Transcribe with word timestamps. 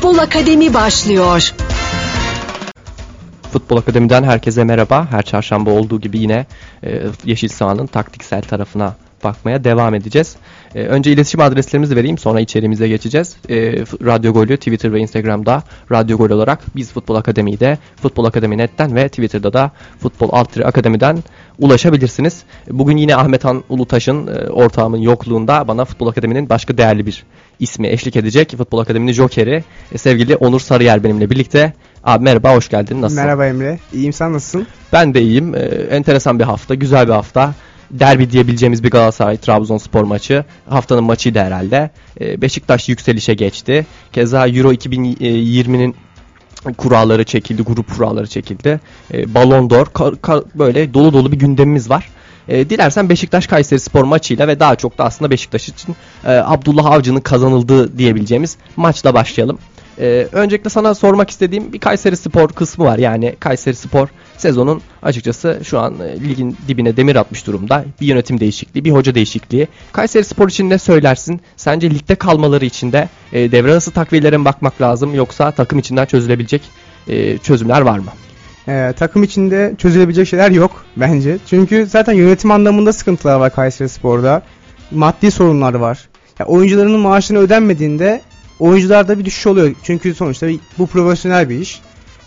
Futbol 0.00 0.18
Akademi 0.18 0.74
başlıyor. 0.74 1.54
Futbol 3.52 3.76
Akademi'den 3.76 4.22
herkese 4.22 4.64
merhaba. 4.64 5.06
Her 5.10 5.22
çarşamba 5.22 5.70
olduğu 5.70 6.00
gibi 6.00 6.18
yine 6.18 6.46
e, 6.84 7.02
Yeşil 7.24 7.48
Sahan'ın 7.48 7.86
taktiksel 7.86 8.42
tarafına 8.42 8.94
bakmaya 9.24 9.64
devam 9.64 9.94
edeceğiz. 9.94 10.36
E, 10.74 10.82
önce 10.82 11.12
iletişim 11.12 11.40
adreslerimizi 11.40 11.96
vereyim 11.96 12.18
sonra 12.18 12.40
içeriğimize 12.40 12.88
geçeceğiz. 12.88 13.36
E, 13.48 13.56
Radyo 13.80 14.32
Golü 14.32 14.56
Twitter 14.56 14.92
ve 14.92 15.00
Instagram'da 15.00 15.62
Radyo 15.92 16.18
Gol 16.18 16.30
olarak 16.30 16.76
biz 16.76 16.92
Futbol 16.92 17.14
Akademi'de 17.14 17.78
Futbol 18.02 18.24
Akademi 18.24 18.58
Net'ten 18.58 18.96
ve 18.96 19.08
Twitter'da 19.08 19.52
da 19.52 19.70
Futbol 19.98 20.28
Altri 20.32 20.66
Akademi'den 20.66 21.18
ulaşabilirsiniz. 21.58 22.42
Bugün 22.70 22.96
yine 22.96 23.16
Ahmet 23.16 23.44
Han 23.44 23.64
Ulutaş'ın 23.68 24.26
e, 24.26 24.50
ortağımın 24.50 24.98
yokluğunda 24.98 25.68
bana 25.68 25.84
Futbol 25.84 26.06
Akademi'nin 26.06 26.48
başka 26.48 26.78
değerli 26.78 27.06
bir 27.06 27.24
ismi 27.60 27.88
eşlik 27.88 28.16
edecek. 28.16 28.54
Futbol 28.56 28.78
Akademi'nin 28.78 29.12
Joker'i 29.12 29.64
e, 29.92 29.98
sevgili 29.98 30.36
Onur 30.36 30.60
Sarıyer 30.60 31.04
benimle 31.04 31.30
birlikte. 31.30 31.72
Abi 32.04 32.24
merhaba 32.24 32.54
hoş 32.54 32.68
geldin. 32.68 33.02
Nasılsın? 33.02 33.24
Merhaba 33.24 33.46
Emre. 33.46 33.78
İyiyim 33.92 34.12
sen 34.12 34.32
nasılsın? 34.32 34.66
Ben 34.92 35.14
de 35.14 35.22
iyiyim. 35.22 35.54
Ee, 35.54 35.58
enteresan 35.90 36.38
bir 36.38 36.44
hafta, 36.44 36.74
güzel 36.74 37.06
bir 37.06 37.12
hafta. 37.12 37.54
Derbi 37.90 38.30
diyebileceğimiz 38.30 38.84
bir 38.84 38.90
Galatasaray-Trabzonspor 38.90 40.04
maçı. 40.04 40.44
Haftanın 40.68 41.04
maçıydı 41.04 41.38
herhalde. 41.38 41.90
Ee, 42.20 42.42
Beşiktaş 42.42 42.88
yükselişe 42.88 43.34
geçti. 43.34 43.86
Keza 44.12 44.48
Euro 44.48 44.72
2020'nin 44.72 45.94
kuralları 46.76 47.24
çekildi, 47.24 47.62
grup 47.62 47.96
kuralları 47.96 48.26
çekildi. 48.26 48.80
Ee, 49.14 49.34
Ballon 49.34 49.70
d'Or, 49.70 49.86
böyle 50.54 50.94
dolu 50.94 51.12
dolu 51.12 51.32
bir 51.32 51.38
gündemimiz 51.38 51.90
var. 51.90 52.08
E, 52.48 52.70
dilersen 52.70 53.08
Beşiktaş 53.08 53.46
Kayseri 53.46 53.80
Spor 53.80 54.04
maçıyla 54.04 54.48
ve 54.48 54.60
daha 54.60 54.76
çok 54.76 54.98
da 54.98 55.04
aslında 55.04 55.30
Beşiktaş 55.30 55.68
için 55.68 55.96
e, 56.24 56.30
Abdullah 56.30 56.86
Avcı'nın 56.86 57.20
kazanıldığı 57.20 57.98
diyebileceğimiz 57.98 58.56
maçla 58.76 59.14
başlayalım. 59.14 59.58
E, 60.00 60.28
öncelikle 60.32 60.70
sana 60.70 60.94
sormak 60.94 61.30
istediğim 61.30 61.72
bir 61.72 61.78
Kayseri 61.78 62.16
Spor 62.16 62.48
kısmı 62.48 62.84
var. 62.84 62.98
Yani 62.98 63.36
Kayseri 63.40 63.74
Spor 63.74 64.08
sezonun 64.36 64.82
açıkçası 65.02 65.60
şu 65.64 65.78
an 65.78 65.94
e, 66.00 66.20
ligin 66.28 66.56
dibine 66.68 66.96
demir 66.96 67.16
atmış 67.16 67.46
durumda. 67.46 67.84
Bir 68.00 68.06
yönetim 68.06 68.40
değişikliği, 68.40 68.84
bir 68.84 68.90
hoca 68.90 69.14
değişikliği. 69.14 69.68
Kayseri 69.92 70.24
Spor 70.24 70.48
için 70.48 70.70
ne 70.70 70.78
söylersin? 70.78 71.40
Sence 71.56 71.90
ligde 71.90 72.14
kalmaları 72.14 72.64
için 72.64 72.92
de 72.92 73.08
e, 73.32 73.52
devre 73.52 73.72
arası 73.72 73.90
takviyelere 73.90 74.36
mi 74.36 74.44
bakmak 74.44 74.80
lazım 74.80 75.14
yoksa 75.14 75.50
takım 75.50 75.78
içinden 75.78 76.06
çözülebilecek 76.06 76.62
e, 77.08 77.38
çözümler 77.38 77.80
var 77.80 77.98
mı? 77.98 78.10
Ee, 78.68 78.92
takım 78.98 79.22
içinde 79.22 79.74
çözülebilecek 79.78 80.28
şeyler 80.28 80.50
yok 80.50 80.84
bence. 80.96 81.38
Çünkü 81.46 81.86
zaten 81.86 82.12
yönetim 82.12 82.50
anlamında 82.50 82.92
sıkıntılar 82.92 83.40
var 83.40 83.54
Kayseri 83.54 83.88
Spor'da. 83.88 84.42
Maddi 84.90 85.30
sorunlar 85.30 85.74
var. 85.74 86.08
Ya 86.38 86.46
oyuncularının 86.46 87.00
maaşını 87.00 87.38
ödenmediğinde 87.38 88.20
oyuncularda 88.60 89.18
bir 89.18 89.24
düşüş 89.24 89.46
oluyor. 89.46 89.74
Çünkü 89.82 90.14
sonuçta 90.14 90.46
bu 90.78 90.86
profesyonel 90.86 91.48
bir 91.48 91.58
iş. 91.58 91.80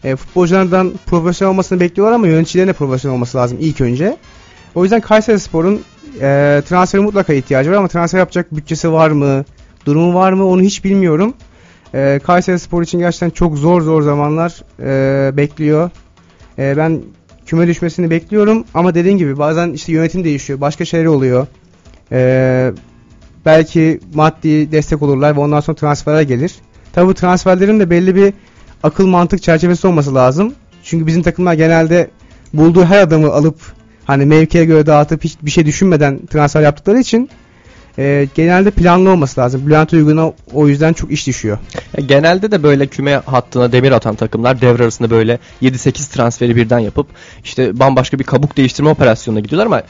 E, 0.03 0.15
futbolculardan 0.15 0.93
profesyonel 1.05 1.51
olmasını 1.51 1.79
bekliyorlar 1.79 2.15
ama 2.15 2.27
yöneticilerin 2.27 2.67
de 2.67 2.73
profesyonel 2.73 3.15
olması 3.15 3.37
lazım 3.37 3.57
ilk 3.61 3.81
önce. 3.81 4.17
O 4.75 4.83
yüzden 4.83 5.01
Kayseri 5.01 5.39
Spor'un 5.39 5.81
e, 6.21 6.61
transferi 6.65 7.01
mutlaka 7.01 7.33
ihtiyacı 7.33 7.71
var 7.71 7.75
ama 7.75 7.87
transfer 7.87 8.19
yapacak 8.19 8.55
bütçesi 8.55 8.91
var 8.91 9.11
mı, 9.11 9.45
durumu 9.85 10.13
var 10.13 10.33
mı 10.33 10.47
onu 10.47 10.61
hiç 10.61 10.83
bilmiyorum. 10.83 11.33
E, 11.93 12.19
Kayseri 12.23 12.59
Spor 12.59 12.83
için 12.83 12.99
gerçekten 12.99 13.29
çok 13.29 13.57
zor 13.57 13.81
zor 13.81 14.01
zamanlar 14.01 14.63
e, 14.79 15.37
bekliyor. 15.37 15.89
E, 16.59 16.77
ben 16.77 17.01
küme 17.45 17.67
düşmesini 17.67 18.09
bekliyorum 18.09 18.65
ama 18.73 18.95
dediğim 18.95 19.17
gibi 19.17 19.37
bazen 19.37 19.69
işte 19.69 19.91
yönetim 19.91 20.23
değişiyor, 20.23 20.61
başka 20.61 20.85
şeyler 20.85 21.05
oluyor. 21.05 21.47
E, 22.11 22.71
belki 23.45 23.99
maddi 24.13 24.71
destek 24.71 25.01
olurlar 25.01 25.35
ve 25.35 25.39
ondan 25.39 25.59
sonra 25.59 25.77
transferler 25.77 26.21
gelir. 26.21 26.51
Tabi 26.93 27.07
bu 27.07 27.13
transferlerin 27.13 27.79
de 27.79 27.89
belli 27.89 28.15
bir 28.15 28.33
akıl 28.83 29.07
mantık 29.07 29.43
çerçevesi 29.43 29.87
olması 29.87 30.15
lazım. 30.15 30.53
Çünkü 30.83 31.07
bizim 31.07 31.23
takımlar 31.23 31.53
genelde 31.53 32.09
bulduğu 32.53 32.85
her 32.85 33.01
adamı 33.01 33.33
alıp 33.33 33.55
hani 34.05 34.25
mevkiye 34.25 34.65
göre 34.65 34.85
dağıtıp 34.85 35.23
hiç 35.23 35.37
bir 35.41 35.51
şey 35.51 35.65
düşünmeden 35.65 36.25
transfer 36.25 36.61
yaptıkları 36.61 36.99
için 36.99 37.29
e, 37.97 38.27
genelde 38.35 38.71
planlı 38.71 39.11
olması 39.11 39.41
lazım. 39.41 39.67
Bülent 39.67 39.93
Uygun'a 39.93 40.33
o 40.53 40.67
yüzden 40.67 40.93
çok 40.93 41.11
iş 41.11 41.27
düşüyor. 41.27 41.57
Ya 41.97 42.05
Genelde 42.05 42.51
de 42.51 42.63
böyle 42.63 42.87
küme 42.87 43.21
hattına 43.25 43.71
demir 43.71 43.91
atan 43.91 44.15
takımlar 44.15 44.61
devre 44.61 44.83
arasında 44.83 45.09
böyle 45.09 45.39
7-8 45.61 46.13
transferi 46.13 46.55
birden 46.55 46.79
yapıp 46.79 47.07
işte 47.43 47.79
bambaşka 47.79 48.19
bir 48.19 48.23
kabuk 48.23 48.57
değiştirme 48.57 48.89
operasyonuna 48.89 49.39
gidiyorlar 49.39 49.65
ama 49.65 49.83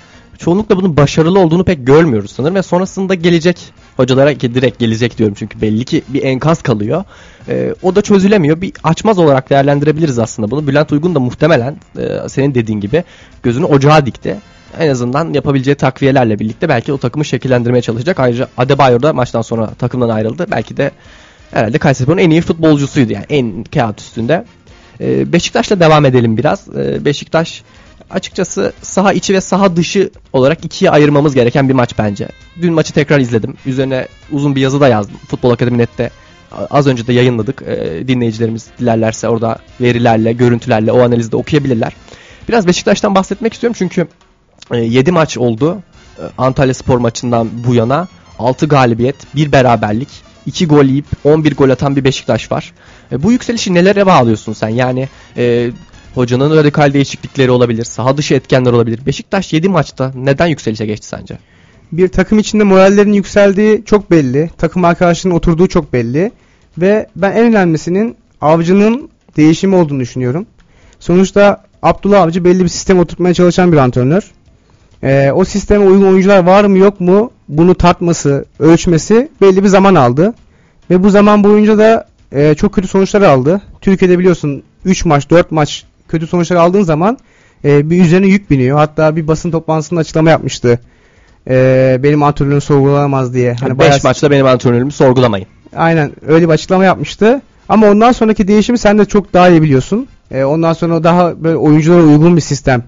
çoğunlukla 0.43 0.77
bunun 0.77 0.97
başarılı 0.97 1.39
olduğunu 1.39 1.63
pek 1.63 1.87
görmüyoruz 1.87 2.31
sanırım 2.31 2.55
ve 2.55 2.61
sonrasında 2.63 3.13
gelecek 3.13 3.57
hocalara 3.97 4.33
ki 4.33 4.55
direkt 4.55 4.79
gelecek 4.79 5.17
diyorum 5.17 5.35
çünkü 5.39 5.61
belli 5.61 5.85
ki 5.85 6.03
bir 6.07 6.23
enkaz 6.23 6.61
kalıyor. 6.61 7.03
Ee, 7.49 7.75
o 7.81 7.95
da 7.95 8.01
çözülemiyor. 8.01 8.61
Bir 8.61 8.73
açmaz 8.83 9.19
olarak 9.19 9.49
değerlendirebiliriz 9.49 10.19
aslında 10.19 10.51
bunu. 10.51 10.67
Bülent 10.67 10.91
Uygun 10.91 11.15
da 11.15 11.19
muhtemelen 11.19 11.77
e, 11.97 12.29
senin 12.29 12.55
dediğin 12.55 12.79
gibi 12.79 13.03
gözünü 13.43 13.65
ocağa 13.65 14.05
dikti. 14.05 14.37
En 14.79 14.89
azından 14.89 15.33
yapabileceği 15.33 15.75
takviyelerle 15.75 16.39
birlikte 16.39 16.69
belki 16.69 16.93
o 16.93 16.97
takımı 16.97 17.25
şekillendirmeye 17.25 17.81
çalışacak. 17.81 18.19
Ayrıca 18.19 18.47
Adebayor 18.57 19.01
da 19.01 19.13
maçtan 19.13 19.41
sonra 19.41 19.67
takımdan 19.67 20.09
ayrıldı. 20.09 20.47
Belki 20.51 20.77
de 20.77 20.91
herhalde 21.51 21.77
Kayseri'nin 21.77 22.17
en 22.17 22.29
iyi 22.29 22.41
futbolcusuydu 22.41 23.13
yani 23.13 23.25
en 23.29 23.63
kağıt 23.63 24.01
üstünde. 24.01 24.45
Ee, 25.01 25.33
Beşiktaş'la 25.33 25.79
devam 25.79 26.05
edelim 26.05 26.37
biraz. 26.37 26.67
Ee, 26.77 27.05
Beşiktaş 27.05 27.63
açıkçası 28.09 28.73
saha 28.81 29.13
içi 29.13 29.33
ve 29.33 29.41
saha 29.41 29.75
dışı 29.75 30.09
olarak 30.33 30.65
ikiye 30.65 30.91
ayırmamız 30.91 31.35
gereken 31.35 31.69
bir 31.69 31.73
maç 31.73 31.97
bence. 31.97 32.27
Dün 32.61 32.73
maçı 32.73 32.93
tekrar 32.93 33.19
izledim. 33.19 33.57
Üzerine 33.65 34.07
uzun 34.31 34.55
bir 34.55 34.61
yazı 34.61 34.81
da 34.81 34.87
yazdım. 34.87 35.17
Futbol 35.27 35.51
Akademi 35.51 35.77
Net'te 35.77 36.11
az 36.69 36.87
önce 36.87 37.07
de 37.07 37.13
yayınladık. 37.13 37.61
Ee, 37.61 38.07
dinleyicilerimiz 38.07 38.67
dilerlerse 38.79 39.29
orada 39.29 39.57
verilerle, 39.81 40.33
görüntülerle 40.33 40.91
o 40.91 41.01
analizi 41.01 41.31
de 41.31 41.35
okuyabilirler. 41.35 41.93
Biraz 42.49 42.67
Beşiktaş'tan 42.67 43.15
bahsetmek 43.15 43.53
istiyorum 43.53 43.75
çünkü 43.79 44.07
7 44.73 45.11
maç 45.11 45.37
oldu. 45.37 45.77
Ee, 46.19 46.21
Antalya 46.37 46.73
Spor 46.73 46.97
maçından 46.97 47.49
bu 47.67 47.73
yana 47.73 48.07
6 48.39 48.67
galibiyet, 48.67 49.35
1 49.35 49.51
beraberlik, 49.51 50.09
2 50.45 50.67
gol 50.67 50.85
yiyip 50.85 51.05
11 51.23 51.55
gol 51.55 51.69
atan 51.69 51.95
bir 51.95 52.03
Beşiktaş 52.03 52.51
var. 52.51 52.73
E, 53.11 53.23
bu 53.23 53.31
yükselişi 53.31 53.73
nelere 53.73 54.05
bağlıyorsun 54.05 54.53
sen? 54.53 54.69
Yani 54.69 55.09
e, 55.37 55.71
hocanın 56.15 56.55
radikal 56.55 56.93
değişiklikleri 56.93 57.51
olabilir, 57.51 57.83
saha 57.83 58.17
dışı 58.17 58.33
etkenler 58.33 58.71
olabilir. 58.71 58.99
Beşiktaş 59.05 59.53
7 59.53 59.69
maçta 59.69 60.11
neden 60.15 60.47
yükselişe 60.47 60.85
geçti 60.85 61.07
sence? 61.07 61.37
Bir 61.91 62.07
takım 62.07 62.39
içinde 62.39 62.63
morallerin 62.63 63.13
yükseldiği 63.13 63.83
çok 63.85 64.11
belli. 64.11 64.49
Takım 64.57 64.85
arkadaşlarının 64.85 65.37
oturduğu 65.37 65.67
çok 65.67 65.93
belli. 65.93 66.31
Ve 66.77 67.07
ben 67.15 67.31
en 67.31 67.45
önemlisinin 67.45 68.15
avcının 68.41 69.09
değişimi 69.37 69.75
olduğunu 69.75 69.99
düşünüyorum. 69.99 70.45
Sonuçta 70.99 71.63
Abdullah 71.83 72.21
Avcı 72.21 72.45
belli 72.45 72.63
bir 72.63 72.69
sistem 72.69 72.99
oturtmaya 72.99 73.33
çalışan 73.33 73.71
bir 73.71 73.77
antrenör. 73.77 74.31
Ee, 75.03 75.31
o 75.31 75.45
sisteme 75.45 75.85
uygun 75.85 76.07
oyuncular 76.07 76.43
var 76.43 76.63
mı 76.63 76.77
yok 76.77 76.99
mu 76.99 77.31
bunu 77.49 77.75
tartması, 77.75 78.45
ölçmesi 78.59 79.29
belli 79.41 79.63
bir 79.63 79.67
zaman 79.67 79.95
aldı. 79.95 80.33
Ve 80.89 81.03
bu 81.03 81.09
zaman 81.09 81.43
boyunca 81.43 81.77
da 81.77 82.07
e, 82.31 82.55
çok 82.55 82.73
kötü 82.73 82.87
sonuçlar 82.87 83.21
aldı. 83.21 83.61
Türkiye'de 83.81 84.19
biliyorsun 84.19 84.63
3 84.85 85.05
maç 85.05 85.29
4 85.29 85.51
maç 85.51 85.85
kötü 86.13 86.27
sonuçlar 86.27 86.55
aldığın 86.57 86.83
zaman 86.83 87.17
e, 87.65 87.89
bir 87.89 88.01
üzerine 88.03 88.27
yük 88.27 88.49
biniyor. 88.51 88.77
Hatta 88.77 89.15
bir 89.15 89.27
basın 89.27 89.51
toplantısında 89.51 89.99
açıklama 89.99 90.29
yapmıştı. 90.29 90.79
E, 91.49 91.99
benim 92.03 92.23
antrenörüm 92.23 92.61
sorgulanamaz 92.61 93.33
diye. 93.33 93.53
Hani 93.59 93.71
5 93.71 93.77
bayağı- 93.79 93.99
maçta 94.03 94.31
benim 94.31 94.45
antrenörümü 94.45 94.91
sorgulamayın. 94.91 95.47
Aynen 95.75 96.11
öyle 96.27 96.45
bir 96.47 96.53
açıklama 96.53 96.85
yapmıştı. 96.85 97.41
Ama 97.69 97.87
ondan 97.87 98.11
sonraki 98.11 98.47
değişimi 98.47 98.77
sen 98.77 98.99
de 98.99 99.05
çok 99.05 99.33
daha 99.33 99.49
iyi 99.49 99.61
biliyorsun. 99.61 100.07
E, 100.31 100.43
ondan 100.43 100.73
sonra 100.73 101.03
daha 101.03 101.43
böyle 101.43 101.55
oyunculara 101.57 102.03
uygun 102.03 102.35
bir 102.35 102.41
sistem 102.41 102.83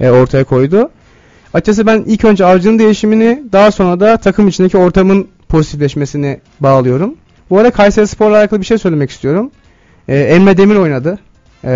e, 0.00 0.10
ortaya 0.10 0.44
koydu. 0.44 0.90
Açıkçası 1.54 1.86
ben 1.86 2.04
ilk 2.06 2.24
önce 2.24 2.44
avcının 2.46 2.78
değişimini 2.78 3.42
daha 3.52 3.70
sonra 3.70 4.00
da 4.00 4.16
takım 4.16 4.48
içindeki 4.48 4.76
ortamın 4.76 5.28
pozitifleşmesini 5.48 6.40
bağlıyorum. 6.60 7.14
Bu 7.50 7.58
arada 7.58 7.70
Kayseri 7.70 8.06
Spor'la 8.06 8.36
alakalı 8.38 8.60
bir 8.60 8.66
şey 8.66 8.78
söylemek 8.78 9.10
istiyorum. 9.10 9.50
E, 10.08 10.18
Emre 10.18 10.56
Demir 10.56 10.76
oynadı. 10.76 11.18
E, 11.64 11.70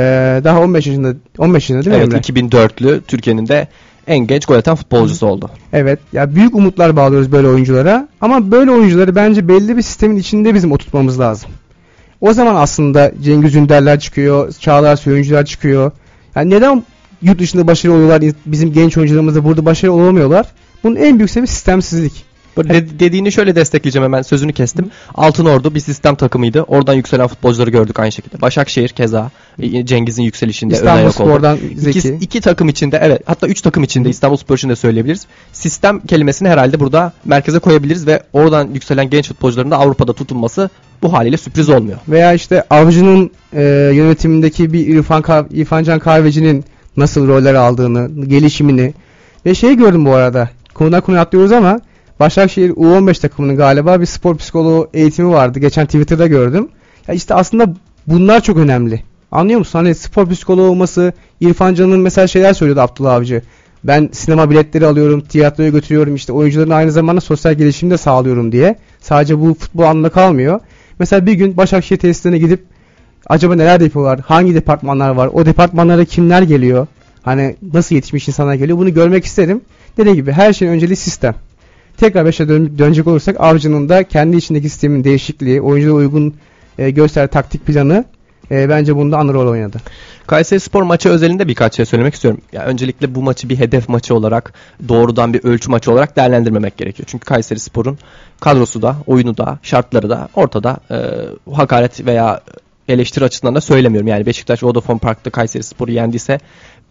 daha 0.45 0.61
15 0.61 0.87
yaşında 0.87 1.15
15 1.39 1.63
yaşında 1.63 1.85
değil 1.85 1.97
mi 1.97 2.03
Evet 2.03 2.29
Emre? 2.31 2.41
2004'lü 2.41 3.01
Türkiye'nin 3.09 3.49
de 3.49 3.69
en 4.07 4.19
genç 4.19 4.47
gol 4.47 4.55
atan 4.55 4.77
futbolcusu 4.77 5.27
oldu. 5.27 5.51
Evet. 5.73 5.99
Ya 6.13 6.35
büyük 6.35 6.55
umutlar 6.55 6.97
bağlıyoruz 6.97 7.33
böyle 7.33 7.49
oyunculara. 7.49 8.09
Ama 8.21 8.51
böyle 8.51 8.71
oyuncuları 8.71 9.15
bence 9.17 9.49
belli 9.49 9.77
bir 9.77 9.83
sistemin 9.83 10.17
içinde 10.17 10.55
bizim 10.55 10.73
oturtmamız 10.73 11.21
lazım. 11.21 11.51
O 12.21 12.33
zaman 12.33 12.55
aslında 12.55 13.13
Cengiz 13.23 13.55
Ünderler 13.55 14.01
çıkıyor, 14.01 14.53
Çağlar 14.53 14.97
Söyüncüler 14.97 15.47
çıkıyor. 15.47 15.93
Yani 16.35 16.51
neden 16.51 16.83
yurt 17.23 17.39
dışında 17.39 17.67
başarılı 17.67 17.97
oluyorlar, 17.97 18.23
bizim 18.47 18.73
genç 18.73 18.97
oyuncularımız 18.97 19.35
da 19.35 19.45
burada 19.45 19.65
başarılı 19.65 19.97
olamıyorlar? 19.97 20.47
Bunun 20.85 20.97
en 20.97 21.19
büyük 21.19 21.31
sebebi 21.31 21.47
sistemsizlik. 21.47 22.25
Dediğini 22.57 23.33
şöyle 23.33 23.57
destekleyeceğim 23.57 24.05
hemen 24.05 24.23
sözünü 24.23 24.53
kestim. 24.53 24.91
Altın 25.15 25.45
Ordu 25.45 25.75
bir 25.75 25.81
sistem 25.81 26.15
takımıydı. 26.15 26.63
Oradan 26.63 26.95
yükselen 26.95 27.27
futbolcuları 27.27 27.71
gördük 27.71 27.99
aynı 28.01 28.13
şekilde. 28.13 28.41
Başakşehir 28.41 28.89
keza 28.89 29.31
e, 29.59 29.87
Cengiz'in 29.87 30.23
yükselişinde 30.23 30.75
İstanbul. 30.75 31.11
Spor'dan 31.11 31.57
İki, 31.57 32.01
Zeki. 32.01 32.19
iki 32.21 32.41
takım 32.41 32.69
içinde 32.69 32.99
evet 33.03 33.23
hatta 33.27 33.47
üç 33.47 33.61
takım 33.61 33.83
içinde 33.83 34.09
İstanbul 34.11 34.37
Spor 34.37 34.57
için 34.57 34.69
de 34.69 34.77
söyleyebiliriz. 34.77 35.27
Sistem 35.53 36.01
kelimesini 36.01 36.49
herhalde 36.49 36.81
burada 36.81 37.13
merkeze 37.25 37.59
koyabiliriz 37.59 38.07
ve 38.07 38.23
oradan 38.33 38.69
yükselen 38.75 39.11
genç 39.11 39.29
futbolcuların 39.29 39.71
da 39.71 39.79
Avrupa'da 39.79 40.13
tutulması 40.13 40.71
bu 41.03 41.13
haliyle 41.13 41.37
sürpriz 41.37 41.69
olmuyor. 41.69 41.99
Veya 42.09 42.33
işte 42.33 42.65
Avcı'nın 42.71 43.31
e, 43.53 43.63
yönetimindeki 43.95 44.73
bir 44.73 44.87
İrfan, 44.87 45.23
Kah- 45.23 45.53
İrfan 45.55 45.83
Can 45.85 45.99
Kahveci'nin 45.99 46.65
nasıl 46.97 47.29
roller 47.29 47.55
aldığını, 47.55 48.27
gelişimini 48.29 48.95
ve 49.47 49.55
şey 49.55 49.77
gördüm 49.77 50.05
bu 50.07 50.15
arada. 50.15 50.51
Konudan 50.75 51.01
konuya 51.01 51.23
atlıyoruz 51.23 51.53
ama 51.53 51.81
Başakşehir 52.23 52.71
U15 52.71 53.21
takımının 53.21 53.57
galiba 53.57 54.01
bir 54.01 54.07
spor 54.07 54.37
psikoloğu 54.37 54.89
eğitimi 54.95 55.29
vardı. 55.29 55.59
Geçen 55.59 55.87
Twitter'da 55.87 56.27
gördüm. 56.27 56.69
Ya 57.09 57.15
işte 57.15 57.35
aslında 57.35 57.75
bunlar 58.07 58.41
çok 58.41 58.57
önemli. 58.57 59.03
Anlıyor 59.33 59.59
musun? 59.59 59.79
Hani 59.79 59.95
spor 59.95 60.29
psikoloğu 60.31 60.71
olması, 60.71 61.13
İrfan 61.41 61.75
Can'ın 61.75 62.01
mesela 62.01 62.27
şeyler 62.27 62.53
söylüyordu 62.53 62.81
Abdullah 62.81 63.15
Avcı. 63.15 63.43
Ben 63.85 64.09
sinema 64.13 64.51
biletleri 64.51 64.87
alıyorum, 64.87 65.21
tiyatroya 65.21 65.69
götürüyorum, 65.69 66.15
işte 66.15 66.33
oyuncuların 66.33 66.71
aynı 66.71 66.93
zamanda 66.93 67.21
sosyal 67.21 67.55
gelişimi 67.55 67.91
de 67.91 67.97
sağlıyorum 67.97 68.53
diye. 68.53 68.77
Sadece 69.01 69.41
bu 69.41 69.55
futbol 69.55 69.83
anlamda 69.83 70.09
kalmıyor. 70.09 70.61
Mesela 70.99 71.27
bir 71.27 71.33
gün 71.33 71.57
Başakşehir 71.57 72.01
tesislerine 72.01 72.39
gidip 72.39 72.65
acaba 73.27 73.55
neler 73.55 73.81
yapıyorlar, 73.81 74.21
hangi 74.21 74.55
departmanlar 74.55 75.11
var, 75.11 75.31
o 75.33 75.47
departmanlara 75.47 76.05
kimler 76.05 76.43
geliyor, 76.43 76.87
hani 77.23 77.57
nasıl 77.73 77.95
yetişmiş 77.95 78.29
insanlar 78.29 78.55
geliyor 78.55 78.79
bunu 78.79 78.95
görmek 78.95 79.25
isterim. 79.25 79.61
Dediğim 79.97 80.17
gibi 80.17 80.33
her 80.33 80.53
şeyin 80.53 80.73
önceliği 80.73 80.97
sistem. 80.97 81.35
Tekrar 82.03 82.25
başa 82.25 82.49
dön- 82.49 82.79
dönecek 82.79 83.07
olursak 83.07 83.37
Avcı'nın 83.39 83.89
da 83.89 84.05
kendi 84.05 84.37
içindeki 84.37 84.69
sistemin 84.69 85.05
değişikliği, 85.05 85.61
oyunculara 85.61 85.97
uygun 85.97 86.35
e, 86.79 86.91
göster 86.91 87.27
taktik 87.27 87.67
planı 87.67 88.05
e, 88.51 88.69
bence 88.69 88.97
bunda 88.97 89.19
ana 89.19 89.33
rol 89.33 89.51
oynadı. 89.51 89.79
Kayseri 90.27 90.61
Spor 90.61 90.83
maçı 90.83 91.09
özelinde 91.09 91.49
birkaç 91.49 91.77
şey 91.77 91.85
söylemek 91.85 92.15
istiyorum. 92.15 92.41
Ya 92.53 92.65
öncelikle 92.65 93.15
bu 93.15 93.23
maçı 93.23 93.49
bir 93.49 93.59
hedef 93.59 93.89
maçı 93.89 94.15
olarak, 94.15 94.53
doğrudan 94.89 95.35
bir 95.35 95.45
ölçü 95.45 95.71
maçı 95.71 95.93
olarak 95.93 96.17
değerlendirmemek 96.17 96.77
gerekiyor. 96.77 97.07
Çünkü 97.11 97.25
Kayseri 97.25 97.59
Spor'un 97.59 97.99
kadrosu 98.41 98.83
da, 98.83 98.97
oyunu 99.07 99.37
da, 99.37 99.59
şartları 99.63 100.11
da 100.11 100.29
ortada. 100.35 100.77
Ee, 100.91 100.97
hakaret 101.53 102.07
veya 102.07 102.41
eleştiri 102.89 103.25
açısından 103.25 103.55
da 103.55 103.61
söylemiyorum. 103.61 104.09
Yani 104.09 104.27
Beşiktaş 104.27 104.63
Vodafone 104.63 104.99
Park'ta 104.99 105.31
Kayseri 105.31 105.63
Spor'u 105.63 105.91
yendiyse 105.91 106.41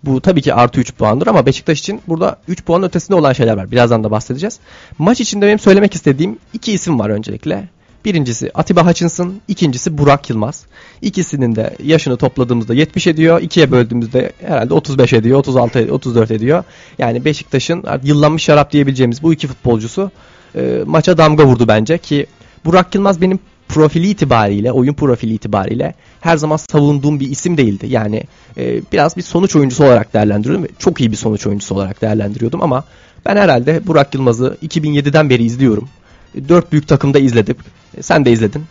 bu 0.04 0.22
tabii 0.22 0.42
ki 0.42 0.54
artı 0.54 0.80
3 0.80 0.94
puandır 0.94 1.28
ama 1.28 1.46
Beşiktaş 1.46 1.80
için 1.80 2.02
burada 2.08 2.36
3 2.48 2.64
puanın 2.64 2.88
ötesinde 2.88 3.16
olan 3.16 3.34
şeyler 3.34 3.58
var. 3.58 3.72
Birazdan 3.72 4.04
da 4.04 4.12
bahsedeceğiz. 4.12 4.60
Maç 4.98 5.22
içinde 5.22 5.46
benim 5.46 5.60
söylemek 5.60 5.96
istediğim 5.96 6.38
iki 6.54 6.74
isim 6.74 7.00
var 7.00 7.10
öncelikle. 7.10 7.68
Birincisi 8.06 8.52
Atiba 8.54 8.88
Hutchinson, 8.88 9.34
ikincisi 9.48 9.98
Burak 9.98 10.30
Yılmaz. 10.30 10.66
İkisinin 11.02 11.56
de 11.56 11.76
yaşını 11.84 12.18
topladığımızda 12.18 12.74
70 12.74 13.08
ediyor, 13.08 13.42
ikiye 13.42 13.72
böldüğümüzde 13.72 14.32
herhalde 14.40 14.74
35 14.74 15.14
ediyor, 15.14 15.40
36 15.40 15.80
ediyor, 15.80 15.96
34 15.96 16.32
ediyor. 16.32 16.64
Yani 16.98 17.26
Beşiktaş'ın 17.26 17.84
yıllanmış 18.04 18.44
şarap 18.44 18.72
diyebileceğimiz 18.72 19.24
bu 19.24 19.34
iki 19.34 19.48
futbolcusu 19.48 20.12
e, 20.56 20.84
maça 20.86 21.18
damga 21.18 21.46
vurdu 21.46 21.68
bence 21.68 21.98
ki 21.98 22.26
Burak 22.66 22.96
Yılmaz 22.96 23.22
benim 23.22 23.40
profili 23.74 24.10
itibariyle, 24.10 24.72
oyun 24.72 24.94
profili 24.94 25.34
itibariyle 25.34 25.94
her 26.22 26.38
zaman 26.38 26.58
savunduğum 26.58 27.20
bir 27.20 27.30
isim 27.30 27.58
değildi. 27.58 27.86
Yani 27.90 28.24
e, 28.58 28.82
biraz 28.92 29.18
bir 29.18 29.22
sonuç 29.22 29.56
oyuncusu 29.56 29.84
olarak 29.84 30.14
değerlendiriyordum. 30.14 30.68
Çok 30.80 31.02
iyi 31.02 31.12
bir 31.12 31.16
sonuç 31.18 31.48
oyuncusu 31.48 31.76
olarak 31.76 32.02
değerlendiriyordum 32.02 32.62
ama 32.64 32.84
ben 33.26 33.36
herhalde 33.36 33.88
Burak 33.88 34.14
Yılmaz'ı 34.16 34.58
2007'den 34.64 35.30
beri 35.30 35.44
izliyorum. 35.44 35.90
E, 36.36 36.50
Dört 36.50 36.72
büyük 36.72 36.88
takımda 36.88 37.20
izledim. 37.20 37.56
E, 37.98 38.04
Sen 38.04 38.26
de 38.26 38.32
izledin. 38.32 38.64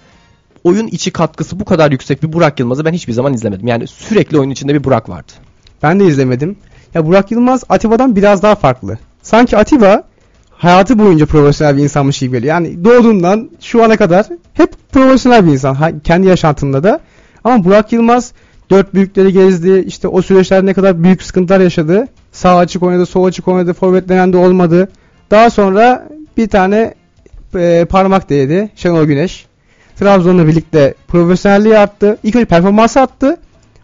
Oyun 0.65 0.87
içi 0.87 1.11
katkısı 1.11 1.61
bu 1.61 1.65
kadar 1.65 1.93
yüksek 1.93 2.23
bir 2.23 2.33
Burak 2.33 2.61
Yılmaz'ı 2.61 2.85
ben 2.85 2.93
hiçbir 2.93 3.13
zaman 3.13 3.35
izlemedim. 3.35 3.67
Yani 3.67 3.87
sürekli 3.87 4.39
oyun 4.39 4.51
içinde 4.51 4.75
bir 4.75 4.85
Burak 4.85 5.09
vardı. 5.09 5.33
Ben 5.83 6.01
de 6.01 6.07
izlemedim. 6.07 6.57
Ya 6.95 7.07
Burak 7.07 7.31
Yılmaz 7.31 7.65
Atiba'dan 7.69 8.17
biraz 8.17 8.43
daha 8.43 8.55
farklı. 8.55 8.99
Sanki 9.23 9.57
Atiba 9.57 10.03
hayatı 10.61 10.99
boyunca 10.99 11.27
profesyonel 11.27 11.77
bir 11.77 11.83
insanmış 11.83 12.19
gibi 12.19 12.33
geliyor. 12.33 12.55
Yani 12.55 12.85
doğduğundan 12.85 13.51
şu 13.61 13.85
ana 13.85 13.97
kadar 13.97 14.27
hep 14.55 14.73
profesyonel 14.93 15.47
bir 15.47 15.53
insan. 15.53 16.01
Kendi 16.05 16.27
yaşantında 16.27 16.83
da. 16.83 17.01
Ama 17.45 17.65
Burak 17.65 17.93
Yılmaz 17.93 18.33
dört 18.71 18.95
büyükleri 18.95 19.33
gezdi. 19.33 19.85
İşte 19.87 20.09
o 20.09 20.23
süreçler 20.23 20.67
ne 20.67 20.75
kadar 20.75 21.03
büyük 21.03 21.23
sıkıntılar 21.23 21.61
yaşadı. 21.61 22.09
Sağ 22.33 22.57
açık 22.57 22.83
oynadı, 22.83 23.07
sol 23.07 23.25
açık 23.25 23.49
oynadı, 23.49 23.73
forvetlenen 23.73 24.33
de 24.33 24.37
olmadı. 24.37 24.89
Daha 25.31 25.51
sonra 25.51 26.09
bir 26.37 26.49
tane 26.49 26.95
e, 27.55 27.85
parmak 27.85 28.31
değdi. 28.31 28.71
Şenol 28.77 29.05
Güneş. 29.05 29.47
Trabzon'la 29.97 30.47
birlikte 30.47 30.95
profesyonelliği 31.09 31.79
arttı. 31.79 32.19
İlk 32.23 32.37
önce 32.37 32.45
performansı 32.45 33.01
arttı. 33.01 33.37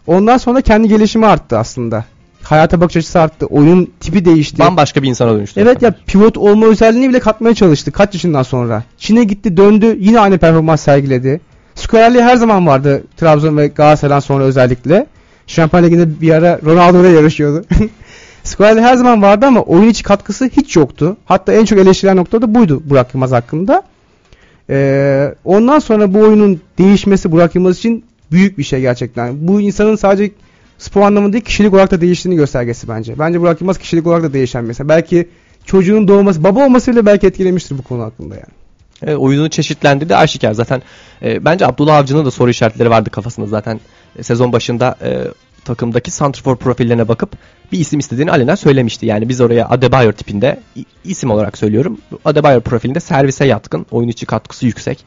Ondan 0.07 0.37
sonra 0.37 0.61
kendi 0.61 0.87
gelişimi 0.87 1.25
arttı 1.25 1.57
aslında. 1.57 2.05
Hayata 2.49 2.81
bakış 2.81 2.97
açısı 2.97 3.19
arttı. 3.19 3.45
Oyun 3.45 3.91
tipi 3.99 4.25
değişti. 4.25 4.59
Bambaşka 4.59 5.03
bir 5.03 5.07
insana 5.07 5.33
dönüştü. 5.33 5.61
Evet 5.61 5.81
ya 5.81 5.95
pivot 6.07 6.37
olma 6.37 6.65
özelliğini 6.65 7.09
bile 7.09 7.19
katmaya 7.19 7.55
çalıştı 7.55 7.91
kaç 7.91 8.13
yaşından 8.13 8.43
sonra. 8.43 8.83
Çin'e 8.97 9.23
gitti 9.23 9.57
döndü 9.57 9.97
yine 9.99 10.19
aynı 10.19 10.37
performans 10.37 10.81
sergiledi. 10.81 11.41
Skorerliği 11.75 12.23
her 12.23 12.35
zaman 12.35 12.67
vardı 12.67 13.03
Trabzon 13.17 13.57
ve 13.57 13.67
Galatasaray'dan 13.67 14.19
sonra 14.19 14.43
özellikle. 14.43 15.05
Şampiyon 15.47 15.83
Ligi'nde 15.83 16.21
bir 16.21 16.31
ara 16.31 16.59
Ronaldo 16.65 17.01
ile 17.01 17.09
yarışıyordu. 17.09 17.65
Skorerliği 18.43 18.85
her 18.85 18.95
zaman 18.95 19.21
vardı 19.21 19.45
ama 19.45 19.61
oyun 19.61 19.89
içi 19.89 20.03
katkısı 20.03 20.45
hiç 20.45 20.75
yoktu. 20.75 21.17
Hatta 21.25 21.53
en 21.53 21.65
çok 21.65 21.79
eleştirilen 21.79 22.17
nokta 22.17 22.41
da 22.41 22.55
buydu 22.55 22.81
Burak 22.85 23.13
Yılmaz 23.13 23.31
hakkında. 23.31 23.83
Ee, 24.69 25.35
ondan 25.45 25.79
sonra 25.79 26.13
bu 26.13 26.19
oyunun 26.19 26.61
değişmesi 26.77 27.31
Burak 27.31 27.55
Yılmaz 27.55 27.77
için 27.77 28.03
büyük 28.31 28.57
bir 28.57 28.63
şey 28.63 28.81
gerçekten. 28.81 29.47
Bu 29.47 29.61
insanın 29.61 29.95
sadece 29.95 30.31
spor 30.77 31.01
anlamında 31.01 31.33
değil 31.33 31.43
kişilik 31.43 31.73
olarak 31.73 31.91
da 31.91 32.01
değiştiğini 32.01 32.35
göstergesi 32.35 32.87
bence. 32.87 33.19
Bence 33.19 33.41
Burak 33.41 33.61
Yılmaz 33.61 33.77
kişilik 33.77 34.07
olarak 34.07 34.23
da 34.23 34.33
değişen 34.33 34.65
mesela. 34.65 34.89
Belki 34.89 35.29
çocuğun 35.65 36.07
doğması, 36.07 36.43
baba 36.43 36.65
olması 36.65 36.91
bile 36.91 37.05
belki 37.05 37.27
etkilemiştir 37.27 37.77
bu 37.77 37.81
konu 37.81 38.03
hakkında 38.03 38.35
yani. 38.35 39.11
E, 39.11 39.15
oyunun 39.15 39.49
çeşitlendiği 39.49 40.09
de 40.09 40.15
aşikar. 40.15 40.53
Zaten 40.53 40.81
e, 41.21 41.45
bence 41.45 41.67
Abdullah 41.67 41.95
Avcı'nın 41.95 42.25
da 42.25 42.31
soru 42.31 42.49
işaretleri 42.49 42.89
vardı 42.89 43.09
kafasında. 43.09 43.47
Zaten 43.47 43.79
e, 44.19 44.23
sezon 44.23 44.53
başında 44.53 44.95
e, 45.01 45.27
takımdaki 45.65 46.11
santrfor 46.11 46.55
profillerine 46.55 47.07
bakıp 47.07 47.29
bir 47.71 47.79
isim 47.79 47.99
istediğini 47.99 48.31
alenen 48.31 48.55
söylemişti. 48.55 49.05
Yani 49.05 49.29
biz 49.29 49.41
oraya 49.41 49.69
Adebayor 49.69 50.13
tipinde 50.13 50.59
isim 51.03 51.31
olarak 51.31 51.57
söylüyorum. 51.57 51.97
Adebayor 52.25 52.61
profilinde 52.61 52.99
servise 52.99 53.45
yatkın, 53.45 53.85
oyun 53.91 54.07
içi 54.07 54.25
katkısı 54.25 54.65
yüksek. 54.65 55.03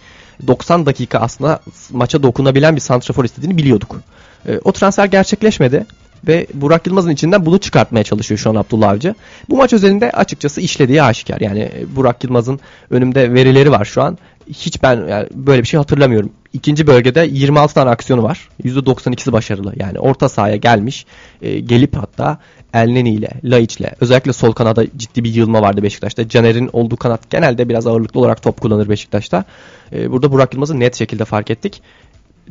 90 0.47 0.87
dakika 0.87 1.19
aslında 1.19 1.61
maça 1.93 2.23
dokunabilen 2.23 2.77
bir 2.77 2.81
santrafor 2.81 3.25
istediğini 3.25 3.57
biliyorduk. 3.57 4.01
E, 4.49 4.59
o 4.65 4.73
transfer 4.73 5.07
gerçekleşmedi 5.07 5.87
ve 6.27 6.47
Burak 6.55 6.87
Yılmaz'ın 6.87 7.11
içinden 7.11 7.47
bunu 7.47 7.59
çıkartmaya 7.59 8.05
çalışıyor 8.05 8.39
şu 8.39 8.51
an 8.51 8.55
Abdullah 8.55 8.91
Avcı. 8.91 9.15
Bu 9.51 9.57
maç 9.57 9.73
özelinde 9.73 10.11
açıkçası 10.11 10.61
işlediği 10.61 11.03
aşikar. 11.03 11.41
Yani 11.41 11.61
e, 11.61 11.97
Burak 11.97 12.25
Yılmaz'ın 12.25 12.61
önümde 12.91 13.35
verileri 13.35 13.71
var 13.71 13.85
şu 13.85 14.03
an. 14.03 14.19
Hiç 14.49 14.83
ben 14.83 15.09
yani 15.09 15.29
böyle 15.35 15.63
bir 15.63 15.67
şey 15.67 15.79
hatırlamıyorum. 15.79 16.31
İkinci 16.53 16.87
bölgede 16.87 17.29
26 17.31 17.75
tane 17.75 17.91
aksiyonu 17.91 18.23
var. 18.23 18.49
%92'si 18.65 19.33
başarılı. 19.33 19.73
Yani 19.77 19.99
orta 19.99 20.29
sahaya 20.29 20.57
gelmiş. 20.57 21.07
e, 21.43 21.61
gelip 21.61 21.97
hatta 21.97 22.39
Elneni 22.75 23.15
ile, 23.15 23.29
Laiç 23.45 23.77
ile 23.77 23.95
özellikle 24.01 24.33
sol 24.33 24.53
kanada 24.53 24.85
ciddi 24.97 25.25
bir 25.25 25.35
yığılma 25.35 25.63
vardı 25.63 25.83
Beşiktaş'ta. 25.83 26.29
Caner'in 26.29 26.71
olduğu 26.73 26.97
kanat 26.97 27.31
genelde 27.31 27.69
biraz 27.69 27.87
ağırlıklı 27.87 28.21
olarak 28.21 28.43
top 28.43 28.61
kullanır 28.61 28.89
Beşiktaş'ta. 28.89 29.45
E, 29.93 30.11
burada 30.11 30.33
Burak 30.33 30.55
Yılmaz'ı 30.55 30.81
net 30.81 30.97
şekilde 30.97 31.25
fark 31.25 31.51
ettik. 31.51 31.83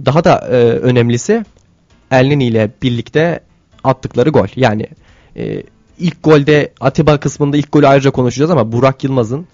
Daha 0.06 0.24
da 0.24 0.48
e, 0.52 0.56
önemlisi 0.62 1.46
Elneni 2.12 2.46
ile 2.46 2.70
birlikte 2.84 3.40
attıkları 3.84 4.30
gol. 4.30 4.48
Yani 4.56 4.88
e, 5.38 5.64
ilk 6.00 6.24
golde 6.24 6.74
Atiba 6.80 7.20
kısmında 7.20 7.58
ilk 7.58 7.72
golü 7.72 7.88
ayrıca 7.88 8.12
konuşacağız 8.12 8.52
ama 8.52 8.72
Burak 8.72 9.04
Yılmaz'ın 9.04 9.48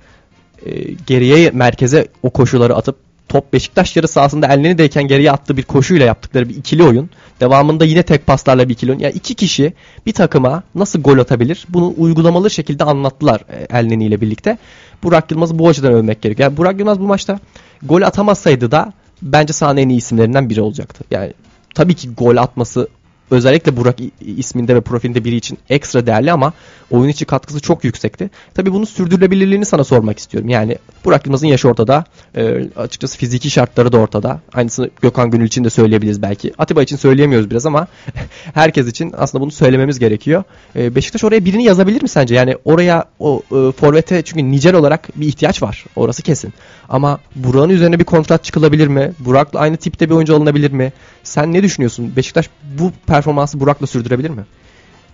e, 0.65 0.91
geriye 1.07 1.51
merkeze 1.51 2.07
o 2.24 2.29
koşuları 2.29 2.75
atıp 2.75 2.95
top 3.29 3.53
Beşiktaş 3.53 3.95
yarı 3.95 4.07
sahasında 4.07 4.47
Elneni'deyken 4.47 5.07
geriye 5.07 5.31
attığı 5.31 5.57
bir 5.57 5.63
koşuyla 5.63 6.05
yaptıkları 6.05 6.50
bir 6.50 6.55
ikili 6.55 6.83
oyun. 6.83 7.09
Devamında 7.39 7.85
yine 7.85 8.03
tek 8.03 8.27
paslarla 8.27 8.69
bir 8.69 8.74
ikili 8.74 8.91
oyun. 8.91 9.00
Yani 9.00 9.13
iki 9.13 9.35
kişi 9.35 9.74
bir 10.05 10.13
takıma 10.13 10.63
nasıl 10.75 11.01
gol 11.01 11.17
atabilir? 11.17 11.65
Bunu 11.69 11.93
uygulamalı 11.97 12.50
şekilde 12.50 12.83
anlattılar 12.83 13.41
e, 13.50 13.77
Elneni 13.77 14.05
ile 14.05 14.21
birlikte. 14.21 14.57
Burak 15.03 15.31
Yılmaz'ı 15.31 15.59
bu 15.59 15.69
açıdan 15.69 15.93
övmek 15.93 16.21
gerekiyor. 16.21 16.50
Yani 16.50 16.57
Burak 16.57 16.79
Yılmaz 16.79 17.00
bu 17.00 17.03
maçta 17.03 17.39
gol 17.83 18.01
atamasaydı 18.01 18.71
da 18.71 18.93
bence 19.21 19.53
sahanın 19.53 19.77
en 19.77 19.89
iyi 19.89 19.97
isimlerinden 19.97 20.50
biri 20.50 20.62
olacaktı. 20.62 21.03
Yani 21.12 21.33
tabii 21.75 21.96
ki 21.96 22.10
gol 22.10 22.38
atması 22.38 22.88
özellikle 23.32 23.77
Burak 23.77 23.96
isminde 24.22 24.75
ve 24.75 24.82
profilinde 24.82 25.24
biri 25.24 25.36
için 25.36 25.58
ekstra 25.70 26.05
değerli 26.05 26.32
ama 26.32 26.53
oyun 26.91 27.10
içi 27.10 27.25
katkısı 27.25 27.60
çok 27.60 27.84
yüksekti. 27.84 28.29
Tabii 28.53 28.74
bunun 28.74 28.86
sürdürülebilirliğini 28.86 29.65
sana 29.65 29.84
sormak 29.84 30.20
istiyorum. 30.20 30.50
Yani 30.50 30.77
Burak 31.05 31.25
Yılmaz'ın 31.25 31.48
yaşı 31.48 31.70
ortada. 31.70 32.03
E, 32.36 32.70
açıkçası 32.75 33.17
fiziki 33.17 33.50
şartları 33.50 33.91
da 33.91 33.98
ortada. 33.98 34.39
Aynısını 34.53 34.89
Gökhan 35.01 35.32
Gönül 35.32 35.46
için 35.46 35.63
de 35.63 35.70
söyleyebiliriz 35.70 36.22
belki. 36.22 36.53
Atiba 36.58 36.84
için 36.84 36.98
söyleyemiyoruz 36.98 37.50
biraz 37.50 37.65
ama 37.65 37.88
herkes 38.53 38.88
için 38.88 39.13
aslında 39.17 39.41
bunu 39.41 39.51
söylememiz 39.51 40.00
gerekiyor. 40.00 40.44
E, 40.75 40.96
Beşiktaş 40.96 41.24
oraya 41.24 41.46
birini 41.46 41.63
yazabilir 41.63 42.01
mi 42.01 42.10
sence? 42.10 42.36
Yani 42.36 42.55
oraya 42.65 43.05
o 43.20 43.41
e, 43.51 43.72
forvete 43.72 44.22
çünkü 44.22 44.51
nicel 44.51 44.75
olarak 44.75 45.10
bir 45.15 45.27
ihtiyaç 45.27 45.63
var. 45.63 45.86
Orası 45.96 46.22
kesin. 46.22 46.53
Ama 46.89 47.20
Burak'ın 47.36 47.70
üzerine 47.70 48.00
bir 48.00 48.03
kontrat 48.03 48.44
çıkılabilir 48.44 48.88
mi? 48.88 49.12
Burak'la 49.20 49.60
aynı 49.60 49.77
tipte 49.77 50.10
bir 50.10 50.15
oyuncu 50.15 50.36
alınabilir 50.36 50.72
mi? 50.72 50.94
Sen 51.24 51.53
ne 51.53 51.63
düşünüyorsun? 51.63 52.15
Beşiktaş 52.15 52.50
bu 52.79 52.91
performansı 53.15 53.60
Burak'la 53.60 53.88
sürdürebilir 53.88 54.29
mi? 54.29 54.45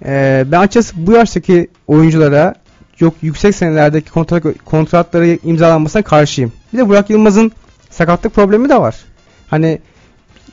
Ee, 0.05 0.45
ben 0.47 0.59
açıkçası 0.59 0.93
bu 0.97 1.11
yaştaki 1.11 1.67
oyunculara 1.87 2.55
çok 2.95 3.13
yüksek 3.21 3.55
senelerdeki 3.55 4.11
kontrat, 4.11 4.43
kontratları 4.65 5.37
imzalanmasına 5.43 6.01
karşıyım. 6.01 6.51
Bir 6.73 6.77
de 6.77 6.89
Burak 6.89 7.09
Yılmaz'ın 7.09 7.51
sakatlık 7.89 8.33
problemi 8.33 8.69
de 8.69 8.81
var. 8.81 8.95
Hani 9.47 9.79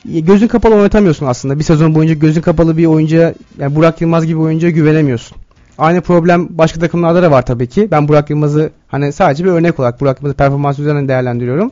gözün 0.05 0.47
kapalı 0.47 0.75
oynatamıyorsun 0.75 1.25
aslında. 1.25 1.59
Bir 1.59 1.63
sezon 1.63 1.95
boyunca 1.95 2.13
gözün 2.13 2.41
kapalı 2.41 2.77
bir 2.77 2.85
oyuncuya, 2.85 3.33
yani 3.59 3.75
Burak 3.75 4.01
Yılmaz 4.01 4.25
gibi 4.25 4.37
oyuncuya 4.39 4.71
güvenemiyorsun. 4.71 5.37
Aynı 5.77 6.01
problem 6.01 6.47
başka 6.49 6.79
takımlarda 6.79 7.23
da 7.23 7.31
var 7.31 7.45
tabii 7.45 7.67
ki. 7.67 7.87
Ben 7.91 8.07
Burak 8.07 8.29
Yılmaz'ı 8.29 8.71
hani 8.87 9.13
sadece 9.13 9.45
bir 9.45 9.49
örnek 9.49 9.79
olarak 9.79 10.01
Burak 10.01 10.17
Yılmaz'ı 10.17 10.37
performans 10.37 10.79
üzerinden 10.79 11.07
değerlendiriyorum. 11.07 11.71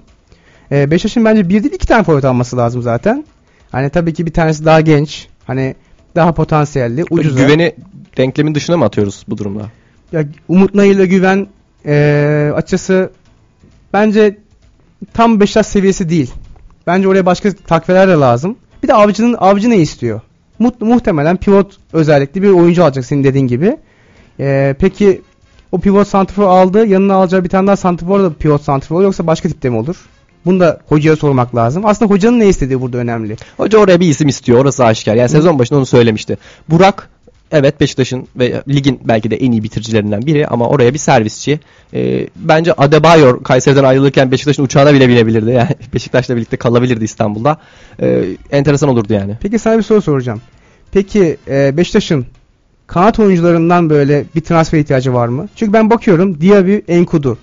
Ee, 0.72 0.91
Beşiktaş'ın 0.91 1.25
bence 1.25 1.50
bir 1.50 1.63
değil 1.63 1.74
iki 1.74 1.88
tane 1.88 2.03
forvet 2.03 2.25
alması 2.25 2.57
lazım 2.57 2.81
zaten. 2.81 3.25
Hani 3.72 3.89
tabii 3.89 4.13
ki 4.13 4.25
bir 4.25 4.34
tanesi 4.34 4.65
daha 4.65 4.81
genç. 4.81 5.27
Hani 5.48 5.75
daha 6.16 6.32
potansiyelli, 6.32 7.04
ucuz. 7.10 7.36
Güveni 7.36 7.75
denklemin 8.18 8.56
dışına 8.56 8.77
mı 8.77 8.86
atıyoruz 8.86 9.25
bu 9.27 9.38
durumda? 9.38 9.66
Ya 10.12 10.24
Umut 10.48 10.75
Nayır'la 10.75 11.06
güven 11.06 11.48
ee, 11.86 12.51
açıkçası 12.56 13.12
bence 13.94 14.38
tam 15.13 15.39
Beşiktaş 15.39 15.66
seviyesi 15.66 16.10
değil. 16.10 16.34
Bence 16.88 17.08
oraya 17.08 17.25
başka 17.25 17.51
takviyeler 17.51 18.08
de 18.08 18.12
lazım. 18.12 18.56
Bir 18.84 18.88
de 18.88 18.94
avcının 18.94 19.34
avcı 19.39 19.70
ne 19.70 19.77
istiyor? 19.77 20.22
Mut, 20.60 20.82
muhtemelen 20.82 21.38
pivot 21.38 21.77
özellikli 21.94 22.42
bir 22.42 22.50
oyuncu 22.50 22.84
alacak 22.84 23.06
senin 23.06 23.24
dediğin 23.24 23.48
gibi. 23.48 23.77
Ee, 24.39 24.75
peki 24.80 25.22
o 25.72 25.80
pivot 25.80 26.08
santrfor 26.08 26.48
aldı. 26.48 26.86
Yanına 26.86 27.13
alacağı 27.16 27.44
bir 27.44 27.50
tane 27.50 27.68
daha 27.68 27.75
santrfor 27.75 28.24
da 28.24 28.34
pivot 28.34 28.62
santrfor 28.62 29.04
yoksa 29.04 29.27
başka 29.27 29.50
tipte 29.50 29.70
mi 29.70 29.77
olur? 29.77 29.96
Bunu 30.48 30.60
da 30.60 30.80
hocaya 30.86 31.16
sormak 31.16 31.56
lazım. 31.56 31.86
Aslında 31.86 32.12
hocanın 32.12 32.39
ne 32.39 32.48
istediği 32.48 32.82
burada 32.82 32.98
önemli. 32.98 33.36
Hoca 33.58 33.77
oraya 33.77 34.00
bir 34.00 34.08
isim 34.08 34.27
istiyor. 34.27 34.60
Orası 34.60 34.86
aşikar. 34.86 35.16
Yani 35.16 35.30
sezon 35.30 35.60
başında 35.60 35.80
onu 35.80 35.86
söylemişti. 35.86 36.38
Burak 36.70 37.10
evet 37.51 37.82
Beşiktaş'ın 37.82 38.27
ve 38.36 38.62
ligin 38.68 39.00
belki 39.04 39.32
de 39.32 39.36
en 39.36 39.51
iyi 39.51 39.63
bitiricilerinden 39.63 40.22
biri 40.22 40.48
ama 40.48 40.70
oraya 40.70 40.94
bir 40.94 41.00
servisçi. 41.00 41.60
E, 41.94 42.27
bence 42.36 42.74
Adebayor 42.74 43.44
Kayseri'den 43.44 43.84
ayrılırken 43.84 44.32
Beşiktaş'ın 44.32 44.63
uçağına 44.63 44.94
bile 44.94 45.10
binebilirdi. 45.10 45.51
Yani 45.51 45.70
Beşiktaş'la 45.94 46.36
birlikte 46.36 46.58
kalabilirdi 46.58 47.04
İstanbul'da. 47.04 47.58
E, 48.01 48.24
enteresan 48.51 48.89
olurdu 48.89 49.13
yani. 49.13 49.38
Peki 49.42 49.60
sana 49.60 49.77
bir 49.77 49.84
soru 49.84 50.01
soracağım. 50.01 50.42
Peki 50.92 51.38
e, 51.48 51.77
Beşiktaş'ın 51.77 52.25
kanat 52.88 53.20
oyuncularından 53.20 53.89
böyle 53.89 54.25
bir 54.36 54.42
transfer 54.42 54.80
ihtiyacı 54.80 55.13
var 55.13 55.27
mı? 55.27 55.48
Çünkü 55.56 55.74
ben 55.74 55.89
bakıyorum 55.89 56.42
Diaby, 56.42 56.77
Enkudu. 56.88 57.38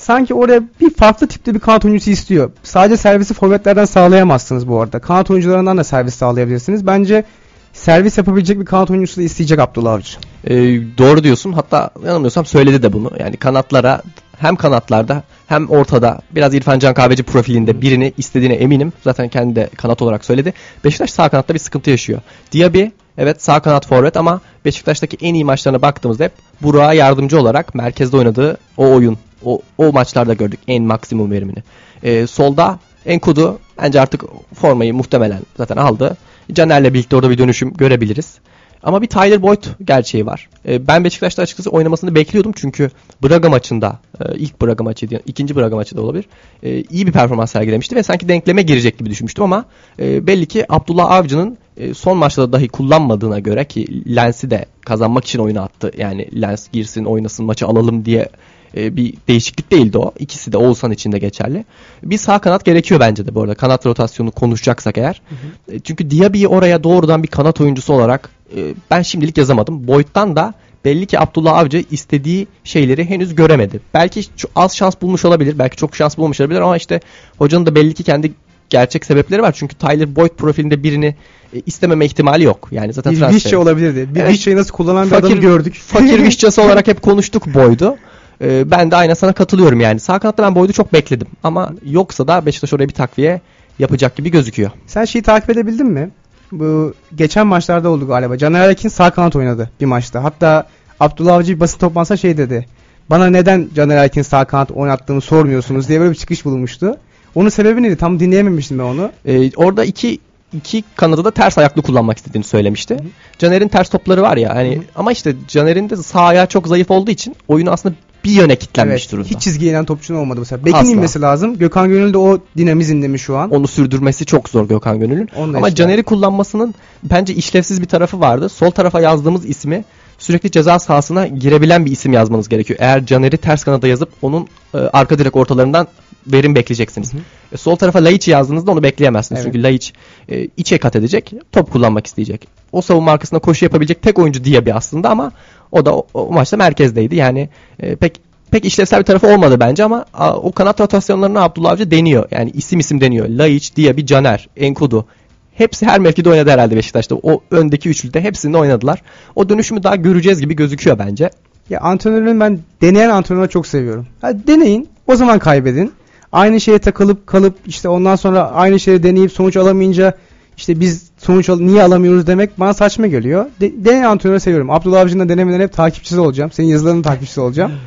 Sanki 0.00 0.34
oraya 0.34 0.62
bir 0.80 0.94
farklı 0.94 1.26
tipte 1.26 1.54
bir 1.54 1.60
kanat 1.60 1.84
oyuncusu 1.84 2.10
istiyor. 2.10 2.50
Sadece 2.62 2.96
servisi 2.96 3.34
forvetlerden 3.34 3.84
sağlayamazsınız 3.84 4.68
bu 4.68 4.80
arada. 4.80 4.98
Kanat 4.98 5.30
oyuncularından 5.30 5.78
da 5.78 5.84
servis 5.84 6.14
sağlayabilirsiniz. 6.14 6.86
Bence 6.86 7.24
servis 7.72 8.18
yapabilecek 8.18 8.60
bir 8.60 8.64
kanat 8.64 8.90
oyuncusu 8.90 9.20
da 9.20 9.24
isteyecek 9.24 9.58
Abdullah 9.58 9.92
Avcı. 9.92 10.18
Ee, 10.44 10.54
doğru 10.98 11.24
diyorsun. 11.24 11.52
Hatta 11.52 11.90
yanılmıyorsam 12.06 12.46
söyledi 12.46 12.82
de 12.82 12.92
bunu. 12.92 13.10
Yani 13.18 13.36
kanatlara 13.36 14.02
hem 14.38 14.56
kanatlarda 14.56 15.22
hem 15.46 15.70
ortada 15.70 16.20
biraz 16.30 16.54
İrfan 16.54 16.78
Can 16.78 16.94
Kahveci 16.94 17.22
profilinde 17.22 17.80
birini 17.80 18.12
istediğine 18.16 18.54
eminim. 18.54 18.92
Zaten 19.04 19.28
kendi 19.28 19.56
de 19.56 19.70
kanat 19.76 20.02
olarak 20.02 20.24
söyledi. 20.24 20.54
Beşiktaş 20.84 21.10
sağ 21.10 21.28
kanatta 21.28 21.54
bir 21.54 21.58
sıkıntı 21.58 21.90
yaşıyor. 21.90 22.20
Diaby 22.52 22.84
evet 23.18 23.42
sağ 23.42 23.60
kanat 23.60 23.86
forvet 23.86 24.16
ama 24.16 24.40
Beşiktaş'taki 24.64 25.16
en 25.20 25.34
iyi 25.34 25.44
maçlarına 25.44 25.82
baktığımızda 25.82 26.24
hep 26.24 26.32
Burak'a 26.62 26.92
yardımcı 26.92 27.40
olarak 27.40 27.74
merkezde 27.74 28.16
oynadığı 28.16 28.56
o 28.76 28.90
oyun. 28.90 29.18
O, 29.44 29.60
o 29.78 29.92
maçlarda 29.92 30.34
gördük 30.34 30.60
en 30.68 30.82
maksimum 30.82 31.30
verimini. 31.30 31.62
Ee, 32.02 32.26
solda 32.26 32.78
Enkudu 33.06 33.58
bence 33.82 34.00
artık 34.00 34.24
formayı 34.54 34.94
muhtemelen 34.94 35.40
zaten 35.56 35.76
aldı. 35.76 36.16
Caner'le 36.52 36.94
birlikte 36.94 37.16
orada 37.16 37.30
bir 37.30 37.38
dönüşüm 37.38 37.72
görebiliriz. 37.72 38.38
Ama 38.82 39.02
bir 39.02 39.06
Tyler 39.06 39.42
Boyd 39.42 39.64
gerçeği 39.84 40.26
var. 40.26 40.48
E, 40.68 40.86
ben 40.86 41.04
Beşiktaş'ta 41.04 41.42
açıkçası 41.42 41.70
oynamasını 41.70 42.14
bekliyordum 42.14 42.52
çünkü 42.56 42.90
Braga 43.22 43.48
maçında 43.48 43.98
e, 44.20 44.38
ilk 44.38 44.62
Braga 44.62 44.84
maçıydı, 44.84 45.20
ikinci 45.26 45.56
Braga 45.56 45.76
maçı 45.76 45.96
da 45.96 46.02
olabilir. 46.02 46.24
E, 46.62 46.82
iyi 46.82 47.06
bir 47.06 47.12
performans 47.12 47.52
sergilemişti 47.52 47.96
ve 47.96 48.02
sanki 48.02 48.28
denkleme 48.28 48.62
girecek 48.62 48.98
gibi 48.98 49.10
düşünmüştüm 49.10 49.44
ama 49.44 49.64
e, 49.98 50.26
belli 50.26 50.46
ki 50.46 50.72
Abdullah 50.72 51.10
Avcı'nın 51.10 51.58
e, 51.76 51.94
son 51.94 52.18
maçta 52.18 52.52
dahi 52.52 52.68
kullanmadığına 52.68 53.38
göre 53.38 53.64
ki 53.64 54.16
Lens'i 54.16 54.50
de 54.50 54.66
kazanmak 54.80 55.24
için 55.24 55.38
oyuna 55.38 55.62
attı. 55.62 55.92
Yani 55.98 56.42
Lens 56.42 56.68
girsin 56.72 57.04
oynasın 57.04 57.46
maçı 57.46 57.66
alalım 57.66 58.04
diye 58.04 58.28
e, 58.76 58.96
bir 58.96 59.14
değişiklik 59.28 59.70
değildi 59.72 59.98
o. 59.98 60.12
İkisi 60.18 60.52
de 60.52 60.56
Oğuzhan 60.56 60.90
için 60.90 61.12
de 61.12 61.18
geçerli. 61.18 61.64
Bir 62.02 62.18
sağ 62.18 62.38
kanat 62.38 62.64
gerekiyor 62.64 63.00
bence 63.00 63.26
de 63.26 63.34
bu 63.34 63.42
arada. 63.42 63.54
Kanat 63.54 63.86
rotasyonu 63.86 64.30
konuşacaksak 64.30 64.98
eğer. 64.98 65.22
Hı 65.28 65.34
hı. 65.34 65.76
E, 65.76 65.80
çünkü 65.80 66.10
Diaby'i 66.10 66.48
oraya 66.48 66.84
doğrudan 66.84 67.22
bir 67.22 67.28
kanat 67.28 67.60
oyuncusu 67.60 67.92
olarak 67.92 68.30
e, 68.56 68.74
ben 68.90 69.02
şimdilik 69.02 69.38
yazamadım. 69.38 69.88
Boyd'dan 69.88 70.36
da 70.36 70.54
belli 70.84 71.06
ki 71.06 71.20
Abdullah 71.20 71.58
Avcı 71.58 71.84
istediği 71.90 72.46
şeyleri 72.64 73.04
henüz 73.04 73.34
göremedi. 73.34 73.80
Belki 73.94 74.22
az 74.56 74.76
şans 74.76 74.94
bulmuş 75.02 75.24
olabilir. 75.24 75.58
Belki 75.58 75.76
çok 75.76 75.96
şans 75.96 76.18
bulmuş 76.18 76.40
olabilir 76.40 76.60
ama 76.60 76.76
işte 76.76 77.00
hocanın 77.38 77.66
da 77.66 77.74
belli 77.74 77.94
ki 77.94 78.02
kendi 78.02 78.32
gerçek 78.70 79.04
sebepleri 79.04 79.42
var. 79.42 79.52
Çünkü 79.58 79.74
Tyler 79.74 80.16
Boyd 80.16 80.30
profilinde 80.30 80.82
birini 80.82 81.16
e, 81.54 81.60
istememe 81.66 82.06
ihtimali 82.06 82.44
yok. 82.44 82.68
Yani 82.70 82.92
zaten 82.92 83.12
bir 83.12 83.18
transfer. 83.18 83.36
Vişçe 83.36 83.56
olabilirdi. 83.56 84.14
Bir 84.14 84.20
evet. 84.20 84.46
Nasıl 84.46 84.72
kullanan 84.72 85.04
bir 85.04 85.10
fakir, 85.10 85.26
adamı 85.26 85.40
gördük. 85.40 85.74
Fakir 85.74 86.22
Vişçesi 86.22 86.60
olarak 86.60 86.86
hep 86.86 87.02
konuştuk 87.02 87.54
Boyd'u. 87.54 87.96
Ee, 88.40 88.70
ben 88.70 88.90
de 88.90 88.96
aynı 88.96 89.16
sana 89.16 89.32
katılıyorum 89.32 89.80
yani. 89.80 90.00
Sağ 90.00 90.18
kanatta 90.18 90.42
ben 90.42 90.54
Boyd'u 90.54 90.72
çok 90.72 90.92
bekledim. 90.92 91.26
Ama 91.42 91.72
yoksa 91.84 92.28
da 92.28 92.46
Beşiktaş 92.46 92.72
oraya 92.72 92.88
bir 92.88 92.94
takviye 92.94 93.40
yapacak 93.78 94.16
gibi 94.16 94.30
gözüküyor. 94.30 94.70
Sen 94.86 95.04
şeyi 95.04 95.22
takip 95.22 95.50
edebildin 95.50 95.86
mi? 95.86 96.10
Bu 96.52 96.94
geçen 97.14 97.46
maçlarda 97.46 97.88
oldu 97.88 98.06
galiba. 98.06 98.38
Caner 98.38 98.68
Erkin 98.68 98.88
sağ 98.88 99.10
kanat 99.10 99.36
oynadı 99.36 99.70
bir 99.80 99.86
maçta. 99.86 100.24
Hatta 100.24 100.68
Abdullah 101.00 101.34
Avcı 101.34 101.54
bir 101.54 101.60
basın 101.60 101.78
toplantısında 101.78 102.16
şey 102.16 102.36
dedi. 102.36 102.66
Bana 103.10 103.26
neden 103.26 103.68
Caner 103.74 103.96
Erkin 103.96 104.22
sağ 104.22 104.44
kanat 104.44 104.70
oynattığını 104.70 105.20
sormuyorsunuz 105.20 105.88
diye 105.88 106.00
böyle 106.00 106.10
bir 106.10 106.16
çıkış 106.16 106.44
bulunmuştu. 106.44 106.96
Onun 107.34 107.48
sebebi 107.48 107.82
neydi? 107.82 107.96
Tam 107.96 108.20
dinleyememiştim 108.20 108.78
ben 108.78 108.84
onu. 108.84 109.10
Ee, 109.26 109.50
orada 109.56 109.84
iki 109.84 110.18
iki 110.52 110.84
kanadı 110.96 111.24
da 111.24 111.30
ters 111.30 111.58
ayaklı 111.58 111.82
kullanmak 111.82 112.18
istediğini 112.18 112.44
söylemişti. 112.44 112.96
Caner'in 113.38 113.68
ters 113.68 113.88
topları 113.88 114.22
var 114.22 114.36
ya 114.36 114.54
hani 114.54 114.76
hı 114.76 114.80
hı. 114.80 114.84
ama 114.96 115.12
işte 115.12 115.34
Caner'in 115.48 115.90
de 115.90 115.96
sağ 115.96 116.20
ayağı 116.20 116.46
çok 116.46 116.68
zayıf 116.68 116.90
olduğu 116.90 117.10
için 117.10 117.36
oyunu 117.48 117.70
aslında 117.70 117.94
bir 118.24 118.30
yöne 118.30 118.56
kitlenmiş 118.56 119.02
evet, 119.02 119.12
durumda. 119.12 119.28
Hiç 119.28 119.40
çizgiye 119.40 119.70
inen 119.70 119.84
topçunun 119.84 120.18
olmadı 120.18 120.40
bu 120.40 120.44
sefer. 120.44 120.64
Bekin 120.64 120.76
Asla. 120.76 120.90
inmesi 120.90 121.20
lazım. 121.20 121.58
Gökhan 121.58 121.88
Gönül 121.88 122.12
de 122.12 122.18
o 122.18 122.38
dinamizmde 122.56 123.08
mi 123.08 123.18
şu 123.18 123.36
an? 123.36 123.50
Onu 123.50 123.68
sürdürmesi 123.68 124.26
çok 124.26 124.48
zor 124.48 124.68
Gökhan 124.68 125.00
Gönül'ün. 125.00 125.28
Ama 125.36 125.68
işte. 125.68 125.74
Caner'i 125.74 126.02
kullanmasının 126.02 126.74
bence 127.02 127.34
işlevsiz 127.34 127.80
bir 127.80 127.86
tarafı 127.86 128.20
vardı. 128.20 128.48
Sol 128.48 128.70
tarafa 128.70 129.00
yazdığımız 129.00 129.46
ismi 129.46 129.84
sürekli 130.18 130.50
ceza 130.50 130.78
sahasına 130.78 131.26
girebilen 131.26 131.86
bir 131.86 131.90
isim 131.90 132.12
yazmanız 132.12 132.48
gerekiyor. 132.48 132.78
Eğer 132.82 133.06
Caner'i 133.06 133.36
ters 133.36 133.64
kanada 133.64 133.88
yazıp 133.88 134.08
onun 134.22 134.48
e, 134.74 134.78
arka 134.78 135.18
direk 135.18 135.36
ortalarından 135.36 135.86
verim 136.26 136.54
bekleyeceksiniz. 136.54 137.12
Hı 137.12 137.16
hı. 137.16 137.22
E, 137.52 137.56
sol 137.56 137.76
tarafa 137.76 138.04
Laiç'i 138.04 138.30
yazdığınızda 138.30 138.70
onu 138.70 138.82
bekleyemezsiniz. 138.82 139.40
Evet. 139.40 139.52
Çünkü 139.52 139.62
Laiç 139.62 139.92
e, 140.28 140.48
içe 140.56 140.78
kat 140.78 140.96
edecek, 140.96 141.32
top 141.52 141.72
kullanmak 141.72 142.06
isteyecek. 142.06 142.48
O 142.72 142.82
savunma 142.82 143.12
arkasında 143.12 143.40
koşu 143.40 143.64
yapabilecek 143.64 144.02
tek 144.02 144.18
oyuncu 144.18 144.44
diye 144.44 144.66
bir 144.66 144.76
aslında 144.76 145.10
ama 145.10 145.32
o 145.72 145.86
da 145.86 145.96
o, 145.96 146.06
o 146.14 146.32
maçta 146.32 146.56
merkezdeydi. 146.56 147.16
Yani 147.16 147.48
e, 147.80 147.96
pek 147.96 148.20
pek 148.50 148.64
işlevsel 148.64 149.00
bir 149.00 149.04
tarafı 149.04 149.26
olmadı 149.26 149.60
bence 149.60 149.84
ama 149.84 150.04
a, 150.14 150.36
o 150.36 150.52
kanat 150.52 150.80
rotasyonlarını 150.80 151.42
Abdullah 151.42 151.70
Avcı 151.70 151.90
deniyor. 151.90 152.28
Yani 152.30 152.50
isim 152.50 152.80
isim 152.80 153.00
deniyor. 153.00 153.28
Laiç, 153.28 153.76
bir 153.76 154.06
Caner, 154.06 154.48
Enkudu. 154.56 155.06
Hepsi 155.54 155.86
her 155.86 156.00
mevkide 156.00 156.30
oynadı 156.30 156.50
herhalde 156.50 156.76
Beşiktaş'ta. 156.76 157.14
O 157.14 157.40
öndeki 157.50 157.88
üçlüde 157.88 158.20
hepsinde 158.20 158.56
oynadılar. 158.56 159.02
O 159.36 159.48
dönüşümü 159.48 159.82
daha 159.82 159.96
göreceğiz 159.96 160.40
gibi 160.40 160.56
gözüküyor 160.56 160.98
bence. 160.98 161.30
Ya 161.70 161.80
antrenörün 161.80 162.40
ben 162.40 162.58
deneyen 162.82 163.10
antrenörü 163.10 163.48
çok 163.48 163.66
seviyorum. 163.66 164.06
Hadi 164.20 164.46
deneyin. 164.46 164.88
O 165.06 165.16
zaman 165.16 165.38
kaybedin. 165.38 165.92
Aynı 166.32 166.60
şeye 166.60 166.78
takılıp 166.78 167.26
kalıp 167.26 167.54
işte 167.66 167.88
ondan 167.88 168.16
sonra 168.16 168.50
aynı 168.50 168.80
şeyi 168.80 169.02
deneyip 169.02 169.32
sonuç 169.32 169.56
alamayınca 169.56 170.14
işte 170.60 170.80
biz 170.80 171.10
sonuç 171.18 171.48
al 171.48 171.60
niye 171.60 171.82
alamıyoruz 171.82 172.26
demek 172.26 172.60
bana 172.60 172.74
saçma 172.74 173.06
geliyor. 173.06 173.46
De 173.60 173.84
deneyen 173.84 174.04
antrenörü 174.04 174.40
seviyorum. 174.40 174.70
Abdullah 174.70 175.00
Avcı'nın 175.00 175.28
denemelerin 175.28 175.62
hep 175.62 175.72
takipçisi 175.72 176.20
olacağım. 176.20 176.50
Senin 176.52 176.68
yazılarının 176.68 177.02
takipçisi 177.02 177.40
olacağım. 177.40 177.72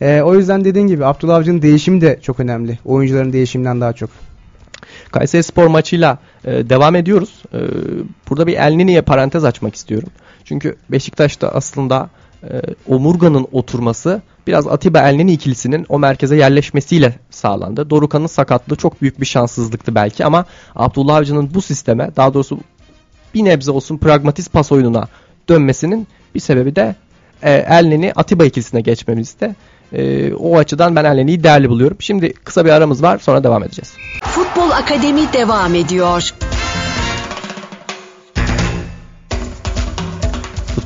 E, 0.00 0.22
o 0.22 0.34
yüzden 0.34 0.64
dediğin 0.64 0.86
gibi 0.86 1.04
Abdullah 1.04 1.36
Avcı'nın 1.36 1.62
değişimi 1.62 2.00
de 2.00 2.18
çok 2.22 2.40
önemli. 2.40 2.78
Oyuncuların 2.84 3.32
değişiminden 3.32 3.80
daha 3.80 3.92
çok. 3.92 4.10
Kayseri 5.12 5.42
Spor 5.42 5.66
maçıyla 5.66 6.18
e, 6.44 6.70
devam 6.70 6.94
ediyoruz. 6.94 7.42
E, 7.54 7.58
burada 8.30 8.46
bir 8.46 8.56
El 8.56 8.72
Nini'ye 8.72 9.02
parantez 9.02 9.44
açmak 9.44 9.74
istiyorum. 9.74 10.08
Çünkü 10.44 10.76
Beşiktaş'ta 10.90 11.48
aslında 11.48 12.10
e, 12.42 12.60
omurganın 12.88 13.46
oturması 13.52 14.22
biraz 14.46 14.66
Atiba 14.66 15.00
El 15.08 15.14
Nini 15.14 15.32
ikilisinin 15.32 15.86
o 15.88 15.98
merkeze 15.98 16.36
yerleşmesiyle 16.36 17.14
sağlandı. 17.30 17.90
Dorukan'ın 17.90 18.26
sakatlığı 18.26 18.76
çok 18.76 19.02
büyük 19.02 19.20
bir 19.20 19.26
şanssızlıktı 19.26 19.94
belki 19.94 20.24
ama 20.24 20.44
Abdullah 20.74 21.16
Avcı'nın 21.16 21.54
bu 21.54 21.62
sisteme 21.62 22.10
daha 22.16 22.34
doğrusu 22.34 22.58
bir 23.34 23.44
nebze 23.44 23.70
olsun 23.70 23.98
pragmatist 23.98 24.52
pas 24.52 24.72
oyununa 24.72 25.08
dönmesinin 25.48 26.08
bir 26.34 26.40
sebebi 26.40 26.76
de 26.76 26.96
e, 27.42 27.52
Elneni 27.52 28.12
Atiba 28.16 28.44
ikilisine 28.44 28.80
geçmemizde. 28.80 29.54
E, 29.92 30.32
o 30.34 30.58
açıdan 30.58 30.96
ben 30.96 31.04
Elneni'yi 31.04 31.44
değerli 31.44 31.68
buluyorum. 31.68 31.96
Şimdi 32.00 32.32
kısa 32.32 32.64
bir 32.64 32.70
aramız 32.70 33.02
var 33.02 33.18
sonra 33.18 33.44
devam 33.44 33.62
edeceğiz. 33.62 33.94
Futbol 34.22 34.70
Akademi 34.70 35.32
devam 35.32 35.74
ediyor. 35.74 36.30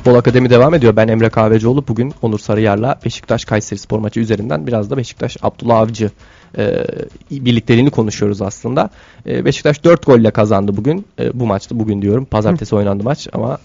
Futbol 0.03 0.17
Akademi 0.19 0.49
devam 0.49 0.73
ediyor. 0.73 0.95
Ben 0.95 1.07
Emre 1.07 1.29
Kahvecioğlu. 1.29 1.87
Bugün 1.87 2.13
Onur 2.21 2.39
Sarıyar'la 2.39 2.99
Beşiktaş 3.05 3.45
Kayseri 3.45 3.79
Spor 3.79 3.99
maçı 3.99 4.19
üzerinden 4.19 4.67
biraz 4.67 4.89
da 4.89 4.97
Beşiktaş 4.97 5.37
Abdullah 5.41 5.77
Avcı 5.77 6.11
e, 6.57 6.83
birlikteliğini 7.31 7.89
konuşuyoruz 7.89 8.41
aslında. 8.41 8.89
E, 9.27 9.45
Beşiktaş 9.45 9.83
4 9.83 10.05
golle 10.05 10.31
kazandı 10.31 10.77
bugün. 10.77 11.05
E, 11.19 11.39
bu 11.39 11.45
maçta 11.45 11.79
bugün 11.79 12.01
diyorum. 12.01 12.25
Pazartesi 12.25 12.75
oynandı 12.75 13.03
maç 13.03 13.27
ama 13.33 13.57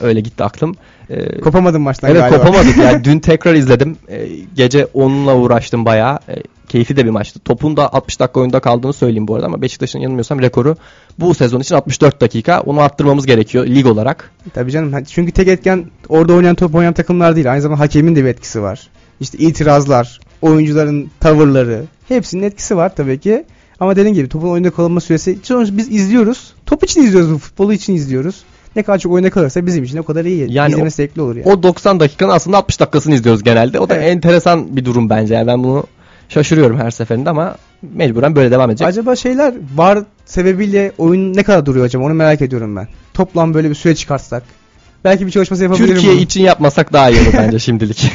öyle 0.00 0.20
gitti 0.20 0.44
aklım. 0.44 0.76
E, 1.10 1.40
Kopamadım 1.40 1.82
maçtan 1.82 2.10
evet, 2.10 2.20
galiba. 2.20 2.38
kopamadık. 2.38 2.76
yani 2.76 3.04
dün 3.04 3.18
tekrar 3.30 3.54
izledim. 3.54 3.96
E, 4.08 4.28
gece 4.56 4.86
onunla 4.94 5.36
uğraştım 5.36 5.84
bayağı. 5.84 6.18
E, 6.28 6.34
keyifli 6.68 6.96
de 6.96 7.04
bir 7.04 7.10
maçtı. 7.10 7.40
Topun 7.40 7.76
da 7.76 7.92
60 7.94 8.20
dakika 8.20 8.40
oyunda 8.40 8.60
kaldığını 8.60 8.92
söyleyeyim 8.92 9.28
bu 9.28 9.34
arada 9.34 9.46
ama 9.46 9.62
Beşiktaş'ın 9.62 9.98
yanılmıyorsam 9.98 10.42
rekoru 10.42 10.76
bu 11.18 11.34
sezon 11.34 11.60
için 11.60 11.74
64 11.74 12.20
dakika. 12.20 12.60
Onu 12.60 12.80
arttırmamız 12.80 13.26
gerekiyor 13.26 13.66
lig 13.66 13.86
olarak. 13.86 14.30
Tabii 14.54 14.70
canım. 14.70 15.04
Çünkü 15.04 15.32
tek 15.32 15.48
etken 15.48 15.84
orada 16.08 16.32
oynayan 16.32 16.54
top 16.54 16.74
oynayan 16.74 16.94
takımlar 16.94 17.36
değil. 17.36 17.52
Aynı 17.52 17.62
zamanda 17.62 17.80
hakemin 17.80 18.16
de 18.16 18.24
bir 18.24 18.28
etkisi 18.28 18.62
var. 18.62 18.88
İşte 19.20 19.38
itirazlar, 19.38 20.20
oyuncuların 20.42 21.10
tavırları 21.20 21.84
hepsinin 22.08 22.42
etkisi 22.42 22.76
var 22.76 22.94
tabii 22.96 23.20
ki. 23.20 23.44
Ama 23.80 23.96
dediğim 23.96 24.14
gibi 24.14 24.28
topun 24.28 24.48
oyunda 24.48 24.70
kalma 24.70 25.00
süresi 25.00 25.38
sonuçta 25.42 25.76
biz 25.76 25.90
izliyoruz. 25.90 26.54
Top 26.66 26.84
için 26.84 27.02
izliyoruz 27.02 27.32
bu 27.32 27.38
futbolu 27.38 27.72
için 27.72 27.94
izliyoruz. 27.94 28.44
Ne 28.76 28.82
kadar 28.82 28.98
çok 28.98 29.12
oyunda 29.12 29.30
kalırsa 29.30 29.66
bizim 29.66 29.84
için 29.84 29.98
o 29.98 30.02
kadar 30.02 30.24
iyi. 30.24 30.52
Yani 30.52 30.72
İzleme 30.72 30.90
zevkli 30.90 31.22
olur 31.22 31.36
yani. 31.36 31.48
O 31.48 31.62
90 31.62 32.00
dakikanın 32.00 32.32
aslında 32.32 32.56
60 32.56 32.80
dakikasını 32.80 33.14
izliyoruz 33.14 33.42
genelde. 33.42 33.80
O 33.80 33.88
da 33.88 33.94
Evet. 33.94 34.08
enteresan 34.08 34.76
bir 34.76 34.84
durum 34.84 35.10
bence. 35.10 35.34
Yani 35.34 35.46
ben 35.46 35.64
bunu 35.64 35.84
şaşırıyorum 36.28 36.78
her 36.78 36.90
seferinde 36.90 37.30
ama 37.30 37.56
mecburen 37.82 38.36
böyle 38.36 38.50
devam 38.50 38.70
edecek. 38.70 38.88
Acaba 38.88 39.16
şeyler 39.16 39.54
var 39.74 39.98
sebebiyle 40.24 40.92
oyun 40.98 41.34
ne 41.34 41.42
kadar 41.42 41.66
duruyor 41.66 41.84
acaba 41.86 42.04
onu 42.04 42.14
merak 42.14 42.42
ediyorum 42.42 42.76
ben. 42.76 42.88
Toplam 43.14 43.54
böyle 43.54 43.70
bir 43.70 43.74
süre 43.74 43.94
çıkartsak. 43.94 44.42
Belki 45.04 45.26
bir 45.26 45.30
çalışması 45.30 45.62
yapabilirim. 45.62 45.94
Türkiye 45.94 46.12
bunu. 46.12 46.20
için 46.20 46.42
yapmasak 46.42 46.92
daha 46.92 47.10
iyi 47.10 47.20
olur 47.20 47.32
bence 47.38 47.58
şimdilik. 47.58 48.12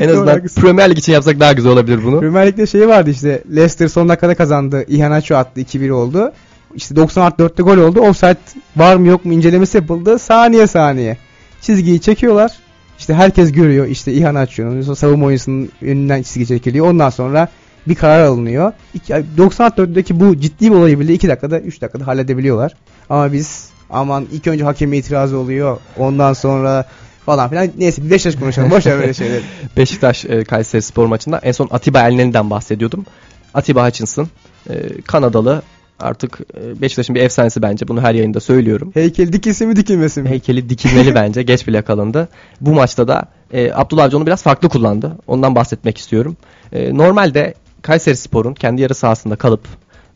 en 0.00 0.08
azından. 0.08 0.42
Premier 0.56 0.90
Lig 0.90 0.98
için 0.98 1.12
yapsak 1.12 1.40
daha 1.40 1.52
güzel 1.52 1.72
olabilir 1.72 2.04
bunu. 2.04 2.20
Premier 2.20 2.46
Lig'de 2.46 2.66
şey 2.66 2.88
vardı 2.88 3.10
işte 3.10 3.42
Leicester 3.50 3.88
son 3.88 4.08
dakikada 4.08 4.34
kazandı. 4.34 4.84
Iheanacho 4.88 5.34
attı 5.34 5.60
2-1 5.60 5.90
oldu. 5.90 6.32
İşte 6.74 6.96
90 6.96 7.22
artı 7.22 7.42
4'te 7.42 7.62
gol 7.62 7.76
oldu. 7.76 8.00
Offside 8.00 8.36
var 8.76 8.96
mı 8.96 9.06
yok 9.08 9.24
mu 9.24 9.32
incelemesi 9.32 9.76
yapıldı. 9.76 10.18
Saniye 10.18 10.66
saniye. 10.66 11.16
Çizgiyi 11.60 12.00
çekiyorlar. 12.00 12.52
İşte 12.98 13.14
herkes 13.14 13.52
görüyor. 13.52 13.86
İşte 13.86 14.12
Iheanacho'nun 14.12 14.82
sonra 14.82 14.96
savunma 14.96 15.26
oyuncusunun 15.26 15.68
önünden 15.82 16.22
çizgi 16.22 16.46
çekiliyor. 16.46 16.86
Ondan 16.86 17.10
sonra 17.10 17.48
bir 17.88 17.94
karar 17.94 18.20
alınıyor. 18.24 18.72
İki- 18.94 19.24
90 19.36 19.64
artı 19.66 19.82
4'teki 19.82 20.20
bu 20.20 20.36
ciddi 20.40 20.70
bir 20.70 20.76
olayı 20.76 21.00
bile 21.00 21.14
2 21.14 21.28
dakikada 21.28 21.60
3 21.60 21.82
dakikada 21.82 22.06
halledebiliyorlar. 22.06 22.72
Ama 23.10 23.32
biz 23.32 23.68
aman 23.90 24.26
ilk 24.32 24.46
önce 24.46 24.64
hakeme 24.64 24.96
itirazı 24.96 25.38
oluyor. 25.38 25.78
Ondan 25.96 26.32
sonra 26.32 26.84
falan 27.26 27.50
filan. 27.50 27.68
Neyse 27.78 28.10
Beşiktaş 28.10 28.40
konuşalım. 28.40 28.70
Boş 28.70 28.86
ver 28.86 28.98
böyle 28.98 29.14
şeyleri. 29.14 29.42
Beşiktaş 29.76 30.24
e, 30.24 30.44
Kayseri 30.44 30.82
Spor 30.82 31.06
maçında 31.06 31.38
en 31.38 31.52
son 31.52 31.68
Atiba 31.70 32.08
Elneni'den 32.08 32.50
bahsediyordum. 32.50 33.06
Atiba 33.54 33.86
Hutchinson 33.86 34.28
e, 34.70 35.00
Kanadalı 35.02 35.62
artık 36.00 36.40
e, 36.40 36.80
Beşiktaş'ın 36.80 37.14
bir 37.14 37.20
efsanesi 37.20 37.62
bence. 37.62 37.88
Bunu 37.88 38.00
her 38.00 38.14
yayında 38.14 38.40
söylüyorum. 38.40 38.90
Heykel 38.94 39.32
dikilse 39.32 39.66
mi 39.66 39.76
dikilmesin 39.76 40.22
mi? 40.22 40.28
Heykeli 40.28 40.68
dikilmeli 40.68 41.14
bence. 41.14 41.42
Geç 41.42 41.66
bile 41.66 41.82
kalındı. 41.82 42.28
Bu 42.60 42.72
maçta 42.72 43.08
da 43.08 43.22
e, 43.52 43.72
Abdullah 43.72 44.04
Avcı 44.04 44.16
onu 44.16 44.26
biraz 44.26 44.42
farklı 44.42 44.68
kullandı. 44.68 45.16
Ondan 45.26 45.54
bahsetmek 45.54 45.98
istiyorum. 45.98 46.36
E, 46.72 46.96
normalde 46.96 47.54
Kayseri 47.82 48.16
Spor'un 48.16 48.54
kendi 48.54 48.82
yarı 48.82 48.94
sahasında 48.94 49.36
kalıp 49.36 49.60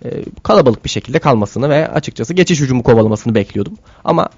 e, 0.04 0.08
kalabalık 0.42 0.84
bir 0.84 0.90
şekilde 0.90 1.18
kalmasını 1.18 1.70
ve 1.70 1.88
açıkçası 1.88 2.34
geçiş 2.34 2.60
hücumu 2.60 2.82
kovalamasını 2.82 3.34
bekliyordum. 3.34 3.78
Ama 4.04 4.28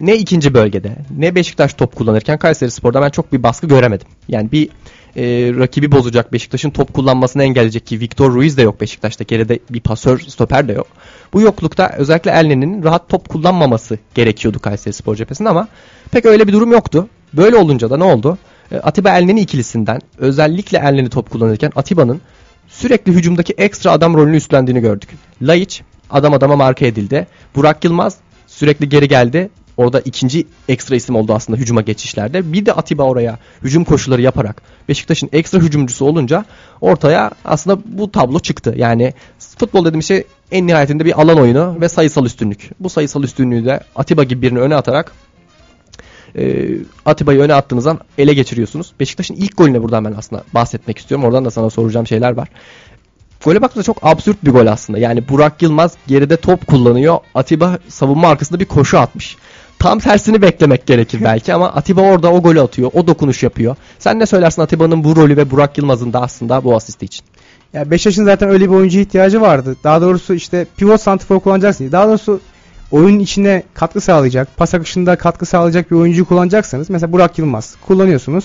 ne 0.00 0.16
ikinci 0.16 0.54
bölgede 0.54 0.96
ne 1.18 1.34
Beşiktaş 1.34 1.74
top 1.74 1.96
kullanırken 1.96 2.38
Kayseri 2.38 2.70
Spor'da 2.70 3.02
ben 3.02 3.10
çok 3.10 3.32
bir 3.32 3.42
baskı 3.42 3.66
göremedim. 3.66 4.08
Yani 4.28 4.52
bir 4.52 4.68
e, 5.16 5.22
rakibi 5.58 5.92
bozacak 5.92 6.32
Beşiktaş'ın 6.32 6.70
top 6.70 6.94
kullanmasını 6.94 7.42
engelleyecek 7.42 7.86
ki 7.86 8.00
Victor 8.00 8.34
Ruiz 8.34 8.56
de 8.56 8.62
yok 8.62 8.80
Beşiktaş'ta. 8.80 9.24
Geride 9.24 9.58
bir 9.70 9.80
pasör 9.80 10.18
stoper 10.18 10.68
de 10.68 10.72
yok. 10.72 10.86
Bu 11.32 11.40
yoklukta 11.40 11.92
özellikle 11.96 12.30
Elneni'nin 12.30 12.84
rahat 12.84 13.08
top 13.08 13.28
kullanmaması 13.28 13.98
gerekiyordu 14.14 14.58
Kayseri 14.58 14.94
Spor 14.94 15.16
cephesinde 15.16 15.48
ama 15.48 15.68
pek 16.10 16.26
öyle 16.26 16.48
bir 16.48 16.52
durum 16.52 16.72
yoktu. 16.72 17.08
Böyle 17.32 17.56
olunca 17.56 17.90
da 17.90 17.96
ne 17.96 18.04
oldu? 18.04 18.38
E, 18.72 18.76
Atiba 18.76 19.10
Elneni 19.10 19.40
ikilisinden 19.40 20.00
özellikle 20.18 20.78
Elneni 20.78 21.08
top 21.08 21.30
kullanırken 21.30 21.72
Atiba'nın 21.76 22.20
sürekli 22.68 23.12
hücumdaki 23.12 23.54
ekstra 23.58 23.90
adam 23.90 24.14
rolünü 24.14 24.36
üstlendiğini 24.36 24.80
gördük. 24.80 25.08
Laiç 25.42 25.82
adam 26.10 26.34
adama 26.34 26.56
marka 26.56 26.86
edildi. 26.86 27.26
Burak 27.56 27.84
Yılmaz 27.84 28.16
sürekli 28.46 28.88
geri 28.88 29.08
geldi. 29.08 29.50
Orada 29.76 30.00
ikinci 30.00 30.46
ekstra 30.68 30.96
isim 30.96 31.16
oldu 31.16 31.34
aslında 31.34 31.58
hücuma 31.58 31.80
geçişlerde. 31.80 32.52
Bir 32.52 32.66
de 32.66 32.72
Atiba 32.72 33.02
oraya 33.02 33.38
hücum 33.62 33.84
koşulları 33.84 34.22
yaparak 34.22 34.62
Beşiktaş'ın 34.88 35.28
ekstra 35.32 35.58
hücumcusu 35.58 36.04
olunca 36.04 36.44
ortaya 36.80 37.30
aslında 37.44 37.78
bu 37.84 38.12
tablo 38.12 38.38
çıktı. 38.38 38.74
Yani 38.76 39.14
futbol 39.38 39.84
dediğim 39.84 40.02
şey 40.02 40.24
en 40.50 40.66
nihayetinde 40.66 41.04
bir 41.04 41.22
alan 41.22 41.38
oyunu 41.38 41.80
ve 41.80 41.88
sayısal 41.88 42.26
üstünlük. 42.26 42.70
Bu 42.80 42.90
sayısal 42.90 43.22
üstünlüğü 43.22 43.64
de 43.64 43.80
Atiba 43.96 44.24
gibi 44.24 44.42
birini 44.42 44.58
öne 44.58 44.74
atarak 44.74 45.12
e, 46.36 46.68
Atiba'yı 47.06 47.40
öne 47.40 47.54
attığınızdan 47.54 48.00
ele 48.18 48.34
geçiriyorsunuz. 48.34 48.92
Beşiktaş'ın 49.00 49.34
ilk 49.34 49.56
golüne 49.56 49.82
buradan 49.82 50.04
ben 50.04 50.14
aslında 50.18 50.44
bahsetmek 50.54 50.98
istiyorum. 50.98 51.26
Oradan 51.26 51.44
da 51.44 51.50
sana 51.50 51.70
soracağım 51.70 52.06
şeyler 52.06 52.32
var. 52.32 52.48
Gole 53.44 53.62
baktığında 53.62 53.84
çok 53.84 53.96
absürt 54.02 54.44
bir 54.44 54.50
gol 54.50 54.66
aslında. 54.66 54.98
Yani 54.98 55.28
Burak 55.28 55.62
Yılmaz 55.62 55.94
geride 56.06 56.36
top 56.36 56.66
kullanıyor. 56.66 57.18
Atiba 57.34 57.78
savunma 57.88 58.28
arkasında 58.28 58.60
bir 58.60 58.64
koşu 58.64 58.98
atmış. 58.98 59.36
Tam 59.82 59.98
tersini 59.98 60.42
beklemek 60.42 60.86
gerekir 60.86 61.20
belki 61.24 61.54
ama 61.54 61.68
Atiba 61.68 62.00
orada 62.00 62.32
o 62.32 62.42
golü 62.42 62.60
atıyor. 62.60 62.90
O 62.94 63.06
dokunuş 63.06 63.42
yapıyor. 63.42 63.76
Sen 63.98 64.18
ne 64.18 64.26
söylersin 64.26 64.62
Atiba'nın 64.62 65.04
bu 65.04 65.16
rolü 65.16 65.36
ve 65.36 65.50
Burak 65.50 65.78
Yılmaz'ın 65.78 66.12
da 66.12 66.22
aslında 66.22 66.64
bu 66.64 66.76
asisti 66.76 67.04
için? 67.04 67.24
Ya 67.72 67.90
Beşiktaş'ın 67.90 68.24
zaten 68.24 68.48
öyle 68.48 68.64
bir 68.64 68.74
oyuncuya 68.74 69.02
ihtiyacı 69.02 69.40
vardı. 69.40 69.76
Daha 69.84 70.00
doğrusu 70.00 70.34
işte 70.34 70.66
pivot 70.76 71.00
santifor 71.00 71.40
kullanacaksınız. 71.40 71.92
Daha 71.92 72.08
doğrusu 72.08 72.40
oyun 72.90 73.18
içine 73.18 73.62
katkı 73.74 74.00
sağlayacak, 74.00 74.56
pas 74.56 74.74
akışında 74.74 75.16
katkı 75.16 75.46
sağlayacak 75.46 75.90
bir 75.90 75.96
oyuncuyu 75.96 76.24
kullanacaksanız 76.24 76.90
mesela 76.90 77.12
Burak 77.12 77.38
Yılmaz 77.38 77.76
kullanıyorsunuz. 77.86 78.44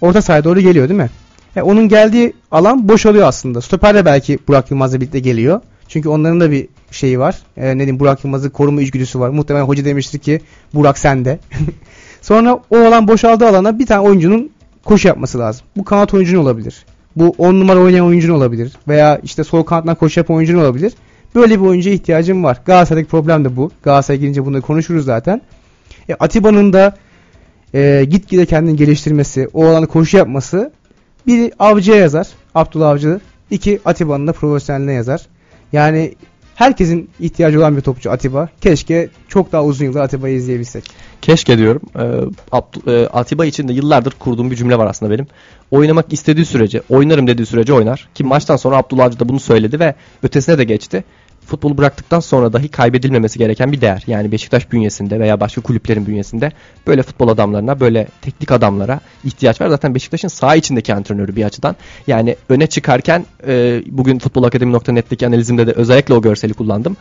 Orta 0.00 0.22
sahaya 0.22 0.44
doğru 0.44 0.60
geliyor 0.60 0.88
değil 0.88 1.00
mi? 1.00 1.10
Ya 1.56 1.64
onun 1.64 1.88
geldiği 1.88 2.32
alan 2.50 2.88
boşalıyor 2.88 3.28
aslında. 3.28 3.60
Stoper 3.60 3.94
de 3.94 4.04
belki 4.04 4.38
Burak 4.48 4.70
Yılmaz'la 4.70 5.00
birlikte 5.00 5.18
geliyor. 5.18 5.60
Çünkü 5.88 6.08
onların 6.08 6.40
da 6.40 6.50
bir 6.50 6.68
şeyi 6.90 7.18
var. 7.18 7.38
Ee, 7.56 7.68
ne 7.68 7.78
diyeyim 7.78 8.00
Burak 8.00 8.24
Yılmaz'ın 8.24 8.50
koruma 8.50 8.82
içgüdüsü 8.82 9.20
var. 9.20 9.28
Muhtemelen 9.28 9.64
hoca 9.64 9.84
demiştir 9.84 10.18
ki 10.18 10.40
Burak 10.74 10.98
sende. 10.98 11.38
Sonra 12.22 12.60
o 12.70 12.78
alan 12.78 13.08
boşaldığı 13.08 13.48
alana 13.48 13.78
bir 13.78 13.86
tane 13.86 14.00
oyuncunun 14.00 14.50
koşu 14.84 15.08
yapması 15.08 15.38
lazım. 15.38 15.66
Bu 15.76 15.84
kanat 15.84 16.14
oyuncunun 16.14 16.42
olabilir. 16.42 16.84
Bu 17.16 17.34
10 17.38 17.54
numara 17.60 17.80
oynayan 17.80 18.06
oyuncunun 18.06 18.36
olabilir. 18.36 18.72
Veya 18.88 19.20
işte 19.22 19.44
sol 19.44 19.62
kanattan 19.62 19.94
koşu 19.94 20.20
yapan 20.20 20.36
oyuncunun 20.36 20.60
olabilir. 20.60 20.92
Böyle 21.34 21.60
bir 21.60 21.64
oyuncuya 21.66 21.94
ihtiyacım 21.94 22.44
var. 22.44 22.60
Galatasaray'daki 22.66 23.10
problem 23.10 23.44
de 23.44 23.56
bu. 23.56 23.70
Galatasaray'a 23.82 24.20
girince 24.20 24.46
bunu 24.46 24.62
konuşuruz 24.62 25.04
zaten. 25.04 25.40
E, 26.08 26.14
Atiba'nın 26.14 26.72
da 26.72 26.96
e, 27.74 28.04
gitgide 28.10 28.46
kendini 28.46 28.76
geliştirmesi, 28.76 29.48
o 29.54 29.66
alanda 29.66 29.86
koşu 29.86 30.16
yapması 30.16 30.72
biri 31.26 31.52
Avcı'ya 31.58 31.96
yazar. 31.96 32.28
Abdullah 32.54 32.88
Avcı. 32.88 33.20
İki 33.50 33.80
Atiba'nın 33.84 34.26
da 34.26 34.32
profesyoneline 34.32 34.92
yazar. 34.92 35.26
Yani 35.72 36.14
herkesin 36.54 37.10
ihtiyacı 37.20 37.58
olan 37.58 37.76
bir 37.76 37.80
topçu 37.80 38.10
Atiba. 38.10 38.48
Keşke 38.60 39.08
çok 39.28 39.52
daha 39.52 39.64
uzun 39.64 39.84
yıllar 39.84 40.00
Atiba'yı 40.00 40.36
izleyebilsek. 40.36 40.84
Keşke 41.22 41.58
diyorum. 41.58 41.82
Ee, 41.98 42.92
e, 42.92 43.06
Atiba 43.06 43.46
için 43.46 43.68
de 43.68 43.72
yıllardır 43.72 44.10
kurduğum 44.10 44.50
bir 44.50 44.56
cümle 44.56 44.78
var 44.78 44.86
aslında 44.86 45.12
benim. 45.12 45.26
Oynamak 45.70 46.12
istediği 46.12 46.46
sürece, 46.46 46.82
oynarım 46.88 47.26
dediği 47.26 47.46
sürece 47.46 47.72
oynar. 47.72 48.08
Ki 48.14 48.24
maçtan 48.24 48.56
sonra 48.56 48.76
Abdullah 48.76 49.04
Avcı 49.04 49.20
da 49.20 49.28
bunu 49.28 49.40
söyledi 49.40 49.80
ve 49.80 49.94
ötesine 50.22 50.58
de 50.58 50.64
geçti. 50.64 51.04
Futbolu 51.48 51.78
bıraktıktan 51.78 52.20
sonra 52.20 52.52
dahi 52.52 52.68
kaybedilmemesi 52.68 53.38
gereken 53.38 53.72
bir 53.72 53.80
değer. 53.80 54.02
Yani 54.06 54.32
Beşiktaş 54.32 54.72
bünyesinde 54.72 55.20
veya 55.20 55.40
başka 55.40 55.60
kulüplerin 55.60 56.06
bünyesinde 56.06 56.52
böyle 56.86 57.02
futbol 57.02 57.28
adamlarına, 57.28 57.80
böyle 57.80 58.06
teknik 58.22 58.52
adamlara 58.52 59.00
ihtiyaç 59.24 59.60
var. 59.60 59.68
Zaten 59.68 59.94
Beşiktaş'ın 59.94 60.28
saha 60.28 60.56
içindeki 60.56 60.94
antrenörü 60.94 61.36
bir 61.36 61.44
açıdan. 61.44 61.76
Yani 62.06 62.36
öne 62.48 62.66
çıkarken 62.66 63.26
e, 63.46 63.82
bugün 63.86 64.18
futbolakademi.net'teki 64.18 65.26
analizimde 65.26 65.66
de 65.66 65.72
özellikle 65.72 66.14
o 66.14 66.22
görseli 66.22 66.54
kullandım. 66.54 66.96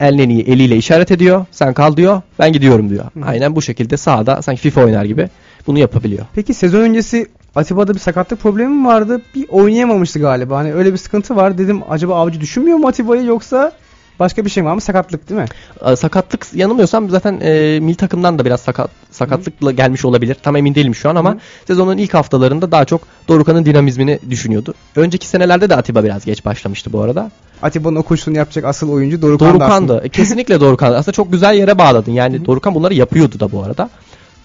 Elneni'yi 0.00 0.42
eliyle 0.42 0.76
işaret 0.76 1.10
ediyor. 1.10 1.46
Sen 1.50 1.74
kal 1.74 1.96
diyor. 1.96 2.22
Ben 2.38 2.52
gidiyorum 2.52 2.90
diyor. 2.90 3.04
Hı. 3.04 3.24
Aynen 3.24 3.56
bu 3.56 3.62
şekilde 3.62 3.96
sahada 3.96 4.42
sanki 4.42 4.60
FIFA 4.60 4.84
oynar 4.84 5.04
gibi 5.04 5.28
bunu 5.66 5.78
yapabiliyor. 5.78 6.26
Peki 6.34 6.54
sezon 6.54 6.80
öncesi 6.80 7.26
Atiba'da 7.54 7.94
bir 7.94 7.98
sakatlık 7.98 8.40
problemi 8.40 8.74
mi 8.74 8.86
vardı? 8.86 9.22
Bir 9.34 9.48
oynayamamıştı 9.48 10.18
galiba. 10.18 10.56
Hani 10.56 10.74
öyle 10.74 10.92
bir 10.92 10.98
sıkıntı 10.98 11.36
var. 11.36 11.58
Dedim 11.58 11.80
acaba 11.88 12.14
avcı 12.14 12.40
düşünmüyor 12.40 12.78
mu 12.78 12.88
Atiba'yı 12.88 13.24
yoksa 13.24 13.72
başka 14.20 14.44
bir 14.44 14.50
şey 14.50 14.64
var 14.64 14.74
mı? 14.74 14.80
Sakatlık 14.80 15.28
değil 15.28 15.40
mi? 15.40 15.46
Ee, 15.86 15.96
sakatlık 15.96 16.46
yanılmıyorsam 16.54 17.10
zaten 17.10 17.40
e, 17.40 17.80
milli 17.80 17.96
takımdan 17.96 18.38
da 18.38 18.44
biraz 18.44 18.60
sakat 18.60 18.90
sakatlıkla 19.10 19.72
gelmiş 19.72 20.04
olabilir. 20.04 20.36
Tam 20.42 20.56
emin 20.56 20.74
değilim 20.74 20.94
şu 20.94 21.10
an 21.10 21.16
ama 21.16 21.32
Hı. 21.32 21.38
sezonun 21.66 21.98
ilk 21.98 22.14
haftalarında 22.14 22.72
daha 22.72 22.84
çok 22.84 23.00
Dorukhan'ın 23.28 23.64
dinamizmini 23.64 24.18
düşünüyordu. 24.30 24.74
Önceki 24.96 25.26
senelerde 25.26 25.70
de 25.70 25.76
Atiba 25.76 26.04
biraz 26.04 26.24
geç 26.24 26.44
başlamıştı 26.44 26.92
bu 26.92 27.00
arada. 27.00 27.30
Atiba'nın 27.62 27.96
o 27.96 28.02
koşusunu 28.02 28.36
yapacak 28.36 28.64
asıl 28.64 28.92
oyuncu. 28.92 29.22
Dorukhan'dı. 29.22 30.00
E, 30.04 30.08
Kesinlikle 30.08 30.60
Dorukhan. 30.60 30.92
Aslında 30.92 31.12
çok 31.12 31.32
güzel 31.32 31.54
yere 31.54 31.78
bağladın. 31.78 32.12
Yani 32.12 32.44
Dorukhan 32.46 32.74
bunları 32.74 32.94
yapıyordu 32.94 33.40
da 33.40 33.52
bu 33.52 33.62
arada. 33.62 33.90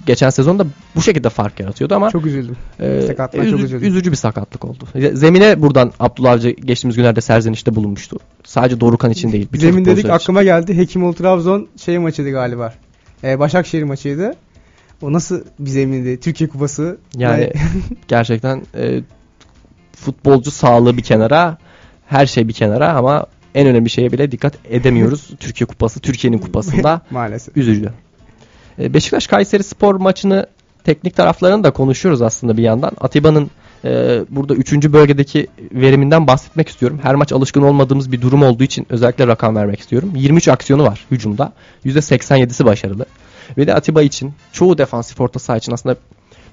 Geçen 0.06 0.30
sezonda 0.30 0.66
bu 0.96 1.02
şekilde 1.02 1.30
fark 1.30 1.60
yaratıyordu 1.60 1.96
ama 1.96 2.10
Çok 2.10 2.26
üzüldüm. 2.26 2.56
e, 2.80 3.02
sakatlığa 3.02 3.46
çok 3.46 3.60
üzü- 3.60 3.64
üzüldüm. 3.66 3.88
üzücü 3.88 4.12
bir 4.12 4.16
sakatlık 4.16 4.66
oldu. 4.66 4.84
Zemine 5.14 5.62
buradan 5.62 5.92
Abdullah 6.00 6.32
Avcı 6.32 6.50
geçtiğimiz 6.50 6.96
günlerde 6.96 7.22
serzenişte 7.22 7.76
bulunmuştu. 7.76 8.18
Sadece 8.44 8.80
Dorukhan 8.80 9.12
için 9.12 9.32
değil. 9.32 9.48
Zemin 9.54 9.86
dedik 9.86 10.00
için. 10.00 10.10
aklıma 10.10 10.44
geldi. 10.44 10.78
Hekimoğlu 10.78 11.14
Trabzon 11.14 11.68
şey 11.78 11.98
maçıydı 12.00 12.32
galiba. 12.32 12.74
Ee, 13.24 13.40
Başakşehir 13.40 13.84
maçıydı. 13.84 14.34
O 15.02 15.14
nasıl 15.14 15.42
bir 15.60 15.70
zemindi? 15.70 16.20
Türkiye 16.20 16.50
Kupası. 16.50 16.98
Yani 17.18 17.52
gerçekten 18.08 18.62
e, 18.76 19.02
futbolcu 19.96 20.52
sağlığı 20.52 20.98
bir 20.98 21.04
kenara, 21.04 21.58
her 22.08 22.26
şey 22.26 22.48
bir 22.48 22.54
kenara 22.54 22.94
ama 22.94 23.26
en 23.56 23.68
önemli 23.68 23.90
şeye 23.90 24.12
bile 24.12 24.32
dikkat 24.32 24.54
edemiyoruz. 24.70 25.30
Türkiye 25.40 25.68
Kupası, 25.68 26.00
Türkiye'nin 26.00 26.38
kupasında 26.38 27.02
maalesef. 27.12 27.58
üzücü. 27.58 27.90
E, 28.82 28.94
Beşiktaş 28.94 29.28
Kayseri 29.28 29.64
Spor 29.64 29.96
maçını 29.96 30.46
teknik 30.84 31.16
taraflarını 31.16 31.64
da 31.64 31.72
konuşuyoruz 31.72 32.22
aslında 32.22 32.58
bir 32.58 32.64
yandan. 32.64 32.92
Atiba'nın 33.02 33.52
e, 33.86 34.22
burada 34.30 34.54
3. 34.54 34.74
bölgedeki 34.74 35.48
veriminden 35.72 36.28
bahsetmek 36.28 36.70
istiyorum. 36.70 37.00
Her 37.04 37.16
maç 37.16 37.32
alışkın 37.32 37.62
olmadığımız 37.62 38.12
bir 38.12 38.22
durum 38.22 38.44
olduğu 38.44 38.64
için 38.64 38.88
özellikle 38.90 39.28
rakam 39.28 39.56
vermek 39.56 39.80
istiyorum. 39.80 40.14
23 40.16 40.48
aksiyonu 40.48 40.84
var 40.84 41.06
hücumda. 41.12 41.54
%87'si 41.86 42.66
başarılı. 42.66 43.06
Ve 43.58 43.68
de 43.68 43.74
Atiba 43.74 44.02
için 44.02 44.34
çoğu 44.52 44.78
defansif 44.78 45.22
orta 45.22 45.40
saha 45.40 45.58
için 45.58 45.72
aslında 45.72 45.96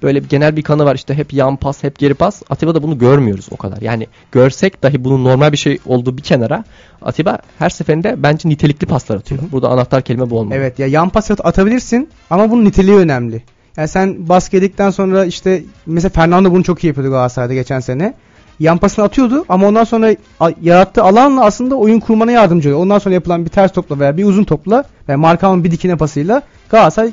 böyle 0.03 0.25
bir 0.25 0.29
genel 0.29 0.57
bir 0.57 0.63
kanı 0.63 0.85
var 0.85 0.95
işte 0.95 1.15
hep 1.15 1.33
yan 1.33 1.57
pas 1.57 1.83
hep 1.83 1.99
geri 1.99 2.15
pas. 2.15 2.43
Atiba'da 2.51 2.83
bunu 2.83 2.99
görmüyoruz 2.99 3.47
o 3.51 3.57
kadar. 3.57 3.81
Yani 3.81 4.07
görsek 4.33 4.83
dahi 4.83 5.05
bunun 5.05 5.25
normal 5.25 5.53
bir 5.53 5.57
şey 5.57 5.79
olduğu 5.87 6.17
bir 6.17 6.23
kenara 6.23 6.65
Atiba 7.03 7.39
her 7.59 7.71
seferinde 7.71 8.15
bence 8.19 8.49
nitelikli 8.49 8.87
paslar 8.87 9.17
atıyor. 9.17 9.41
Burada 9.53 9.69
anahtar 9.69 10.03
kelime 10.03 10.31
bu 10.31 10.39
olmalı. 10.39 10.55
Evet 10.59 10.79
ya 10.79 10.87
yan 10.87 11.09
pas 11.09 11.31
at- 11.31 11.47
atabilirsin 11.47 12.09
ama 12.31 12.51
bunun 12.51 12.65
niteliği 12.65 12.97
önemli. 12.97 13.43
Yani 13.77 13.89
sen 13.89 14.29
baskı 14.29 14.57
yedikten 14.57 14.91
sonra 14.91 15.25
işte 15.25 15.63
mesela 15.87 16.11
Fernando 16.11 16.51
bunu 16.53 16.65
çok 16.65 16.85
iyi 16.85 16.87
yapıyordu 16.87 17.11
Galatasaray'da 17.11 17.55
geçen 17.55 17.81
sene. 17.81 18.15
Yan 18.61 18.79
pasını 18.79 19.05
atıyordu 19.05 19.45
ama 19.49 19.67
ondan 19.67 19.85
sonra 19.85 20.17
a- 20.41 20.51
yarattığı 20.63 21.03
alanla 21.03 21.45
aslında 21.45 21.75
oyun 21.75 22.01
kurmana 22.01 22.33
yardımcı 22.33 22.69
oluyor. 22.69 22.83
Ondan 22.83 22.99
sonra 22.99 23.15
yapılan 23.15 23.45
bir 23.45 23.51
ters 23.51 23.73
topla 23.73 23.99
veya 24.01 24.17
bir 24.17 24.25
uzun 24.25 24.45
topla 24.45 24.85
ve 25.09 25.17
Markan'ın 25.17 25.65
bir 25.65 25.71
dikine 25.71 25.97
pasıyla 25.97 26.43
Galatasaray 26.69 27.11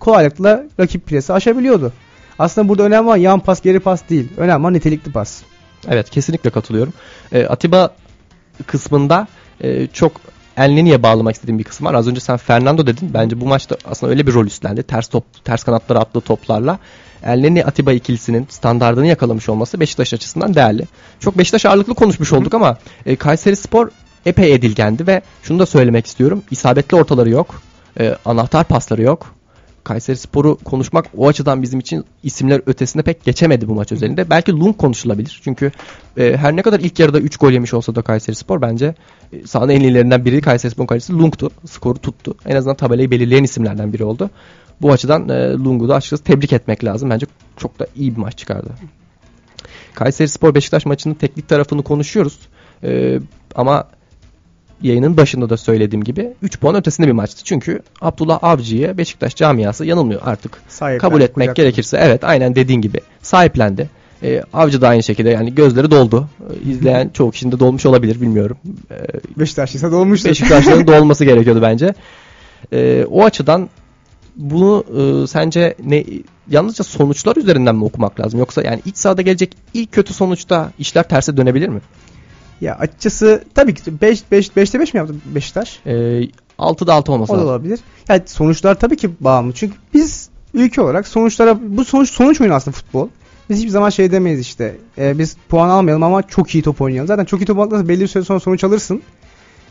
kolaylıkla 0.00 0.64
rakip 0.80 1.06
presi 1.06 1.32
aşabiliyordu. 1.32 1.92
Aslında 2.42 2.68
burada 2.68 2.82
önemli 2.82 3.06
olan 3.06 3.16
yan 3.16 3.40
pas 3.40 3.62
geri 3.62 3.80
pas 3.80 4.02
değil. 4.10 4.28
Önemli 4.36 4.62
olan 4.62 4.74
nitelikli 4.74 5.12
pas. 5.12 5.42
Evet 5.88 6.10
kesinlikle 6.10 6.50
katılıyorum. 6.50 6.92
Ee, 7.32 7.46
Atiba 7.46 7.90
kısmında 8.66 9.26
e, 9.60 9.86
çok 9.86 10.12
Elneni'ye 10.56 11.02
bağlamak 11.02 11.34
istediğim 11.34 11.58
bir 11.58 11.64
kısım 11.64 11.86
var. 11.86 11.94
Az 11.94 12.08
önce 12.08 12.20
sen 12.20 12.36
Fernando 12.36 12.86
dedin. 12.86 13.10
Bence 13.14 13.40
bu 13.40 13.46
maçta 13.46 13.76
aslında 13.84 14.12
öyle 14.12 14.26
bir 14.26 14.34
rol 14.34 14.46
üstlendi. 14.46 14.82
Ters 14.82 15.08
top, 15.08 15.24
ters 15.44 15.64
kanatlara 15.64 15.98
attığı 15.98 16.20
toplarla. 16.20 16.78
Elneni 17.24 17.64
Atiba 17.64 17.92
ikilisinin 17.92 18.46
standardını 18.50 19.06
yakalamış 19.06 19.48
olması 19.48 19.80
Beşiktaş 19.80 20.14
açısından 20.14 20.54
değerli. 20.54 20.86
Çok 21.20 21.38
Beşiktaş 21.38 21.66
ağırlıklı 21.66 21.94
konuşmuş 21.94 22.32
olduk 22.32 22.54
ama 22.54 22.76
e, 23.06 23.16
Kayseri 23.16 23.56
Spor 23.56 23.88
epey 24.26 24.54
edilgendi 24.54 25.06
ve 25.06 25.22
şunu 25.42 25.58
da 25.58 25.66
söylemek 25.66 26.06
istiyorum. 26.06 26.42
İsabetli 26.50 26.96
ortaları 26.96 27.30
yok. 27.30 27.62
E, 28.00 28.16
anahtar 28.24 28.64
pasları 28.64 29.02
yok. 29.02 29.34
Kayseri 29.92 30.16
Spor'u 30.16 30.58
konuşmak 30.64 31.06
o 31.16 31.28
açıdan 31.28 31.62
bizim 31.62 31.80
için 31.80 32.04
isimler 32.22 32.60
ötesinde 32.66 33.02
pek 33.02 33.24
geçemedi 33.24 33.68
bu 33.68 33.74
maç 33.74 33.92
özelinde. 33.92 34.30
Belki 34.30 34.52
Lung 34.52 34.76
konuşulabilir. 34.76 35.40
Çünkü 35.44 35.72
e, 36.16 36.36
her 36.36 36.56
ne 36.56 36.62
kadar 36.62 36.80
ilk 36.80 36.98
yarıda 36.98 37.20
3 37.20 37.36
gol 37.36 37.52
yemiş 37.52 37.74
olsa 37.74 37.94
da 37.94 38.02
Kayseri 38.02 38.36
Spor 38.36 38.62
bence 38.62 38.94
e, 39.32 39.46
sahanın 39.46 39.72
en 39.72 39.80
iyilerinden 39.80 40.24
biri 40.24 40.40
Kayseri 40.40 40.72
Spor'un 40.72 40.86
kalecisi 40.86 41.12
Lung'tu. 41.12 41.50
Skoru 41.66 41.98
tuttu. 41.98 42.34
En 42.46 42.56
azından 42.56 42.76
tabelayı 42.76 43.10
belirleyen 43.10 43.44
isimlerden 43.44 43.92
biri 43.92 44.04
oldu. 44.04 44.30
Bu 44.82 44.92
açıdan 44.92 45.28
e, 45.28 45.52
Lung'u 45.52 45.88
da 45.88 45.94
açıkçası 45.94 46.24
tebrik 46.24 46.52
etmek 46.52 46.84
lazım. 46.84 47.10
Bence 47.10 47.26
çok 47.56 47.78
da 47.78 47.86
iyi 47.96 48.16
bir 48.16 48.20
maç 48.20 48.38
çıkardı. 48.38 48.70
Kayseri 49.94 50.28
Spor 50.28 50.54
Beşiktaş 50.54 50.86
maçının 50.86 51.14
teknik 51.14 51.48
tarafını 51.48 51.82
konuşuyoruz. 51.82 52.38
E, 52.84 53.20
ama 53.54 53.88
yayının 54.82 55.16
başında 55.16 55.50
da 55.50 55.56
söylediğim 55.56 56.04
gibi 56.04 56.32
3 56.42 56.60
puan 56.60 56.74
ötesinde 56.74 57.06
bir 57.06 57.12
maçtı. 57.12 57.44
Çünkü 57.44 57.82
Abdullah 58.00 58.38
Avcı'ya 58.42 58.98
Beşiktaş 58.98 59.36
camiası 59.36 59.84
yanılmıyor 59.84 60.20
artık. 60.24 60.62
Sahiplen, 60.68 60.98
Kabul 60.98 61.20
etmek 61.20 61.48
kucak- 61.48 61.56
gerekirse 61.56 61.98
evet 62.02 62.24
aynen 62.24 62.54
dediğin 62.54 62.80
gibi 62.80 63.00
sahiplendi. 63.22 63.90
Ee, 64.22 64.42
Avcı 64.52 64.80
da 64.80 64.88
aynı 64.88 65.02
şekilde 65.02 65.30
yani 65.30 65.54
gözleri 65.54 65.90
doldu. 65.90 66.28
Ee, 66.40 66.70
İzleyen 66.70 67.08
çoğu 67.14 67.30
kişinin 67.30 67.52
de 67.52 67.58
dolmuş 67.60 67.86
olabilir 67.86 68.20
bilmiyorum. 68.20 68.56
Ee, 68.90 68.94
Beşiktaşlıysa 69.38 69.92
dolmuştur. 69.92 70.28
Beşiktaşların 70.30 70.86
dolması 70.94 71.24
gerekiyordu 71.24 71.62
bence. 71.62 71.94
Ee, 72.72 73.06
o 73.10 73.24
açıdan 73.24 73.68
bunu 74.36 74.84
e, 74.98 75.26
sence 75.26 75.74
ne 75.84 76.04
yalnızca 76.50 76.84
sonuçlar 76.84 77.36
üzerinden 77.36 77.74
mi 77.74 77.84
okumak 77.84 78.20
lazım 78.20 78.40
yoksa 78.40 78.62
yani 78.62 78.82
iç 78.84 78.96
sahada 78.96 79.22
gelecek 79.22 79.56
ilk 79.74 79.92
kötü 79.92 80.14
sonuçta 80.14 80.72
işler 80.78 81.08
terse 81.08 81.36
dönebilir 81.36 81.68
mi? 81.68 81.80
Ya 82.62 82.74
açıkçası 82.78 83.44
tabii 83.54 83.74
ki 83.74 84.00
5 84.00 84.22
5 84.32 84.48
5'te 84.48 84.80
5 84.80 84.94
mi 84.94 84.98
yaptı 84.98 85.14
Beşiktaş? 85.34 85.80
Ee, 85.86 85.92
6'da 86.58 86.94
6 86.94 87.12
olması 87.12 87.32
O 87.32 87.36
da 87.36 87.38
lazım. 87.40 87.50
olabilir. 87.50 87.80
Yani 88.08 88.22
sonuçlar 88.26 88.74
tabii 88.80 88.96
ki 88.96 89.10
bağımlı. 89.20 89.52
Çünkü 89.52 89.74
biz 89.94 90.28
ülke 90.54 90.80
olarak 90.80 91.08
sonuçlara 91.08 91.58
bu 91.62 91.84
sonuç 91.84 92.10
sonuç 92.10 92.40
oyunu 92.40 92.54
aslında 92.54 92.76
futbol. 92.76 93.08
Biz 93.50 93.58
hiçbir 93.58 93.70
zaman 93.70 93.90
şey 93.90 94.12
demeyiz 94.12 94.40
işte. 94.40 94.76
e, 94.98 95.18
biz 95.18 95.36
puan 95.48 95.68
almayalım 95.68 96.02
ama 96.02 96.22
çok 96.22 96.54
iyi 96.54 96.62
top 96.62 96.80
oynayalım. 96.80 97.06
Zaten 97.08 97.24
çok 97.24 97.42
iyi 97.42 97.46
top 97.46 97.58
almakla 97.58 97.88
belli 97.88 98.00
bir 98.00 98.06
süre 98.06 98.24
sonra 98.24 98.40
sonuç 98.40 98.64
alırsın. 98.64 99.02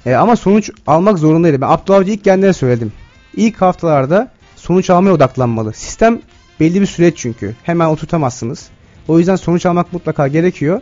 E, 0.06 0.14
ama 0.16 0.36
sonuç 0.36 0.70
almak 0.88 1.20
zorundaydı. 1.20 1.62
Ben 1.62 1.68
Abdullah 1.68 2.04
ilk 2.04 2.24
kendine 2.24 2.54
söyledim. 2.54 2.94
İlk 3.36 3.62
haftalarda 3.62 4.32
sonuç 4.56 4.90
almaya 4.90 5.12
odaklanmalı. 5.12 5.74
Sistem 5.74 6.20
belli 6.60 6.82
bir 6.82 6.86
süreç 6.86 7.18
çünkü. 7.18 7.56
Hemen 7.64 7.88
oturtamazsınız. 7.88 8.68
O 9.08 9.20
yüzden 9.20 9.36
sonuç 9.36 9.66
almak 9.66 9.94
mutlaka 9.94 10.28
gerekiyor. 10.28 10.82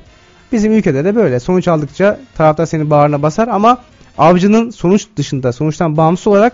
Bizim 0.51 0.73
ülkede 0.73 1.05
de 1.05 1.15
böyle. 1.15 1.39
Sonuç 1.39 1.67
aldıkça 1.67 2.19
taraftar 2.37 2.65
senin 2.65 2.89
bağrına 2.89 3.21
basar 3.21 3.47
ama 3.47 3.77
avcının 4.17 4.69
sonuç 4.69 5.07
dışında, 5.15 5.53
sonuçtan 5.53 5.97
bağımsız 5.97 6.27
olarak 6.27 6.53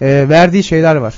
e, 0.00 0.26
verdiği 0.28 0.62
şeyler 0.62 0.96
var. 0.96 1.14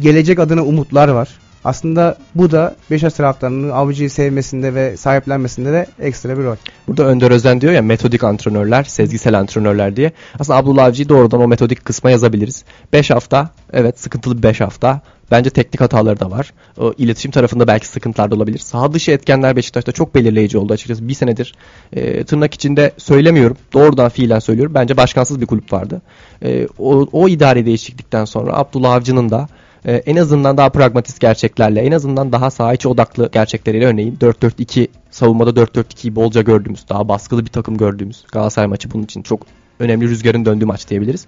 Gelecek 0.00 0.38
adına 0.38 0.62
umutlar 0.62 1.08
var. 1.08 1.28
Aslında 1.64 2.16
bu 2.34 2.50
da 2.50 2.76
Beşiktaş 2.90 3.14
taraftarının 3.14 3.70
avcıyı 3.70 4.10
sevmesinde 4.10 4.74
ve 4.74 4.96
sahiplenmesinde 4.96 5.72
de 5.72 5.86
ekstra 5.98 6.38
bir 6.38 6.44
rol. 6.44 6.56
Burada 6.88 7.04
Önder 7.04 7.30
Özen 7.30 7.60
diyor 7.60 7.72
ya 7.72 7.82
metodik 7.82 8.24
antrenörler, 8.24 8.84
sezgisel 8.84 9.38
antrenörler 9.38 9.96
diye. 9.96 10.12
Aslında 10.38 10.58
Abdullah 10.58 10.84
Avcı'yı 10.84 11.08
doğrudan 11.08 11.40
o 11.40 11.48
metodik 11.48 11.84
kısma 11.84 12.10
yazabiliriz. 12.10 12.64
5 12.92 13.10
hafta, 13.10 13.50
evet 13.72 14.00
sıkıntılı 14.00 14.38
bir 14.38 14.42
5 14.42 14.60
hafta. 14.60 15.00
Bence 15.30 15.50
teknik 15.50 15.80
hataları 15.80 16.20
da 16.20 16.30
var. 16.30 16.52
O 16.78 16.94
iletişim 16.98 17.30
tarafında 17.30 17.66
belki 17.66 17.86
sıkıntılar 17.86 18.30
da 18.30 18.34
olabilir. 18.34 18.58
Saha 18.58 18.92
dışı 18.92 19.10
etkenler 19.10 19.56
Beşiktaş'ta 19.56 19.92
çok 19.92 20.14
belirleyici 20.14 20.58
oldu 20.58 20.72
açıkçası. 20.72 21.08
Bir 21.08 21.14
senedir 21.14 21.54
e, 21.92 22.24
tırnak 22.24 22.54
içinde 22.54 22.92
söylemiyorum. 22.96 23.56
Doğrudan 23.72 24.08
fiilen 24.08 24.38
söylüyorum. 24.38 24.74
Bence 24.74 24.96
başkansız 24.96 25.40
bir 25.40 25.46
kulüp 25.46 25.72
vardı. 25.72 26.02
E, 26.42 26.68
o, 26.78 27.08
o 27.12 27.28
idare 27.28 27.66
değişiklikten 27.66 28.24
sonra 28.24 28.56
Abdullah 28.56 28.92
Avcı'nın 28.92 29.30
da 29.30 29.48
e, 29.84 29.92
en 29.92 30.16
azından 30.16 30.56
daha 30.56 30.68
pragmatist 30.68 31.20
gerçeklerle, 31.20 31.80
en 31.80 31.92
azından 31.92 32.32
daha 32.32 32.50
saha 32.50 32.74
içi 32.74 32.88
odaklı 32.88 33.30
gerçekleriyle 33.32 33.86
örneğin 33.86 34.16
4-4-2 34.16 34.88
savunmada 35.10 35.50
4-4-2'yi 35.50 36.16
bolca 36.16 36.42
gördüğümüz, 36.42 36.88
daha 36.88 37.08
baskılı 37.08 37.44
bir 37.44 37.50
takım 37.50 37.76
gördüğümüz 37.76 38.24
Galatasaray 38.32 38.68
maçı 38.68 38.90
bunun 38.90 39.02
için 39.02 39.22
çok 39.22 39.46
önemli 39.78 40.08
rüzgarın 40.08 40.44
döndüğü 40.44 40.64
maç 40.64 40.88
diyebiliriz. 40.88 41.26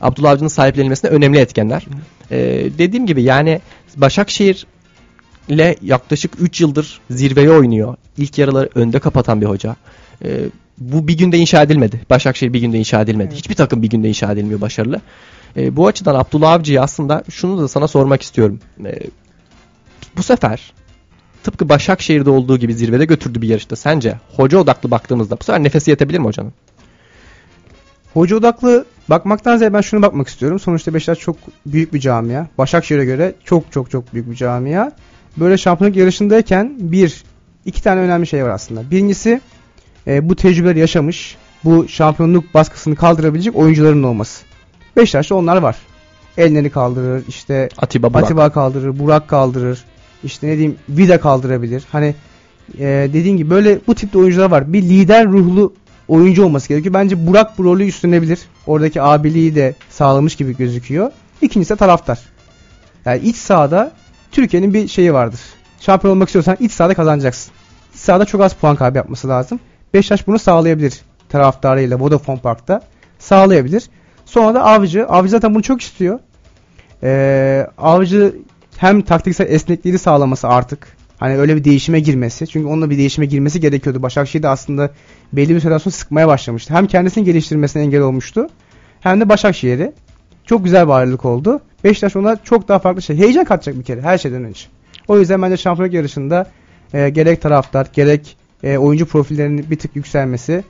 Abdullah 0.00 0.30
Avcı'nın 0.30 0.48
sahiplenilmesine 0.48 1.10
önemli 1.10 1.38
etkenler. 1.38 1.86
E, 2.30 2.38
dediğim 2.78 3.06
gibi 3.06 3.22
yani 3.22 3.60
Başakşehir 3.96 4.66
ile 5.48 5.76
yaklaşık 5.82 6.32
3 6.40 6.60
yıldır 6.60 7.00
zirveye 7.10 7.50
oynuyor. 7.50 7.96
İlk 8.18 8.38
yarıları 8.38 8.68
önde 8.74 8.98
kapatan 8.98 9.40
bir 9.40 9.46
hoca. 9.46 9.76
E, 10.24 10.40
bu 10.78 11.08
bir 11.08 11.18
günde 11.18 11.38
inşa 11.38 11.62
edilmedi. 11.62 12.00
Başakşehir 12.10 12.52
bir 12.52 12.60
günde 12.60 12.78
inşa 12.78 13.00
edilmedi. 13.02 13.28
Evet. 13.28 13.38
Hiçbir 13.38 13.54
takım 13.54 13.82
bir 13.82 13.90
günde 13.90 14.08
inşa 14.08 14.32
edilmiyor 14.32 14.60
başarılı. 14.60 15.00
E, 15.56 15.76
bu 15.76 15.86
açıdan 15.86 16.14
Abdullah 16.14 16.52
Avcı'yı 16.52 16.82
aslında 16.82 17.24
şunu 17.30 17.62
da 17.62 17.68
sana 17.68 17.88
sormak 17.88 18.22
istiyorum. 18.22 18.60
E, 18.84 18.98
bu 20.16 20.22
sefer 20.22 20.72
tıpkı 21.42 21.68
Başakşehir'de 21.68 22.30
olduğu 22.30 22.58
gibi 22.58 22.74
zirvede 22.74 23.04
götürdü 23.04 23.42
bir 23.42 23.48
yarışta. 23.48 23.76
Sence 23.76 24.18
hoca 24.36 24.58
odaklı 24.58 24.90
baktığımızda 24.90 25.40
bu 25.40 25.44
sefer 25.44 25.62
nefesi 25.62 25.90
yetebilir 25.90 26.18
mi 26.18 26.24
hocanın? 26.24 26.52
Hoca 28.14 28.36
odaklı 28.36 28.84
bakmaktan 29.10 29.56
ziyade 29.56 29.74
ben 29.74 29.80
şunu 29.80 30.02
bakmak 30.02 30.28
istiyorum. 30.28 30.60
Sonuçta 30.60 30.94
Beşiktaş 30.94 31.18
çok 31.18 31.36
büyük 31.66 31.94
bir 31.94 32.00
camia. 32.00 32.46
Başakşehir'e 32.58 33.04
göre 33.04 33.34
çok 33.44 33.72
çok 33.72 33.90
çok 33.90 34.14
büyük 34.14 34.30
bir 34.30 34.36
camia. 34.36 34.92
Böyle 35.36 35.58
şampiyonluk 35.58 35.96
yarışındayken 35.96 36.76
bir, 36.78 37.24
iki 37.64 37.82
tane 37.82 38.00
önemli 38.00 38.26
şey 38.26 38.44
var 38.44 38.50
aslında. 38.50 38.90
Birincisi 38.90 39.40
e, 40.06 40.28
bu 40.28 40.36
tecrübeleri 40.36 40.78
yaşamış, 40.78 41.36
bu 41.64 41.88
şampiyonluk 41.88 42.54
baskısını 42.54 42.96
kaldırabilecek 42.96 43.56
oyuncuların 43.56 44.02
olması. 44.02 44.44
Beşiktaş'ta 44.96 45.34
onlar 45.34 45.56
var. 45.56 45.76
Ellerini 46.38 46.70
kaldırır, 46.70 47.24
işte 47.28 47.68
Atiba 47.78 48.14
Burak. 48.14 48.24
Atiba 48.24 48.50
kaldırır, 48.50 48.98
Burak 48.98 49.28
kaldırır. 49.28 49.84
işte 50.24 50.46
ne 50.46 50.52
diyeyim 50.52 50.76
Vida 50.88 51.20
kaldırabilir. 51.20 51.84
Hani 51.92 52.14
e, 52.78 52.84
dediğin 53.12 53.36
gibi 53.36 53.50
böyle 53.50 53.78
bu 53.86 53.94
tipte 53.94 54.18
oyuncular 54.18 54.50
var. 54.50 54.72
Bir 54.72 54.82
lider 54.82 55.26
ruhlu 55.26 55.72
oyuncu 56.08 56.44
olması 56.44 56.68
gerekiyor. 56.68 56.94
Bence 56.94 57.26
Burak 57.26 57.58
bu 57.58 57.64
rolü 57.64 57.86
üstlenebilir. 57.86 58.38
Oradaki 58.66 59.02
abiliği 59.02 59.54
de 59.54 59.74
sağlamış 59.90 60.36
gibi 60.36 60.56
gözüküyor. 60.56 61.10
İkincisi 61.42 61.74
de 61.74 61.76
taraftar. 61.76 62.18
Yani 63.04 63.20
iç 63.20 63.36
sahada 63.36 63.92
Türkiye'nin 64.32 64.74
bir 64.74 64.88
şeyi 64.88 65.12
vardır. 65.14 65.40
Şampiyon 65.80 66.14
olmak 66.14 66.28
istiyorsan 66.28 66.56
iç 66.60 66.72
sahada 66.72 66.94
kazanacaksın. 66.94 67.52
İç 67.94 68.00
sahada 68.00 68.24
çok 68.24 68.40
az 68.40 68.54
puan 68.54 68.76
kaybı 68.76 68.96
yapması 68.96 69.28
lazım. 69.28 69.60
Beşiktaş 69.94 70.26
bunu 70.26 70.38
sağlayabilir 70.38 71.00
taraftarıyla 71.28 72.00
Vodafone 72.00 72.40
Park'ta. 72.40 72.80
Sağlayabilir. 73.18 73.82
Sonra 74.32 74.54
da 74.54 74.64
Avcı. 74.64 75.06
Avcı 75.06 75.30
zaten 75.30 75.54
bunu 75.54 75.62
çok 75.62 75.80
istiyor. 75.80 76.18
Ee, 77.02 77.66
Avcı 77.78 78.34
hem 78.76 79.02
taktiksel 79.02 79.46
esnekliğini 79.50 79.98
sağlaması 79.98 80.48
artık. 80.48 80.96
Hani 81.18 81.36
öyle 81.36 81.56
bir 81.56 81.64
değişime 81.64 82.00
girmesi. 82.00 82.46
Çünkü 82.46 82.68
onunla 82.68 82.90
bir 82.90 82.98
değişime 82.98 83.26
girmesi 83.26 83.60
gerekiyordu. 83.60 84.02
Başakşehir 84.02 84.42
de 84.42 84.48
aslında 84.48 84.90
belli 85.32 85.54
bir 85.54 85.60
süre 85.60 85.78
sonra 85.78 85.92
sıkmaya 85.92 86.28
başlamıştı. 86.28 86.74
Hem 86.74 86.86
kendisini 86.86 87.24
geliştirmesine 87.24 87.82
engel 87.82 88.00
olmuştu. 88.00 88.46
Hem 89.00 89.20
de 89.20 89.28
Başakşehir'i. 89.28 89.92
Çok 90.46 90.64
güzel 90.64 90.86
bir 90.86 90.92
ayrılık 90.92 91.24
oldu. 91.24 91.60
Beşiktaş 91.84 92.16
ona 92.16 92.36
çok 92.44 92.68
daha 92.68 92.78
farklı 92.78 93.02
şey. 93.02 93.16
Heyecan 93.16 93.44
katacak 93.44 93.78
bir 93.78 93.84
kere 93.84 94.00
her 94.00 94.18
şeyden 94.18 94.44
önce. 94.44 94.60
O 95.08 95.18
yüzden 95.18 95.42
bence 95.42 95.56
şampiyonluk 95.56 95.94
yarışında 95.94 96.46
e, 96.94 97.08
gerek 97.08 97.42
taraftar 97.42 97.86
gerek 97.92 98.36
e, 98.62 98.78
oyuncu 98.78 99.06
profillerinin 99.06 99.70
bir 99.70 99.78
tık 99.78 99.96
yükselmesi 99.96 100.64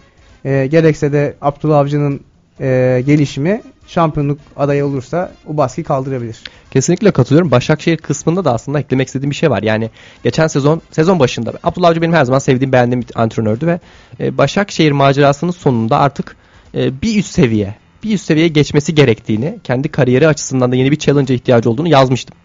e, 0.45 0.67
gerekse 0.67 1.13
de 1.13 1.35
Abdullah 1.41 1.79
Avcı'nın 1.79 2.21
e, 2.61 3.03
gelişimi 3.07 3.63
şampiyonluk 3.87 4.39
adayı 4.57 4.87
olursa 4.87 5.33
o 5.47 5.57
baskıyı 5.57 5.85
kaldırabilir. 5.85 6.41
Kesinlikle 6.71 7.11
katılıyorum. 7.11 7.51
Başakşehir 7.51 7.97
kısmında 7.97 8.45
da 8.45 8.55
aslında 8.55 8.81
eklemek 8.81 9.07
istediğim 9.07 9.31
bir 9.31 9.37
şey 9.37 9.51
var. 9.51 9.63
Yani 9.63 9.91
geçen 10.25 10.47
sezon 10.47 10.83
sezon 10.91 11.19
başında 11.19 11.53
Abdullah 11.63 11.89
Avcı 11.89 12.03
benim 12.03 12.15
her 12.15 12.25
zaman 12.25 12.39
sevdiğim 12.39 12.73
beğendiğim 12.73 13.03
bir 13.03 13.21
antrenördü 13.21 13.67
ve 13.67 13.81
e, 14.21 14.39
Başakşehir 14.39 14.93
macerasının 14.93 15.51
sonunda 15.51 15.99
artık 15.99 16.37
e, 16.75 17.03
bir 17.03 17.19
üst 17.19 17.35
seviye 17.35 17.75
bir 18.03 18.15
üst 18.15 18.25
seviyeye 18.25 18.49
geçmesi 18.49 18.95
gerektiğini, 18.95 19.59
kendi 19.65 19.89
kariyeri 19.89 20.29
açısından 20.29 20.73
da 20.73 20.77
yeni 20.77 20.91
bir 20.91 20.99
challenge'a 20.99 21.35
ihtiyacı 21.35 21.71
olduğunu 21.71 21.89
yazmıştım. 21.89 22.37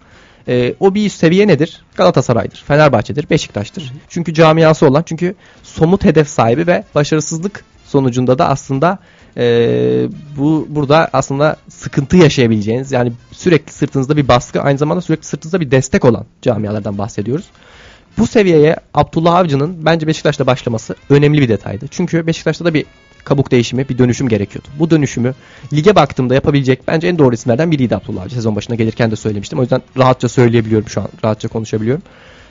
E, 0.48 0.76
o 0.80 0.96
bir 0.96 1.06
üst 1.06 1.18
seviye 1.18 1.48
nedir? 1.48 1.82
Galatasaray'dır, 1.96 2.64
Fenerbahçe'dir, 2.68 3.30
Beşiktaş'tır. 3.30 3.94
Çünkü 4.10 4.34
camiası 4.34 4.88
olan, 4.88 5.04
çünkü 5.06 5.36
somut 5.64 6.06
hedef 6.06 6.30
sahibi 6.30 6.68
ve 6.68 6.84
başarısızlık 6.96 7.64
sonucunda 7.86 8.38
da 8.38 8.50
aslında 8.50 9.00
e, 9.38 10.08
bu 10.38 10.68
burada 10.70 11.10
aslında 11.14 11.56
sıkıntı 11.70 12.18
yaşayabileceğiniz 12.18 12.92
yani 12.92 13.12
sürekli 13.32 13.72
sırtınızda 13.72 14.18
bir 14.18 14.28
baskı 14.28 14.62
aynı 14.62 14.78
zamanda 14.78 15.02
sürekli 15.02 15.26
sırtınızda 15.26 15.60
bir 15.60 15.72
destek 15.72 16.06
olan 16.06 16.26
camialardan 16.42 16.98
bahsediyoruz. 16.98 17.46
Bu 18.18 18.28
seviyeye 18.28 18.76
Abdullah 18.94 19.36
Avcı'nın 19.36 19.86
bence 19.86 20.08
Beşiktaş'ta 20.08 20.48
başlaması 20.48 20.96
önemli 21.10 21.42
bir 21.42 21.50
detaydı. 21.50 21.86
Çünkü 21.92 22.28
Beşiktaş'ta 22.28 22.66
da 22.66 22.74
bir 22.74 22.86
kabuk 23.24 23.52
değişimi, 23.52 23.90
bir 23.90 23.98
dönüşüm 23.98 24.30
gerekiyordu. 24.30 24.68
Bu 24.80 24.90
dönüşümü 24.90 25.34
lige 25.74 25.96
baktığımda 25.96 26.36
yapabilecek 26.36 26.88
bence 26.88 27.08
en 27.08 27.18
doğru 27.18 27.36
isimlerden 27.36 27.72
biriydi 27.72 27.96
Abdullah 27.96 28.22
Avcı. 28.22 28.36
Sezon 28.36 28.56
başına 28.56 28.76
gelirken 28.76 29.12
de 29.12 29.16
söylemiştim. 29.16 29.60
O 29.60 29.62
yüzden 29.62 29.82
rahatça 29.98 30.30
söyleyebiliyorum 30.30 30.90
şu 30.90 31.02
an. 31.02 31.08
Rahatça 31.24 31.48
konuşabiliyorum. 31.48 32.04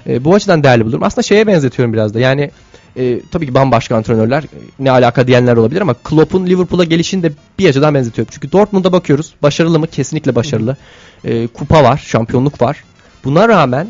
E, 0.09 0.25
bu 0.25 0.35
açıdan 0.35 0.64
değerli 0.64 0.85
bulurum. 0.85 1.03
Aslında 1.03 1.22
şeye 1.22 1.46
benzetiyorum 1.46 1.92
biraz 1.92 2.14
da. 2.14 2.20
Yani 2.20 2.51
e, 2.96 3.20
tabii 3.30 3.46
ki 3.46 3.54
bambaşka 3.54 3.96
antrenörler 3.96 4.42
e, 4.42 4.59
ne 4.78 4.90
alaka 4.90 5.26
diyenler 5.26 5.56
olabilir 5.56 5.80
ama 5.80 5.94
Klopp'un 5.94 6.46
Liverpool'a 6.46 6.85
gelişini 6.85 7.22
de 7.22 7.32
bir 7.59 7.68
açıdan 7.68 7.94
benzetiyorum. 7.94 8.32
Çünkü 8.35 8.52
Dortmund'a 8.52 8.92
bakıyoruz. 8.92 9.35
Başarılı 9.42 9.78
mı? 9.78 9.87
Kesinlikle 9.87 10.35
başarılı. 10.35 10.76
E, 11.24 11.46
kupa 11.46 11.85
var, 11.85 12.04
şampiyonluk 12.06 12.62
var. 12.62 12.85
Buna 13.24 13.48
rağmen 13.48 13.88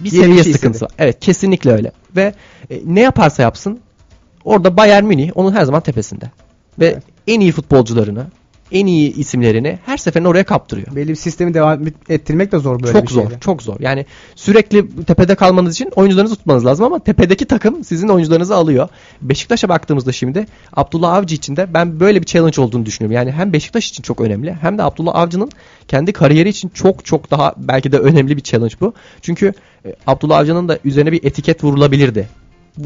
bir 0.00 0.12
Yeni 0.12 0.22
seviye 0.24 0.38
bir 0.38 0.44
şey 0.44 0.52
sıkıntısı 0.52 0.84
var. 0.84 0.92
Evet 0.98 1.20
kesinlikle 1.20 1.72
öyle. 1.72 1.92
Ve 2.16 2.34
e, 2.70 2.80
ne 2.84 3.00
yaparsa 3.00 3.42
yapsın 3.42 3.80
orada 4.44 4.76
Bayern 4.76 5.04
Münih 5.04 5.30
onun 5.34 5.52
her 5.52 5.64
zaman 5.64 5.80
tepesinde. 5.80 6.24
Ve 6.78 6.86
Evet. 6.86 7.02
en 7.26 7.40
iyi 7.40 7.52
futbolcularını, 7.52 8.26
en 8.72 8.86
iyi 8.86 9.14
isimlerini 9.14 9.78
her 9.86 9.96
seferinde 9.96 10.28
oraya 10.28 10.44
kaptırıyor. 10.44 10.96
Belli 10.96 11.08
bir 11.08 11.14
sistemi 11.14 11.54
devam 11.54 11.80
ettirmek 12.08 12.52
de 12.52 12.58
zor 12.58 12.82
böyle 12.82 12.92
çok 12.92 13.02
bir 13.02 13.12
zor, 13.12 13.22
şeyde. 13.22 13.40
çok 13.40 13.62
zor. 13.62 13.76
Yani 13.80 14.06
sürekli 14.34 15.04
tepede 15.04 15.34
kalmanız 15.34 15.74
için 15.74 15.90
oyuncularınızı 15.96 16.36
tutmanız 16.36 16.66
lazım 16.66 16.84
ama 16.84 16.98
tepedeki 16.98 17.44
takım 17.44 17.84
sizin 17.84 18.08
oyuncularınızı 18.08 18.54
alıyor. 18.54 18.88
Beşiktaş'a 19.22 19.68
baktığımızda 19.68 20.12
şimdi 20.12 20.46
Abdullah 20.72 21.14
Avcı 21.14 21.34
için 21.34 21.56
de 21.56 21.74
ben 21.74 22.00
böyle 22.00 22.20
bir 22.20 22.26
challenge 22.26 22.60
olduğunu 22.60 22.86
düşünüyorum. 22.86 23.16
Yani 23.16 23.32
hem 23.32 23.52
Beşiktaş 23.52 23.88
için 23.88 24.02
çok 24.02 24.20
önemli 24.20 24.54
hem 24.60 24.78
de 24.78 24.82
Abdullah 24.82 25.14
Avcı'nın 25.14 25.50
kendi 25.88 26.12
kariyeri 26.12 26.48
için 26.48 26.68
çok 26.68 27.04
çok 27.04 27.30
daha 27.30 27.54
belki 27.56 27.92
de 27.92 27.98
önemli 27.98 28.36
bir 28.36 28.42
challenge 28.42 28.74
bu. 28.80 28.94
Çünkü 29.22 29.52
e, 29.86 29.94
Abdullah 30.06 30.38
Avcı'nın 30.38 30.68
da 30.68 30.78
üzerine 30.84 31.12
bir 31.12 31.24
etiket 31.24 31.64
vurulabilirdi. 31.64 32.28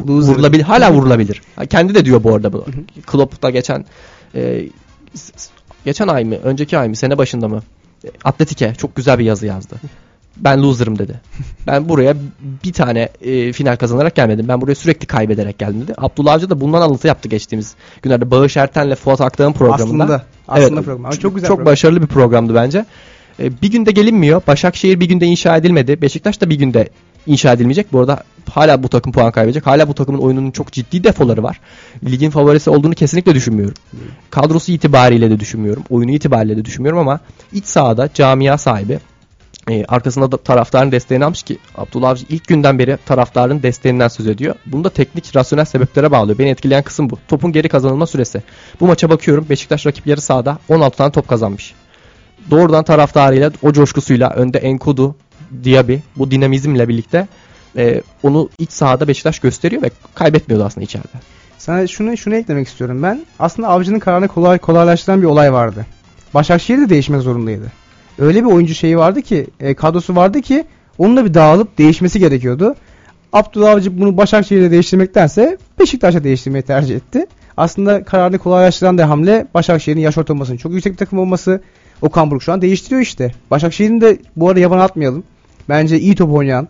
Loser. 0.09 0.33
Vurulabilir, 0.33 0.63
hala 0.63 0.93
vurulabilir. 0.93 1.43
Kendi 1.71 1.95
de 1.95 2.05
diyor 2.05 2.25
bu 2.25 2.35
arada 2.35 2.53
bunu. 2.53 2.65
Klopp'ta 3.07 3.51
geçen 3.51 3.85
e, 4.35 4.69
geçen 5.87 6.09
ay 6.09 6.25
mı, 6.25 6.35
önceki 6.45 6.79
ay 6.79 6.89
mı, 6.89 6.97
sene 6.97 7.19
başında 7.19 7.49
mı? 7.49 7.63
E, 8.05 8.09
Atletike 8.25 8.75
çok 8.79 8.97
güzel 8.97 9.19
bir 9.19 9.25
yazı 9.25 9.47
yazdı. 9.47 9.77
Ben 10.37 10.63
loser'ım 10.63 10.99
dedi. 10.99 11.21
Ben 11.67 11.89
buraya 11.89 12.15
bir 12.65 12.73
tane 12.73 13.09
e, 13.23 13.53
final 13.53 13.77
kazanarak 13.77 14.15
gelmedim. 14.15 14.49
Ben 14.49 14.61
buraya 14.61 14.75
sürekli 14.75 15.07
kaybederek 15.07 15.59
geldim 15.59 15.81
dedi. 15.83 15.95
Abdullah 15.99 16.33
Avcı 16.33 16.51
da 16.51 16.61
bundan 16.61 16.81
alıntı 16.81 17.07
yaptı 17.07 17.29
geçtiğimiz 17.29 17.75
günlerde. 18.03 18.31
Bağış 18.31 18.57
Erten'le 18.57 18.95
Fuat 18.95 19.21
Akdağ'ın 19.21 19.53
programında. 19.53 20.05
Aslında 20.05 20.25
aslında 20.49 20.83
program. 20.83 21.05
Ama 21.05 21.17
çok 21.17 21.35
güzel 21.35 21.49
Çok 21.49 21.57
program. 21.57 21.73
başarılı 21.73 22.03
bir 22.03 22.07
programdı 22.07 22.55
bence. 22.55 22.85
E, 23.41 23.63
bir 23.63 23.71
günde 23.71 23.91
gelinmiyor. 23.91 24.43
Başakşehir 24.47 25.01
bir 25.01 25.09
günde 25.09 25.27
inşa 25.27 25.57
edilmedi. 25.57 26.03
Beşiktaş 26.03 26.41
da 26.41 26.51
bir 26.51 26.59
günde 26.59 26.89
inşa 27.27 27.53
edilmeyecek. 27.53 27.93
Bu 27.93 28.01
arada 28.01 28.23
hala 28.51 28.83
bu 28.83 28.89
takım 28.89 29.13
puan 29.13 29.33
kaybedecek. 29.33 29.67
Hala 29.67 29.89
bu 29.89 29.95
takımın 29.95 30.19
oyununun 30.19 30.51
çok 30.51 30.73
ciddi 30.73 31.05
defoları 31.05 31.43
var. 31.43 31.61
Ligin 32.05 32.31
favorisi 32.31 32.71
olduğunu 32.71 32.95
kesinlikle 32.95 33.35
düşünmüyorum. 33.35 33.75
Kadrosu 34.31 34.73
itibariyle 34.73 35.31
de 35.31 35.41
düşünmüyorum. 35.41 35.85
Oyunu 35.91 36.11
itibariyle 36.11 36.57
de 36.57 36.65
düşünmüyorum 36.65 36.99
ama 36.99 37.21
iç 37.53 37.65
sahada 37.65 38.09
camia 38.15 38.59
sahibi 38.59 38.99
e, 39.71 39.85
arkasında 39.85 40.33
da 40.33 40.37
taraftarın 40.37 40.93
desteğini 40.93 41.25
almış 41.25 41.43
ki 41.43 41.59
Abdullah 41.75 42.11
Avcı 42.11 42.27
ilk 42.29 42.47
günden 42.47 42.79
beri 42.79 42.99
taraftarın 43.07 43.63
desteğinden 43.63 44.09
söz 44.09 44.27
ediyor. 44.27 44.55
Bunu 44.67 44.85
da 44.85 44.91
teknik 44.91 45.37
rasyonel 45.37 45.65
sebeplere 45.65 46.11
bağlıyor. 46.11 46.39
Beni 46.39 46.49
etkileyen 46.49 46.83
kısım 46.83 47.11
bu. 47.11 47.19
Topun 47.29 47.53
geri 47.53 47.69
kazanılma 47.69 48.07
süresi. 48.07 48.43
Bu 48.81 48.87
maça 48.87 49.11
bakıyorum. 49.11 49.47
Beşiktaş 49.51 49.87
rakip 49.87 50.07
yarı 50.07 50.21
sahada 50.21 50.59
16 50.69 50.97
tane 50.97 51.13
top 51.13 51.29
kazanmış. 51.29 51.75
Doğrudan 52.51 52.85
taraftarıyla 52.85 53.53
o 53.63 53.73
coşkusuyla 53.73 54.31
önde 54.31 54.59
Enkudu, 54.59 55.17
Diaby 55.65 55.97
bu 56.17 56.31
dinamizmle 56.31 56.89
birlikte 56.89 57.29
e, 57.77 58.03
onu 58.23 58.49
iç 58.59 58.71
sahada 58.73 59.09
Beşiktaş 59.09 59.39
gösteriyor 59.39 59.83
ve 59.83 59.91
kaybetmiyordu 60.15 60.65
aslında 60.65 60.85
içeride. 60.85 61.17
Sana 61.59 61.87
şunu 61.87 62.17
şunu 62.17 62.35
eklemek 62.35 62.69
istiyorum 62.69 63.03
ben. 63.03 63.27
Aslında 63.39 63.69
avcının 63.69 63.99
kararını 63.99 64.29
kolay 64.29 64.59
kolaylaştıran 64.59 65.23
bir 65.23 65.27
olay 65.27 65.53
vardı. 65.53 65.87
Başakşehir 66.35 66.81
de 66.81 66.89
değişmek 66.89 67.23
zorundaydı. 67.23 67.73
Öyle 68.19 68.45
bir 68.45 68.51
oyuncu 68.51 68.75
şeyi 68.75 68.99
vardı 68.99 69.23
ki, 69.23 69.47
e, 69.61 69.75
kadrosu 69.75 70.17
vardı 70.17 70.41
ki 70.41 70.65
onunla 70.99 71.25
bir 71.25 71.35
dağılıp 71.35 71.79
değişmesi 71.79 72.19
gerekiyordu. 72.19 72.75
Abdullah 73.33 73.71
Avcı 73.71 74.01
bunu 74.01 74.17
Başakşehir'de 74.17 74.71
değiştirmektense 74.71 75.59
Beşiktaş'a 75.81 76.25
değiştirmeyi 76.25 76.63
tercih 76.63 76.97
etti. 76.97 77.27
Aslında 77.57 78.05
kararını 78.05 78.39
kolaylaştıran 78.39 78.99
da 78.99 79.09
hamle 79.09 79.47
Başakşehir'in 79.55 80.01
yaş 80.01 80.19
ortalamasının 80.19 80.57
çok 80.57 80.73
yüksek 80.73 80.93
bir 80.93 80.99
takım 80.99 81.19
olması. 81.19 81.61
Okan 82.03 82.31
Buruk 82.31 82.43
şu 82.43 82.53
an 82.53 82.63
değiştiriyor 82.63 83.01
işte. 83.01 83.33
Başakşehir'in 83.51 84.01
de 84.01 84.19
bu 84.37 84.49
arada 84.49 84.61
yaban 84.61 84.79
atmayalım. 84.79 85.25
Bence 85.69 85.99
iyi 86.01 86.15
top 86.15 86.33
oynayan, 86.33 86.69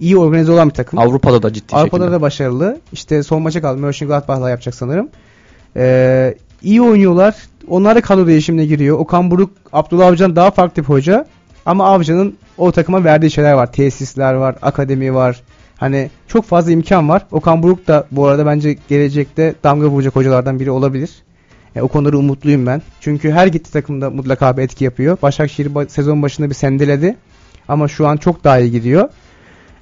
iyi 0.00 0.16
organize 0.16 0.52
olan 0.52 0.68
bir 0.68 0.74
takım. 0.74 0.98
Avrupa'da 0.98 1.42
da 1.42 1.52
ciddi 1.52 1.76
Avrupa'da 1.76 2.02
şekilde. 2.04 2.16
da 2.16 2.20
başarılı. 2.20 2.80
İşte 2.92 3.22
son 3.22 3.42
maça 3.42 3.60
kaldı. 3.60 3.78
Mönchengladbach'la 3.80 4.50
yapacak 4.50 4.74
sanırım. 4.74 5.08
Ee, 5.76 6.34
iyi 6.62 6.82
oynuyorlar. 6.82 7.34
Onlar 7.68 7.96
da 7.96 8.00
kadro 8.00 8.26
değişimine 8.26 8.66
giriyor. 8.66 8.98
Okan 8.98 9.30
Buruk, 9.30 9.50
Abdullah 9.72 10.06
Avcı'dan 10.06 10.36
daha 10.36 10.50
farklı 10.50 10.82
bir 10.82 10.88
hoca. 10.88 11.26
Ama 11.66 11.86
Avcı'nın 11.86 12.36
o 12.58 12.72
takıma 12.72 13.04
verdiği 13.04 13.30
şeyler 13.30 13.52
var. 13.52 13.72
Tesisler 13.72 14.34
var, 14.34 14.56
akademi 14.62 15.14
var. 15.14 15.42
Hani 15.76 16.10
çok 16.28 16.44
fazla 16.44 16.70
imkan 16.72 17.08
var. 17.08 17.26
Okan 17.32 17.62
Buruk 17.62 17.86
da 17.88 18.06
bu 18.10 18.26
arada 18.26 18.46
bence 18.46 18.76
gelecekte 18.88 19.54
damga 19.64 19.86
vuracak 19.86 20.16
hocalardan 20.16 20.60
biri 20.60 20.70
olabilir. 20.70 21.10
E, 21.76 21.82
o 21.82 21.88
konuda 21.88 22.18
umutluyum 22.18 22.66
ben. 22.66 22.82
Çünkü 23.00 23.30
her 23.30 23.46
gitti 23.46 23.72
takımda 23.72 24.10
mutlaka 24.10 24.56
bir 24.56 24.62
etki 24.62 24.84
yapıyor. 24.84 25.18
Başakşehir 25.22 25.70
ba- 25.70 25.88
sezon 25.88 26.22
başında 26.22 26.48
bir 26.48 26.54
sendeledi. 26.54 27.16
Ama 27.68 27.88
şu 27.88 28.06
an 28.08 28.16
çok 28.16 28.44
daha 28.44 28.58
iyi 28.58 28.70
gidiyor. 28.70 29.08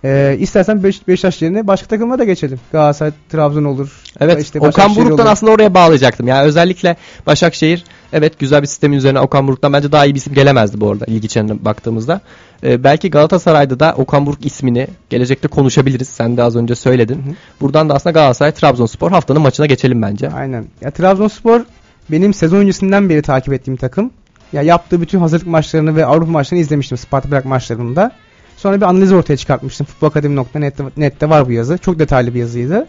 E, 0.05 0.37
istersen 0.41 0.83
Beş- 0.83 1.09
Beşiktaş 1.09 1.43
yerine 1.43 1.67
başka 1.67 1.87
takıma 1.87 2.19
da 2.19 2.25
geçelim. 2.25 2.61
Galatasaray, 2.73 3.13
Trabzon 3.29 3.65
olur. 3.65 4.03
Evet 4.21 4.43
İşte 4.43 4.61
Okan 4.61 4.97
Buruk'tan 4.97 5.27
olur. 5.27 5.33
aslında 5.33 5.53
oraya 5.53 5.75
bağlayacaktım. 5.75 6.29
Yani 6.29 6.47
özellikle 6.47 6.97
Başakşehir 7.27 7.85
evet 8.13 8.39
güzel 8.39 8.63
bir 8.63 8.67
sistemin 8.67 8.97
üzerine 8.97 9.21
Okan 9.21 9.47
Buruk'tan 9.49 9.73
bence 9.73 9.93
daha 9.93 10.07
iyi 10.07 10.15
bir 10.15 10.19
isim 10.19 10.35
gelemezdi 10.35 10.81
bu 10.81 10.91
arada 10.91 11.05
lig 11.09 11.25
içine 11.25 11.65
baktığımızda. 11.65 12.21
Ee, 12.65 12.85
belki 12.85 13.11
Galatasaray'da 13.11 13.81
da 13.81 13.95
Okan 13.99 14.27
Buruk 14.27 14.47
ismini 14.47 14.87
gelecekte 15.11 15.49
konuşabiliriz. 15.49 16.09
Sen 16.09 16.37
de 16.37 16.43
az 16.43 16.57
önce 16.57 16.75
söyledin. 16.75 17.15
Hı. 17.15 17.35
Buradan 17.61 17.89
da 17.89 17.95
aslında 17.95 18.13
Galatasaray 18.13 18.53
Trabzonspor 18.53 19.11
haftanın 19.11 19.43
maçına 19.43 19.67
geçelim 19.67 20.03
bence. 20.03 20.31
Aynen. 20.31 20.65
Ya 20.81 20.91
Trabzonspor 20.91 21.61
benim 22.11 22.35
sezon 22.35 22.57
öncesinden 22.59 23.09
beri 23.09 23.23
takip 23.23 23.53
ettiğim 23.53 23.77
takım. 23.77 24.11
Ya 24.53 24.63
yaptığı 24.63 25.01
bütün 25.01 25.19
hazırlık 25.19 25.47
maçlarını 25.47 25.97
ve 25.97 26.07
Avrupa 26.07 26.31
maçlarını 26.31 26.63
izlemiştim 26.63 26.99
Sparta 26.99 27.29
Prag 27.29 27.45
maçlarında. 27.45 28.13
Sonra 28.57 28.77
bir 28.77 28.83
analiz 28.83 29.13
ortaya 29.13 29.37
çıkartmıştım. 29.37 29.87
Futbolakademi.net'te 29.87 30.85
nette 30.97 31.31
var 31.31 31.47
bu 31.49 31.53
yazı. 31.53 31.79
Çok 31.79 31.99
detaylı 31.99 32.35
bir 32.35 32.41
yazıydı. 32.41 32.87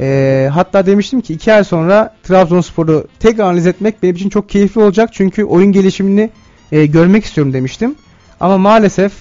Ee, 0.00 0.50
hatta 0.52 0.86
demiştim 0.86 1.20
ki 1.20 1.34
iki 1.34 1.52
ay 1.52 1.64
sonra 1.64 2.16
Trabzonspor'u 2.22 3.06
tekrar 3.20 3.44
analiz 3.44 3.66
etmek 3.66 4.02
benim 4.02 4.16
için 4.16 4.28
çok 4.28 4.48
keyifli 4.48 4.80
olacak. 4.80 5.10
Çünkü 5.12 5.44
oyun 5.44 5.72
gelişimini 5.72 6.30
e, 6.72 6.86
görmek 6.86 7.24
istiyorum 7.24 7.52
demiştim. 7.52 7.94
Ama 8.40 8.58
maalesef 8.58 9.12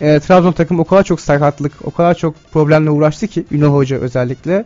e, 0.00 0.20
Trabzon 0.20 0.52
takım 0.52 0.80
o 0.80 0.84
kadar 0.84 1.02
çok 1.02 1.20
sakatlık, 1.20 1.72
o 1.84 1.90
kadar 1.90 2.14
çok 2.14 2.34
problemle 2.52 2.90
uğraştı 2.90 3.26
ki 3.26 3.44
Ünal 3.50 3.74
Hoca 3.74 3.96
özellikle. 3.96 4.64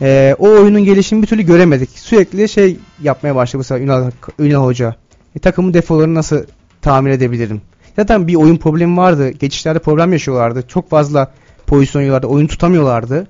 E, 0.00 0.36
o 0.38 0.48
oyunun 0.48 0.84
gelişimini 0.84 1.22
bir 1.22 1.28
türlü 1.28 1.42
göremedik. 1.42 1.90
Sürekli 1.90 2.48
şey 2.48 2.76
yapmaya 3.02 3.34
başladı 3.34 3.58
mesela 3.58 3.80
Ünal, 3.80 4.10
Ünal 4.38 4.64
Hoca. 4.64 4.96
E, 5.38 5.40
takımın 5.40 5.74
defolarını 5.74 6.14
nasıl 6.14 6.44
tamir 6.82 7.10
edebilirim? 7.10 7.60
Zaten 7.96 8.28
bir 8.28 8.34
oyun 8.34 8.56
problemi 8.56 8.96
vardı. 8.96 9.30
Geçişlerde 9.30 9.78
problem 9.78 10.12
yaşıyorlardı. 10.12 10.64
Çok 10.68 10.90
fazla 10.90 11.32
pozisyon 11.66 12.02
yiyorlardı. 12.02 12.26
Oyun 12.26 12.46
tutamıyorlardı. 12.46 13.26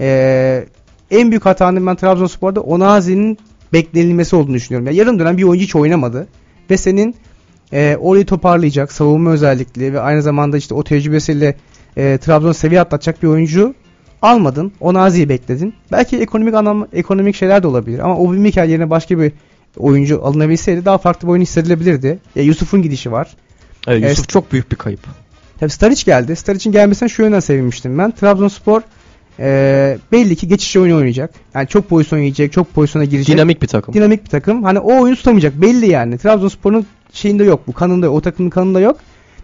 E, 0.00 0.64
en 1.10 1.30
büyük 1.30 1.46
hatanın 1.46 1.86
ben 1.86 1.96
Trabzonspor'da 1.96 2.60
Onazi'nin 2.60 3.38
beklenilmesi 3.72 4.36
olduğunu 4.36 4.54
düşünüyorum. 4.54 4.86
Ya 4.86 4.92
yarım 4.92 5.18
dönem 5.18 5.36
bir 5.36 5.42
oyuncu 5.42 5.64
hiç 5.64 5.76
oynamadı. 5.76 6.28
Ve 6.70 6.76
senin 6.76 7.14
e, 7.72 7.96
orayı 8.00 8.26
toparlayacak, 8.26 8.92
savunma 8.92 9.30
özellikli 9.30 9.92
ve 9.92 10.00
aynı 10.00 10.22
zamanda 10.22 10.56
işte 10.56 10.74
o 10.74 10.84
tecrübesiyle 10.84 11.56
e, 11.96 12.18
Trabzon 12.18 12.52
seviye 12.52 12.80
atlatacak 12.80 13.22
bir 13.22 13.28
oyuncu 13.28 13.74
almadın. 14.22 14.72
Onazi'yi 14.80 15.28
bekledin. 15.28 15.74
Belki 15.92 16.18
ekonomik 16.18 16.54
anlam 16.54 16.86
ekonomik 16.92 17.36
şeyler 17.36 17.62
de 17.62 17.66
olabilir 17.66 17.98
ama 17.98 18.16
o 18.16 18.32
Mikel 18.32 18.68
yerine 18.68 18.90
başka 18.90 19.18
bir 19.18 19.32
oyuncu 19.76 20.24
alınabilseydi 20.24 20.84
daha 20.84 20.98
farklı 20.98 21.28
bir 21.28 21.32
oyun 21.32 21.42
hissedilebilirdi. 21.42 22.18
E, 22.36 22.42
Yusuf'un 22.42 22.82
gidişi 22.82 23.12
var. 23.12 23.36
Evet, 23.86 24.02
Yusuf 24.02 24.18
Evet. 24.18 24.28
çok 24.28 24.52
büyük 24.52 24.70
bir 24.72 24.76
kayıp. 24.76 25.00
Tabii 25.60 25.70
Staric 25.70 26.02
geldi. 26.04 26.36
Staric'in 26.36 26.72
gelmesine 26.72 27.08
şu 27.08 27.22
yönden 27.22 27.40
sevinmiştim 27.40 27.98
ben. 27.98 28.10
Trabzonspor 28.10 28.82
e, 29.38 29.98
belli 30.12 30.36
ki 30.36 30.48
geçiş 30.48 30.76
oyunu 30.76 30.96
oynayacak. 30.96 31.30
Yani 31.54 31.68
çok 31.68 31.88
pozisyon 31.88 32.18
yiyecek, 32.18 32.52
çok 32.52 32.74
pozisyona 32.74 33.04
girecek. 33.04 33.36
Dinamik 33.36 33.62
bir 33.62 33.66
takım. 33.66 33.94
Dinamik 33.94 34.24
bir 34.24 34.28
takım. 34.30 34.64
Hani 34.64 34.78
o 34.78 35.02
oyunu 35.02 35.16
tutamayacak 35.16 35.62
belli 35.62 35.88
yani. 35.88 36.18
Trabzonspor'un 36.18 36.86
şeyinde 37.12 37.44
yok 37.44 37.60
bu. 37.66 37.72
Kanında 37.72 38.06
yok. 38.06 38.14
O 38.14 38.20
takımın 38.20 38.50
kanında 38.50 38.80
yok. 38.80 38.96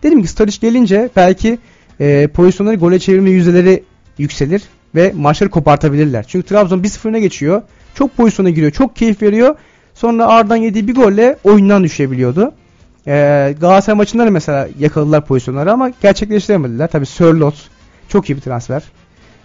Dedim 0.02 0.22
ki 0.22 0.28
Staric 0.28 0.58
gelince 0.60 1.10
belki 1.16 1.58
e, 2.00 2.26
pozisyonları 2.26 2.76
gole 2.76 2.98
çevirme 2.98 3.30
yüzdeleri 3.30 3.82
yükselir 4.18 4.62
ve 4.94 5.12
maçları 5.16 5.50
kopartabilirler. 5.50 6.24
Çünkü 6.28 6.48
Trabzon 6.48 6.82
1-0 6.82 7.08
öne 7.08 7.20
geçiyor. 7.20 7.62
Çok 7.94 8.16
pozisyona 8.16 8.50
giriyor. 8.50 8.72
Çok 8.72 8.96
keyif 8.96 9.22
veriyor. 9.22 9.56
Sonra 9.96 10.26
ardından 10.26 10.56
yediği 10.56 10.88
bir 10.88 10.94
golle 10.94 11.36
oyundan 11.44 11.84
düşebiliyordu. 11.84 12.52
E, 13.06 13.54
Galatasaray 13.60 13.96
maçında 13.96 14.26
da 14.26 14.30
mesela 14.30 14.68
yakaladılar 14.78 15.24
pozisyonları 15.24 15.72
ama 15.72 15.90
gerçekleştiremediler. 16.02 16.90
Tabii 16.90 17.06
Sörlot 17.06 17.54
çok 18.08 18.30
iyi 18.30 18.36
bir 18.36 18.40
transfer. 18.40 18.82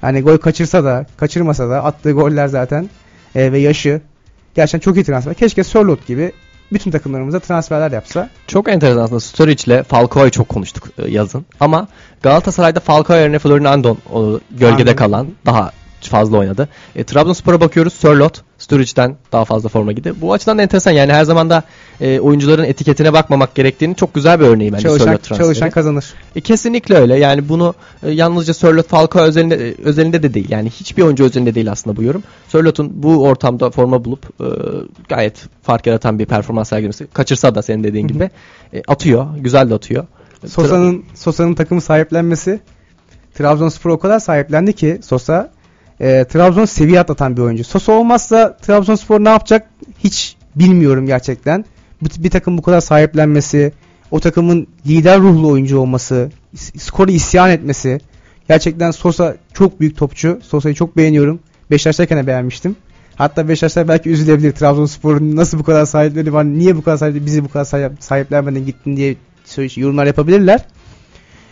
Yani 0.03 0.21
gol 0.21 0.37
kaçırsa 0.37 0.83
da 0.83 1.05
kaçırmasa 1.17 1.69
da 1.69 1.83
attığı 1.83 2.11
goller 2.11 2.47
zaten 2.47 2.89
e, 3.35 3.51
ve 3.51 3.59
yaşı 3.59 4.01
gerçekten 4.55 4.79
çok 4.79 4.97
iyi 4.97 5.03
transfer. 5.03 5.33
Keşke 5.33 5.63
Sörlot 5.63 6.07
gibi 6.07 6.31
bütün 6.73 6.91
takımlarımıza 6.91 7.39
transferler 7.39 7.91
yapsa. 7.91 8.29
Çok 8.47 8.69
enteresan 8.69 9.01
aslında 9.01 9.19
Sturridge'le 9.19 9.83
Falcao'yu 9.83 10.31
çok 10.31 10.49
konuştuk 10.49 10.83
e, 10.97 11.11
yazın. 11.11 11.45
Ama 11.59 11.87
Galatasaray'da 12.21 12.79
Falcao 12.79 13.17
yerine 13.17 13.39
Florinandon 13.39 13.97
o 14.13 14.39
gölgede 14.51 14.81
Andon. 14.81 14.95
kalan 14.95 15.27
daha 15.45 15.71
fazla 16.12 16.38
oynadı. 16.38 16.69
E, 16.95 17.04
Trabzonspor'a 17.04 17.62
bakıyoruz. 17.62 17.93
Sörlot 17.93 18.41
Sturridge'den 18.58 19.15
daha 19.32 19.45
fazla 19.45 19.69
forma 19.69 19.91
gitti. 19.91 20.13
Bu 20.21 20.34
açıdan 20.34 20.58
da 20.58 20.62
enteresan. 20.62 20.91
Yani 20.91 21.13
her 21.13 21.24
zaman 21.24 21.50
da 21.50 21.63
e, 22.02 22.19
oyuncuların 22.19 22.63
etiketine 22.63 23.13
bakmamak 23.13 23.56
gerektiğini 23.56 23.95
çok 23.95 24.13
güzel 24.13 24.39
bir 24.39 24.45
örneği 24.45 24.74
bence 24.74 24.84
çalışan, 24.84 25.06
Sörlot 25.06 25.24
transferi. 25.24 25.45
çalışan 25.47 25.69
kazanır. 25.69 26.13
E, 26.36 26.41
kesinlikle 26.41 26.95
öyle. 26.95 27.19
Yani 27.19 27.50
bunu 27.50 27.74
e, 28.04 28.12
yalnızca 28.12 28.54
Sörlot 28.54 28.88
Falcao 28.88 29.21
özelinde, 29.21 29.56
e, 29.56 29.76
özelinde 29.84 30.24
de 30.24 30.34
değil. 30.34 30.47
Yani 30.50 30.69
hiçbir 30.69 31.04
oyuncu 31.04 31.24
özelinde 31.24 31.56
değil 31.56 31.71
aslında 31.71 31.97
bu 31.97 32.04
yorum. 32.04 32.24
Sörlot'un 32.47 33.04
bu 33.04 33.24
ortamda 33.24 33.71
forma 33.71 34.06
bulup 34.06 34.26
e, 34.41 34.45
gayet 35.10 35.45
fark 35.63 35.88
yaratan 35.88 36.19
bir 36.19 36.26
performans 36.26 36.69
sergilemesi. 36.69 37.08
Kaçırsa 37.13 37.56
da 37.56 37.62
senin 37.62 37.84
dediğin 37.84 38.08
gibi 38.08 38.30
e, 38.74 38.82
atıyor. 38.88 39.28
Güzel 39.38 39.69
de 39.69 39.74
atıyor. 39.74 40.06
Sosa'nın 40.47 41.06
Sosa'nın 41.15 41.54
takımı 41.54 41.82
sahiplenmesi 41.82 42.60
Trabzonspor 43.34 43.89
o 43.89 44.00
kadar 44.00 44.19
sahiplendi 44.19 44.74
ki 44.74 45.00
Sosa 45.04 45.52
e, 46.01 46.25
Trabzon 46.25 46.65
seviye 46.65 46.99
atlatan 46.99 47.37
bir 47.37 47.41
oyuncu. 47.41 47.63
Sosa 47.63 47.91
olmazsa 47.91 48.57
Trabzonspor 48.57 49.19
ne 49.23 49.29
yapacak 49.29 49.69
hiç 50.03 50.35
bilmiyorum 50.55 51.05
gerçekten. 51.05 51.65
Bir, 52.01 52.23
bir 52.23 52.29
takım 52.29 52.57
bu 52.57 52.61
kadar 52.61 52.81
sahiplenmesi, 52.81 53.71
o 54.11 54.19
takımın 54.19 54.67
lider 54.87 55.19
ruhlu 55.19 55.47
oyuncu 55.47 55.79
olması, 55.79 56.31
skoru 56.77 57.11
isyan 57.11 57.49
etmesi. 57.49 58.01
Gerçekten 58.47 58.91
Sosa 58.91 59.35
çok 59.53 59.79
büyük 59.79 59.97
topçu. 59.97 60.39
Sosa'yı 60.43 60.75
çok 60.75 60.97
beğeniyorum. 60.97 61.39
Beşiktaş'tayken 61.71 62.17
de 62.17 62.27
beğenmiştim. 62.27 62.75
Hatta 63.15 63.47
Beşiktaşlar 63.49 63.87
belki 63.87 64.09
üzülebilir. 64.09 64.51
Trabzonspor'un 64.51 65.35
nasıl 65.35 65.59
bu 65.59 65.63
kadar 65.63 65.85
sahipleri 65.85 66.33
var, 66.33 66.45
niye 66.45 66.75
bu 66.75 66.83
kadar 66.83 66.97
sahipleri, 66.97 67.25
bizi 67.25 67.43
bu 67.43 67.49
kadar 67.49 67.65
sahip, 67.65 67.91
sahiplenmeden 67.99 68.65
gittin 68.65 68.97
diye 68.97 69.15
yorumlar 69.75 70.05
yapabilirler. 70.05 70.65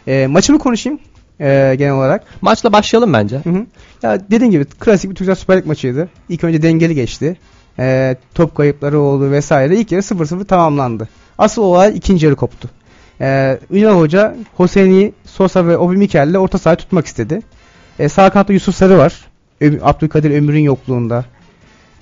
E, 0.07 0.27
maçımı 0.27 0.59
konuşayım 0.59 0.99
e, 1.39 1.75
genel 1.77 1.93
olarak. 1.93 2.23
Maçla 2.41 2.73
başlayalım 2.73 3.13
bence. 3.13 3.37
Hı 3.37 3.49
hı. 3.49 3.65
Ya 4.03 4.19
dediğim 4.31 4.51
gibi 4.51 4.65
klasik 4.65 5.09
bir 5.09 5.15
Türksel 5.15 5.35
Süper 5.35 5.57
Lig 5.57 5.65
maçıydı. 5.65 6.09
İlk 6.29 6.43
önce 6.43 6.61
dengeli 6.61 6.95
geçti. 6.95 7.37
E, 7.79 8.15
top 8.35 8.55
kayıpları 8.55 8.99
oldu 8.99 9.31
vesaire. 9.31 9.75
İlk 9.75 9.91
yarı 9.91 10.01
0-0 10.01 10.45
tamamlandı. 10.45 11.09
Asıl 11.37 11.61
olay 11.61 11.97
ikinci 11.97 12.25
yarı 12.25 12.35
koptu. 12.35 12.69
E, 13.21 13.59
Ünal 13.71 13.99
Hoca 13.99 14.35
Hosseini, 14.57 15.13
Sosa 15.25 15.67
ve 15.67 15.77
Obi 15.77 15.97
Mikel'le 15.97 16.35
orta 16.35 16.57
sahayı 16.57 16.77
tutmak 16.77 17.05
istedi. 17.05 17.41
E, 17.99 18.09
sağ 18.09 18.29
kanatta 18.29 18.53
Yusuf 18.53 18.75
Sarı 18.75 18.97
var. 18.97 19.13
Abdülkadir 19.81 20.31
Ömür'ün 20.31 20.59
yokluğunda. 20.59 21.25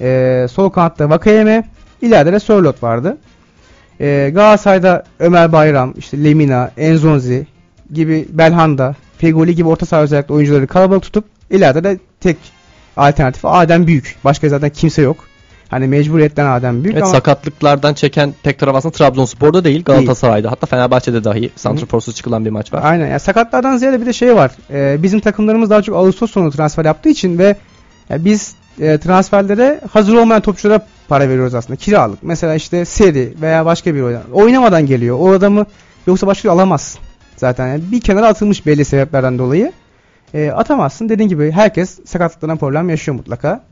E, 0.02 0.46
sol 0.52 0.70
kanatta 0.70 1.10
Vakayeme. 1.10 1.64
İleride 2.02 2.34
de 2.34 2.40
Sörlot 2.40 2.84
vardı. 2.84 3.18
E, 4.00 4.32
Galatasaray'da 4.34 5.04
Ömer 5.20 5.52
Bayram, 5.52 5.94
işte 5.98 6.24
Lemina, 6.24 6.72
Enzonzi 6.78 7.48
gibi 7.94 8.28
Belhanda, 8.30 8.96
Fegoli 9.18 9.56
gibi 9.56 9.68
orta 9.68 9.86
saha 9.86 10.02
özellikle 10.02 10.34
oyuncuları 10.34 10.68
kalabalık 10.68 11.04
tutup 11.04 11.26
ileride 11.50 11.84
de 11.84 12.00
tek 12.20 12.38
alternatif 12.98 13.46
Adem 13.46 13.88
Büyük. 13.88 14.16
Başka 14.26 14.50
zaten 14.50 14.70
kimse 14.70 15.02
yok. 15.02 15.18
Hani 15.70 15.88
mecburiyetten 15.88 16.46
Adem 16.46 16.84
Büyük 16.84 16.96
Evet 16.96 17.04
ama 17.04 17.14
sakatlıklardan 17.14 17.94
çeken 17.94 18.34
tek 18.44 18.60
taraf 18.60 18.76
aslında 18.76 18.94
Trabzonspor'da 18.94 19.64
değil 19.64 19.84
Galatasaray'da. 19.84 20.52
Hatta 20.52 20.68
Fenerbahçe'de 20.68 21.24
dahi 21.24 21.50
santraforsuz 21.56 22.16
çıkılan 22.16 22.46
bir 22.46 22.50
maç 22.50 22.74
var. 22.74 22.82
aynen. 22.84 23.08
Yani 23.08 23.20
sakatlardan 23.20 23.78
ziyade 23.78 24.02
bir 24.02 24.06
de 24.06 24.14
şey 24.14 24.36
var. 24.36 24.52
Ee, 24.72 25.04
bizim 25.04 25.20
takımlarımız 25.20 25.70
daha 25.70 25.82
çok 25.82 25.96
Ağustos 25.96 26.32
sonu 26.32 26.52
transfer 26.52 26.86
yaptığı 26.86 27.10
için 27.10 27.38
ve 27.38 27.56
ya 28.10 28.26
biz 28.26 28.56
e, 28.80 28.98
transferlere 28.98 29.82
hazır 29.92 30.14
olmayan 30.16 30.42
topçulara 30.42 30.86
para 31.08 31.30
veriyoruz 31.30 31.56
aslında. 31.56 31.78
Kiralık. 31.78 32.24
Mesela 32.24 32.56
işte 32.56 32.86
seri 32.86 33.34
veya 33.42 33.66
başka 33.66 33.96
bir 33.96 34.02
oyun. 34.02 34.20
Oynamadan 34.34 34.86
geliyor. 34.86 35.18
O 35.20 35.32
adamı 35.32 35.66
yoksa 36.08 36.28
başka 36.28 36.52
alamazsın. 36.52 37.02
Zaten 37.38 37.68
yani 37.68 37.84
bir 37.92 38.02
kenara 38.02 38.28
atılmış 38.28 38.66
belli 38.66 38.86
sebeplerden 38.86 39.40
dolayı. 39.40 39.72
E, 40.34 40.52
atamazsın. 40.52 41.10
Dediğim 41.10 41.30
gibi 41.30 41.52
herkes 41.52 42.00
sakatlıklarına 42.06 42.56
problem 42.56 42.90
yaşıyor 42.90 43.18
mutlaka. 43.18 43.64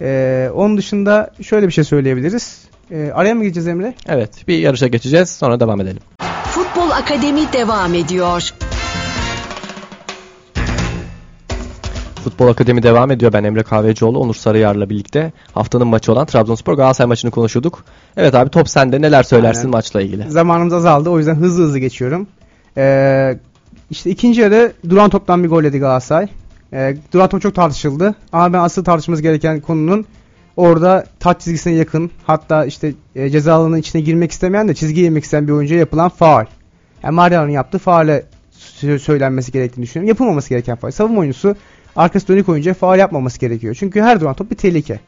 E, 0.00 0.50
onun 0.54 0.76
dışında 0.76 1.30
şöyle 1.42 1.66
bir 1.66 1.72
şey 1.72 1.84
söyleyebiliriz. 1.84 2.64
E, 2.90 3.10
araya 3.14 3.34
mı 3.34 3.42
gireceğiz 3.42 3.68
Emre? 3.68 3.94
Evet 4.08 4.48
bir 4.48 4.58
yarışa 4.58 4.86
geçeceğiz 4.86 5.30
sonra 5.30 5.60
devam 5.60 5.80
edelim. 5.80 6.02
Futbol 6.44 6.90
Akademi 6.90 7.52
devam 7.52 7.94
ediyor. 7.94 8.50
Futbol 12.24 12.48
Akademi 12.48 12.82
devam 12.82 13.10
ediyor. 13.10 13.32
Ben 13.32 13.44
Emre 13.44 13.62
Kahvecioğlu, 13.62 14.18
Onur 14.18 14.34
Sarıyar'la 14.34 14.90
birlikte 14.90 15.32
haftanın 15.52 15.86
maçı 15.86 16.12
olan 16.12 16.26
Trabzonspor 16.26 16.74
Galatasaray 16.74 17.08
maçını 17.08 17.30
konuşuyorduk. 17.30 17.84
Evet 18.16 18.34
abi 18.34 18.50
top 18.50 18.68
sende 18.68 19.00
neler 19.00 19.22
söylersin 19.22 19.60
Aynen. 19.60 19.70
maçla 19.70 20.02
ilgili? 20.02 20.30
Zamanımız 20.30 20.72
azaldı 20.72 21.10
o 21.10 21.18
yüzden 21.18 21.34
hızlı 21.34 21.64
hızlı 21.64 21.78
geçiyorum. 21.78 22.26
Ee, 22.76 23.38
işte 23.90 24.10
ikinci 24.10 24.40
yarı 24.40 24.72
duran 24.88 25.10
toptan 25.10 25.44
bir 25.44 25.48
gol 25.48 25.62
yedi 25.64 25.78
Galatasaray. 25.78 26.28
E, 26.72 26.96
duran 27.12 27.28
top 27.28 27.42
çok 27.42 27.54
tartışıldı. 27.54 28.14
Ama 28.32 28.52
ben 28.52 28.58
asıl 28.58 28.84
tartışmamız 28.84 29.22
gereken 29.22 29.60
konunun 29.60 30.06
orada 30.56 31.06
taç 31.20 31.40
çizgisine 31.40 31.72
yakın 31.72 32.10
hatta 32.26 32.64
işte 32.64 32.92
e, 33.14 33.30
ceza 33.30 33.54
alanının 33.54 33.76
içine 33.76 34.02
girmek 34.02 34.32
istemeyen 34.32 34.68
de 34.68 34.74
çizgiye 34.74 35.04
yemek 35.04 35.24
isteyen 35.24 35.48
bir 35.48 35.52
oyuncuya 35.52 35.80
yapılan 35.80 36.08
faul. 36.08 36.44
Yani 37.02 37.14
Mariano'nun 37.14 37.50
yaptığı 37.52 37.78
faale 37.78 38.24
sö- 38.58 38.98
söylenmesi 38.98 39.52
gerektiğini 39.52 39.82
düşünüyorum. 39.82 40.08
Yapılmaması 40.08 40.48
gereken 40.48 40.76
faul. 40.76 40.90
Savunma 40.90 41.20
oyuncusu 41.20 41.56
arkası 41.96 42.28
dönük 42.28 42.48
oyuncuya 42.48 42.74
faul 42.74 42.98
yapmaması 42.98 43.40
gerekiyor. 43.40 43.76
Çünkü 43.78 44.00
her 44.00 44.20
duran 44.20 44.34
top 44.34 44.50
bir 44.50 44.56
tehlike. 44.56 45.00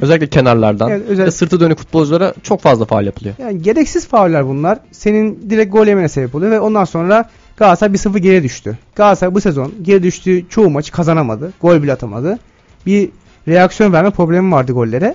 Özellikle 0.00 0.26
kenarlardan 0.26 0.90
Evet, 0.90 1.00
ve 1.00 1.04
özellikle- 1.04 1.30
sırtı 1.30 1.60
dönük 1.60 1.78
futbolculara 1.78 2.34
çok 2.42 2.60
fazla 2.60 2.84
faal 2.84 3.06
yapılıyor. 3.06 3.34
Yani 3.38 3.62
gereksiz 3.62 4.06
fauller 4.08 4.46
bunlar. 4.46 4.78
Senin 4.92 5.50
direkt 5.50 5.72
gol 5.72 5.86
yemene 5.86 6.08
sebep 6.08 6.34
oluyor 6.34 6.50
ve 6.50 6.60
ondan 6.60 6.84
sonra 6.84 7.28
Galatasaray 7.56 7.92
1-0 7.94 8.18
geri 8.18 8.42
düştü. 8.42 8.78
Galatasaray 8.94 9.34
bu 9.34 9.40
sezon 9.40 9.72
geri 9.82 10.02
düştüğü 10.02 10.48
çoğu 10.48 10.70
maçı 10.70 10.92
kazanamadı. 10.92 11.52
Gol 11.60 11.82
bile 11.82 11.92
atamadı. 11.92 12.38
Bir 12.86 13.10
reaksiyon 13.48 13.92
verme 13.92 14.10
problemi 14.10 14.52
vardı 14.52 14.72
gollere. 14.72 15.14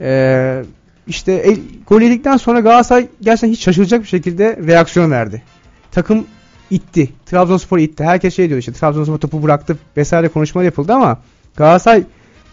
Ee, 0.00 0.62
işte 1.06 1.32
el, 1.32 1.56
gol 1.88 2.00
yedikten 2.00 2.36
sonra 2.36 2.60
Galatasaray 2.60 3.06
gerçekten 3.20 3.48
hiç 3.48 3.60
şaşılacak 3.62 4.02
bir 4.02 4.08
şekilde 4.08 4.58
reaksiyon 4.66 5.10
verdi. 5.10 5.42
Takım 5.92 6.24
itti. 6.70 7.10
Trabzonspor 7.26 7.78
itti. 7.78 8.04
Herkes 8.04 8.36
şey 8.36 8.48
diyor 8.48 8.58
işte 8.60 8.72
Trabzonspor 8.72 9.18
topu 9.18 9.42
bıraktı 9.42 9.76
vesaire 9.96 10.28
konuşmalar 10.28 10.64
yapıldı 10.64 10.92
ama 10.92 11.18
Galatasaray 11.56 12.02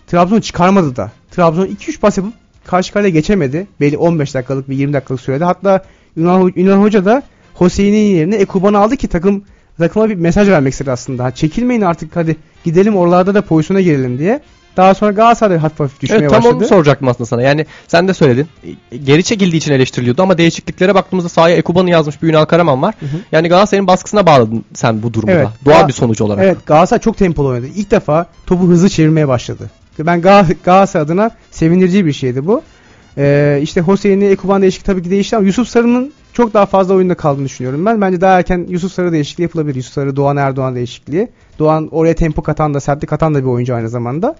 Trabzon'u 0.08 0.42
çıkarmadı 0.42 0.96
da. 0.96 1.12
Trabzon 1.32 1.66
2-3 1.68 2.00
pas 2.00 2.18
yapıp 2.18 2.34
karşı 2.66 2.94
kaleye 2.94 3.10
geçemedi. 3.10 3.68
Belli 3.82 3.98
15 3.98 4.34
dakikalık 4.36 4.70
bir 4.70 4.78
20 4.78 4.94
dakikalık 4.94 5.22
sürede. 5.22 5.44
Hatta 5.46 5.84
Yunan, 6.16 6.54
Yunan 6.56 6.82
Hoca 6.82 7.06
da 7.06 7.24
Hüseyin'in 7.62 8.16
yerine 8.16 8.36
Ekuban'ı 8.36 8.78
aldı 8.78 8.98
ki 8.98 9.08
takım 9.08 9.44
takıma 9.78 10.10
bir 10.10 10.16
mesaj 10.16 10.50
vermek 10.50 10.74
istedi 10.74 10.92
aslında. 10.92 11.24
Ha, 11.24 11.32
Çekilmeyin 11.32 11.82
artık 11.82 12.16
hadi 12.16 12.36
gidelim 12.64 12.96
oralarda 12.98 13.34
da 13.36 13.42
pozisyona 13.42 13.82
girelim 13.82 14.20
diye. 14.20 14.40
Daha 14.78 14.94
sonra 14.94 15.12
Galatasaray 15.12 15.58
hafif 15.58 15.80
hafif 15.80 16.02
düşmeye 16.02 16.18
Evet 16.20 16.30
tam 16.30 16.40
başladı. 16.40 16.56
onu 16.56 16.66
soracaktım 16.68 17.08
aslında 17.08 17.26
sana. 17.26 17.42
Yani 17.42 17.66
sen 17.88 18.08
de 18.08 18.14
söyledin. 18.14 18.48
E, 18.92 18.98
Geri 18.98 19.24
çekildiği 19.24 19.58
için 19.58 19.74
eleştiriliyordu 19.74 20.22
ama 20.22 20.38
değişikliklere 20.38 20.96
baktığımızda 20.96 21.30
sahaya 21.30 21.56
Ekuban'ı 21.56 21.90
yazmış 21.90 22.22
bir 22.22 22.28
Ünal 22.28 22.46
Karaman 22.46 22.82
var. 22.82 22.96
hı. 23.00 23.06
Yani 23.32 23.48
Galatasaray'ın 23.50 23.88
baskısına 23.88 24.26
bağladın 24.26 24.66
sen 24.74 25.04
bu 25.04 25.14
durumu 25.14 25.32
Evet. 25.32 25.46
da. 25.48 25.52
Doğal 25.66 25.82
Ga- 25.82 25.88
bir 25.88 25.94
sonuç 25.94 26.22
olarak. 26.22 26.44
Evet 26.44 26.58
Galatasaray 26.66 27.02
çok 27.02 27.18
tempolu 27.18 27.48
oynadı. 27.48 27.68
İlk 27.76 27.92
defa 27.92 28.26
topu 28.46 28.68
hızlı 28.68 28.90
çevirmeye 28.90 29.28
başladı. 29.28 29.70
Ben 30.06 30.20
Gal- 30.22 30.56
Galatasaray 30.64 31.04
adına 31.04 31.32
sevindirici 31.52 32.06
bir 32.06 32.14
şeydi 32.14 32.48
bu. 32.48 32.62
Ee, 33.18 33.60
işte 33.62 33.84
Hüseyin'i 33.88 34.26
Ekuban 34.26 34.62
değişikliği 34.62 34.86
tabii 34.86 35.04
ki 35.04 35.10
değişti 35.10 35.36
ama 35.36 35.46
Yusuf 35.46 35.68
Sarı'nın 35.68 36.14
çok 36.34 36.54
daha 36.54 36.66
fazla 36.66 36.94
oyunda 36.94 37.16
kaldığını 37.16 37.46
düşünüyorum 37.46 37.86
ben. 37.86 38.02
Bence 38.02 38.22
daha 38.22 38.38
erken 38.40 38.66
Yusuf 38.70 38.92
Sarı 38.92 39.12
değişikliği 39.12 39.44
yapılabilir. 39.44 39.76
Yusuf 39.76 39.94
Sarı, 39.94 40.16
Doğan 40.16 40.38
Erdoğan 40.38 40.76
değişikliği. 40.76 41.28
Doğan 41.60 41.90
oraya 41.92 42.14
tempo 42.14 42.42
katan 42.42 42.74
da, 42.74 42.80
sertlik 42.80 43.10
katan 43.10 43.36
da 43.36 43.40
bir 43.40 43.48
oyuncu 43.48 43.76
aynı 43.76 43.90
zamanda. 43.90 44.36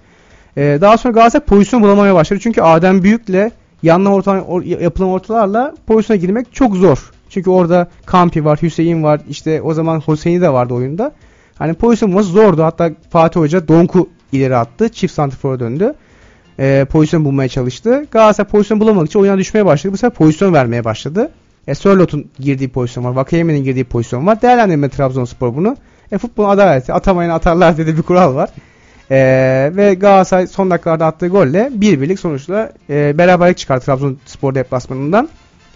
Ee, 0.58 0.78
daha 0.82 0.98
sonra 0.98 1.14
Galatasaray 1.14 1.46
pozisyon 1.46 1.82
bulamaya 1.84 2.16
başladı. 2.16 2.40
Çünkü 2.44 2.62
Adem 2.62 3.04
Büyük'le 3.04 3.52
yanına 3.84 4.14
orta, 4.14 4.32
or- 4.32 4.84
yapılan 4.84 5.10
ortalarla 5.10 5.74
pozisyona 5.88 6.20
girmek 6.20 6.54
çok 6.54 6.76
zor. 6.76 7.12
Çünkü 7.30 7.50
orada 7.50 7.88
Kampi 8.06 8.46
var, 8.46 8.60
Hüseyin 8.62 9.04
var. 9.04 9.22
işte 9.30 9.62
o 9.62 9.74
zaman 9.74 10.02
Hüseyin'i 10.08 10.42
de 10.42 10.54
vardı 10.54 10.74
oyunda. 10.74 11.12
Hani 11.56 11.74
pozisyon 11.74 12.12
bulması 12.12 12.30
zordu. 12.30 12.64
Hatta 12.64 12.92
Fatih 13.10 13.40
Hoca 13.40 13.68
Donku 13.68 14.10
ileri 14.32 14.56
attı. 14.56 14.90
Çift 14.90 15.14
santrfora 15.14 15.60
döndü. 15.60 15.94
Ee, 16.60 16.86
pozisyon 16.92 17.26
bulmaya 17.26 17.50
çalıştı. 17.50 18.06
Galatasaray 18.12 18.52
pozisyon 18.52 18.80
bulamadıkça 18.80 19.12
için 19.12 19.20
oyuna 19.20 19.38
düşmeye 19.38 19.66
başladı. 19.66 19.94
Bu 19.94 19.98
sefer 19.98 20.18
pozisyon 20.18 20.54
vermeye 20.54 20.84
başladı. 20.84 21.32
E, 21.68 21.76
Sörlot'un 21.76 22.26
girdiği 22.40 22.70
pozisyon 22.70 23.04
var. 23.04 23.12
Vakayeme'nin 23.12 23.64
girdiği 23.64 23.84
pozisyon 23.84 24.28
var. 24.28 24.42
Değerlendirme 24.42 24.90
Trabzonspor 24.90 25.56
bunu. 25.56 25.78
E, 26.12 26.18
futbol 26.18 26.50
adaleti. 26.50 26.94
Atamayan 26.94 27.30
atarlar 27.30 27.78
dedi 27.78 27.98
bir 27.98 28.02
kural 28.02 28.36
var. 28.36 28.50
Ee, 29.12 29.72
ve 29.76 29.94
Galatasaray 29.94 30.48
son 30.48 30.72
dakikalarda 30.72 31.06
attığı 31.06 31.28
golle 31.28 31.70
bir 31.74 32.02
birlik 32.02 32.20
sonuçla 32.20 32.72
e, 32.90 33.18
beraberlik 33.18 33.58
çıkarttı 33.58 33.86
Trabzonspor 33.86 34.56
deplasmanından. 34.56 35.30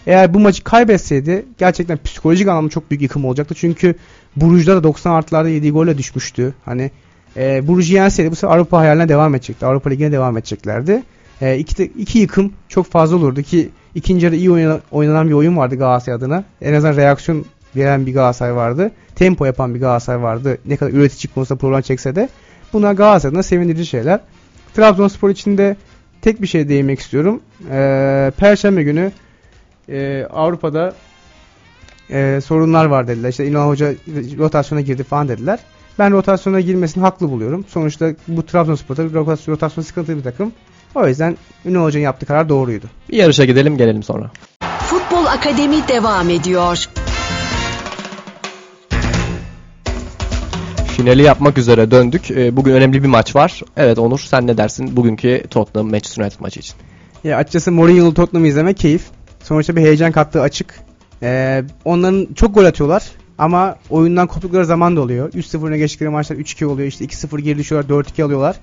Eğer 0.07 0.33
bu 0.33 0.39
maçı 0.39 0.63
kaybetseydi 0.63 1.45
gerçekten 1.57 1.99
psikolojik 2.03 2.47
anlamda 2.47 2.69
çok 2.69 2.91
büyük 2.91 3.01
yıkım 3.01 3.25
olacaktı. 3.25 3.55
Çünkü 3.55 3.95
Buruj'da 4.35 4.75
da 4.75 4.83
90 4.83 5.11
artılarda 5.11 5.49
yediği 5.49 5.71
golle 5.71 5.97
düşmüştü. 5.97 6.53
Hani 6.65 6.91
e, 7.38 7.67
Buruj'u 7.67 7.93
yenseydi 7.93 8.31
bu 8.31 8.36
sefer 8.36 8.55
Avrupa 8.55 8.77
hayaline 8.77 9.09
devam 9.09 9.36
edecekti. 9.36 9.65
Avrupa 9.65 9.89
Ligi'ne 9.89 10.11
devam 10.11 10.38
edeceklerdi. 10.38 11.03
E, 11.41 11.57
iki, 11.57 11.84
iki 11.84 12.19
yıkım 12.19 12.53
çok 12.69 12.86
fazla 12.86 13.15
olurdu 13.15 13.41
ki 13.41 13.69
ikinci 13.95 14.25
yarı 14.25 14.36
iyi 14.36 14.51
oynanan, 14.51 14.81
oynanan 14.91 15.27
bir 15.27 15.34
oyun 15.34 15.57
vardı 15.57 15.75
Galatasaray 15.75 16.17
adına. 16.17 16.43
En 16.61 16.73
azından 16.73 16.95
reaksiyon 16.95 17.45
veren 17.75 18.05
bir 18.05 18.13
Galatasaray 18.13 18.55
vardı. 18.55 18.91
Tempo 19.15 19.45
yapan 19.45 19.75
bir 19.75 19.79
Galatasaray 19.79 20.21
vardı. 20.21 20.57
Ne 20.65 20.77
kadar 20.77 20.91
üretici 20.91 21.34
konusunda 21.34 21.59
problem 21.59 21.81
çekse 21.81 22.15
de. 22.15 22.29
Bunlar 22.73 22.93
Galatasaray 22.93 23.29
adına 23.29 23.43
sevindirici 23.43 23.86
şeyler. 23.86 24.19
Trabzonspor 24.73 25.29
için 25.29 25.57
de 25.57 25.75
tek 26.21 26.41
bir 26.41 26.47
şey 26.47 26.69
değinmek 26.69 26.99
istiyorum. 26.99 27.41
E, 27.71 28.31
Perşembe 28.38 28.84
günü 28.84 29.11
e, 29.89 30.25
Avrupa'da 30.34 30.93
e, 32.09 32.39
sorunlar 32.45 32.86
var 32.86 33.07
dediler. 33.07 33.29
İşte 33.29 33.45
İlhan 33.45 33.67
Hoca 33.67 33.93
rotasyona 34.38 34.81
girdi 34.81 35.03
falan 35.03 35.27
dediler. 35.27 35.59
Ben 35.99 36.11
rotasyona 36.11 36.59
girmesini 36.59 37.01
haklı 37.01 37.29
buluyorum. 37.29 37.65
Sonuçta 37.67 38.09
bu 38.27 38.45
Trabzonspor'da 38.45 39.03
rotasyon, 39.03 39.55
rotasyon 39.55 39.83
sıkıntılı 39.83 40.17
bir 40.17 40.23
takım. 40.23 40.51
O 40.95 41.07
yüzden 41.07 41.37
Ünal 41.65 41.83
Hoca'nın 41.83 42.03
yaptığı 42.03 42.25
karar 42.25 42.49
doğruydu. 42.49 42.85
Bir 43.09 43.17
yarışa 43.17 43.45
gidelim 43.45 43.77
gelelim 43.77 44.03
sonra. 44.03 44.31
Futbol 44.79 45.25
Akademi 45.25 45.87
devam 45.87 46.29
ediyor. 46.29 46.85
Finali 50.87 51.21
yapmak 51.23 51.57
üzere 51.57 51.91
döndük. 51.91 52.31
E, 52.31 52.57
Bugün 52.57 52.73
önemli 52.73 53.03
bir 53.03 53.07
maç 53.07 53.35
var. 53.35 53.61
Evet 53.77 53.99
Onur 53.99 54.19
sen 54.19 54.47
ne 54.47 54.57
dersin 54.57 54.95
bugünkü 54.97 55.43
Tottenham 55.49 55.89
Manchester 55.91 56.23
United 56.23 56.39
maçı 56.39 56.59
için? 56.59 56.75
Ya 57.23 57.37
açıkçası 57.37 57.71
Mourinho'lu 57.71 58.13
Tottenham'ı 58.13 58.47
izlemek 58.47 58.77
keyif. 58.77 59.03
Sonuçta 59.43 59.75
bir 59.75 59.81
heyecan 59.81 60.11
kattığı 60.11 60.41
açık. 60.41 60.79
Ee, 61.23 61.63
onların 61.85 62.27
çok 62.35 62.55
gol 62.55 62.65
atıyorlar 62.65 63.03
ama 63.38 63.75
oyundan 63.89 64.27
koptukları 64.27 64.65
zaman 64.65 64.95
da 64.95 65.01
oluyor. 65.01 65.29
3-0 65.34 65.67
öne 65.67 65.77
geçtikleri 65.77 66.09
maçlar 66.09 66.36
3-2 66.36 66.65
oluyor. 66.65 66.88
İşte 66.88 67.05
2-0 67.05 67.41
geri 67.41 67.57
düşüyorlar 67.57 68.03
4-2 68.03 68.23
alıyorlar. 68.23 68.55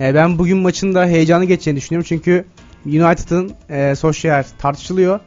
Ee, 0.00 0.14
ben 0.14 0.38
bugün 0.38 0.58
maçın 0.58 0.94
da 0.94 1.06
heyecanlı 1.06 1.44
geçeceğini 1.44 1.76
düşünüyorum. 1.76 2.06
Çünkü 2.08 2.44
United'ın 2.86 3.52
e, 3.70 3.94
Solskjaer 3.94 4.46
tartışılıyor. 4.58 5.20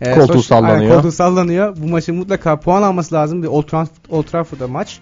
Ee, 0.00 0.14
Koltuğu 0.14 0.32
Solskjaer- 0.38 0.42
sallanıyor. 0.42 0.78
Aynen, 0.80 0.94
koltuğu 0.94 1.12
sallanıyor. 1.12 1.76
Bu 1.76 1.86
maçın 1.88 2.16
mutlaka 2.16 2.60
puan 2.60 2.82
alması 2.82 3.14
lazım. 3.14 3.42
Bir 3.42 3.48
Old, 3.48 3.62
Trafford, 3.62 3.96
Old 4.10 4.24
Trafford'da 4.24 4.68
maç. 4.68 4.98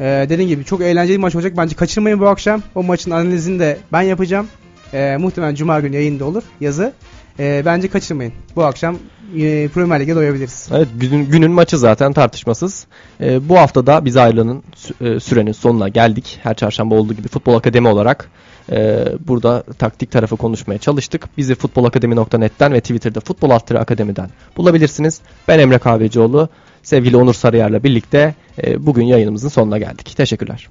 Ee, 0.00 0.26
dediğim 0.28 0.48
gibi 0.48 0.64
çok 0.64 0.80
eğlenceli 0.80 1.16
bir 1.16 1.20
maç 1.22 1.34
olacak. 1.34 1.56
Bence 1.56 1.76
kaçırmayın 1.76 2.20
bu 2.20 2.28
akşam. 2.28 2.62
O 2.74 2.82
maçın 2.82 3.10
analizini 3.10 3.58
de 3.58 3.78
ben 3.92 4.02
yapacağım. 4.02 4.46
Ee, 4.94 5.16
muhtemelen 5.20 5.54
Cuma 5.54 5.80
günü 5.80 5.94
yayında 5.96 6.24
olur 6.24 6.42
yazı. 6.60 6.92
Ee, 7.38 7.62
bence 7.64 7.88
kaçırmayın. 7.88 8.32
Bu 8.56 8.64
akşam 8.64 8.98
e, 9.38 9.68
Premier 9.68 10.00
Lig'e 10.00 10.14
doyabiliriz. 10.14 10.68
Evet 10.74 10.88
günün, 11.00 11.30
günün 11.30 11.50
maçı 11.50 11.78
zaten 11.78 12.12
tartışmasız. 12.12 12.86
E, 13.20 13.48
bu 13.48 13.58
hafta 13.58 13.86
da 13.86 14.04
biz 14.04 14.16
ayrılığının 14.16 14.62
sü- 14.76 15.16
e, 15.16 15.20
sürenin 15.20 15.52
sonuna 15.52 15.88
geldik. 15.88 16.38
Her 16.42 16.54
çarşamba 16.54 16.94
olduğu 16.94 17.14
gibi 17.14 17.28
Futbol 17.28 17.54
Akademi 17.54 17.88
olarak 17.88 18.30
e, 18.72 19.04
burada 19.28 19.62
taktik 19.62 20.10
tarafı 20.10 20.36
konuşmaya 20.36 20.78
çalıştık. 20.78 21.36
Bizi 21.36 21.54
futbolakademi.net'ten 21.54 22.72
ve 22.72 22.80
Twitter'da 22.80 23.20
Futbol 23.20 23.50
Altırı 23.50 23.80
Akademi'den 23.80 24.30
bulabilirsiniz. 24.56 25.20
Ben 25.48 25.58
Emre 25.58 25.78
Kahvecioğlu. 25.78 26.48
Sevgili 26.82 27.16
Onur 27.16 27.34
Sarıyar'la 27.34 27.82
birlikte 27.82 28.34
e, 28.64 28.86
bugün 28.86 29.04
yayınımızın 29.04 29.48
sonuna 29.48 29.78
geldik. 29.78 30.16
Teşekkürler. 30.16 30.68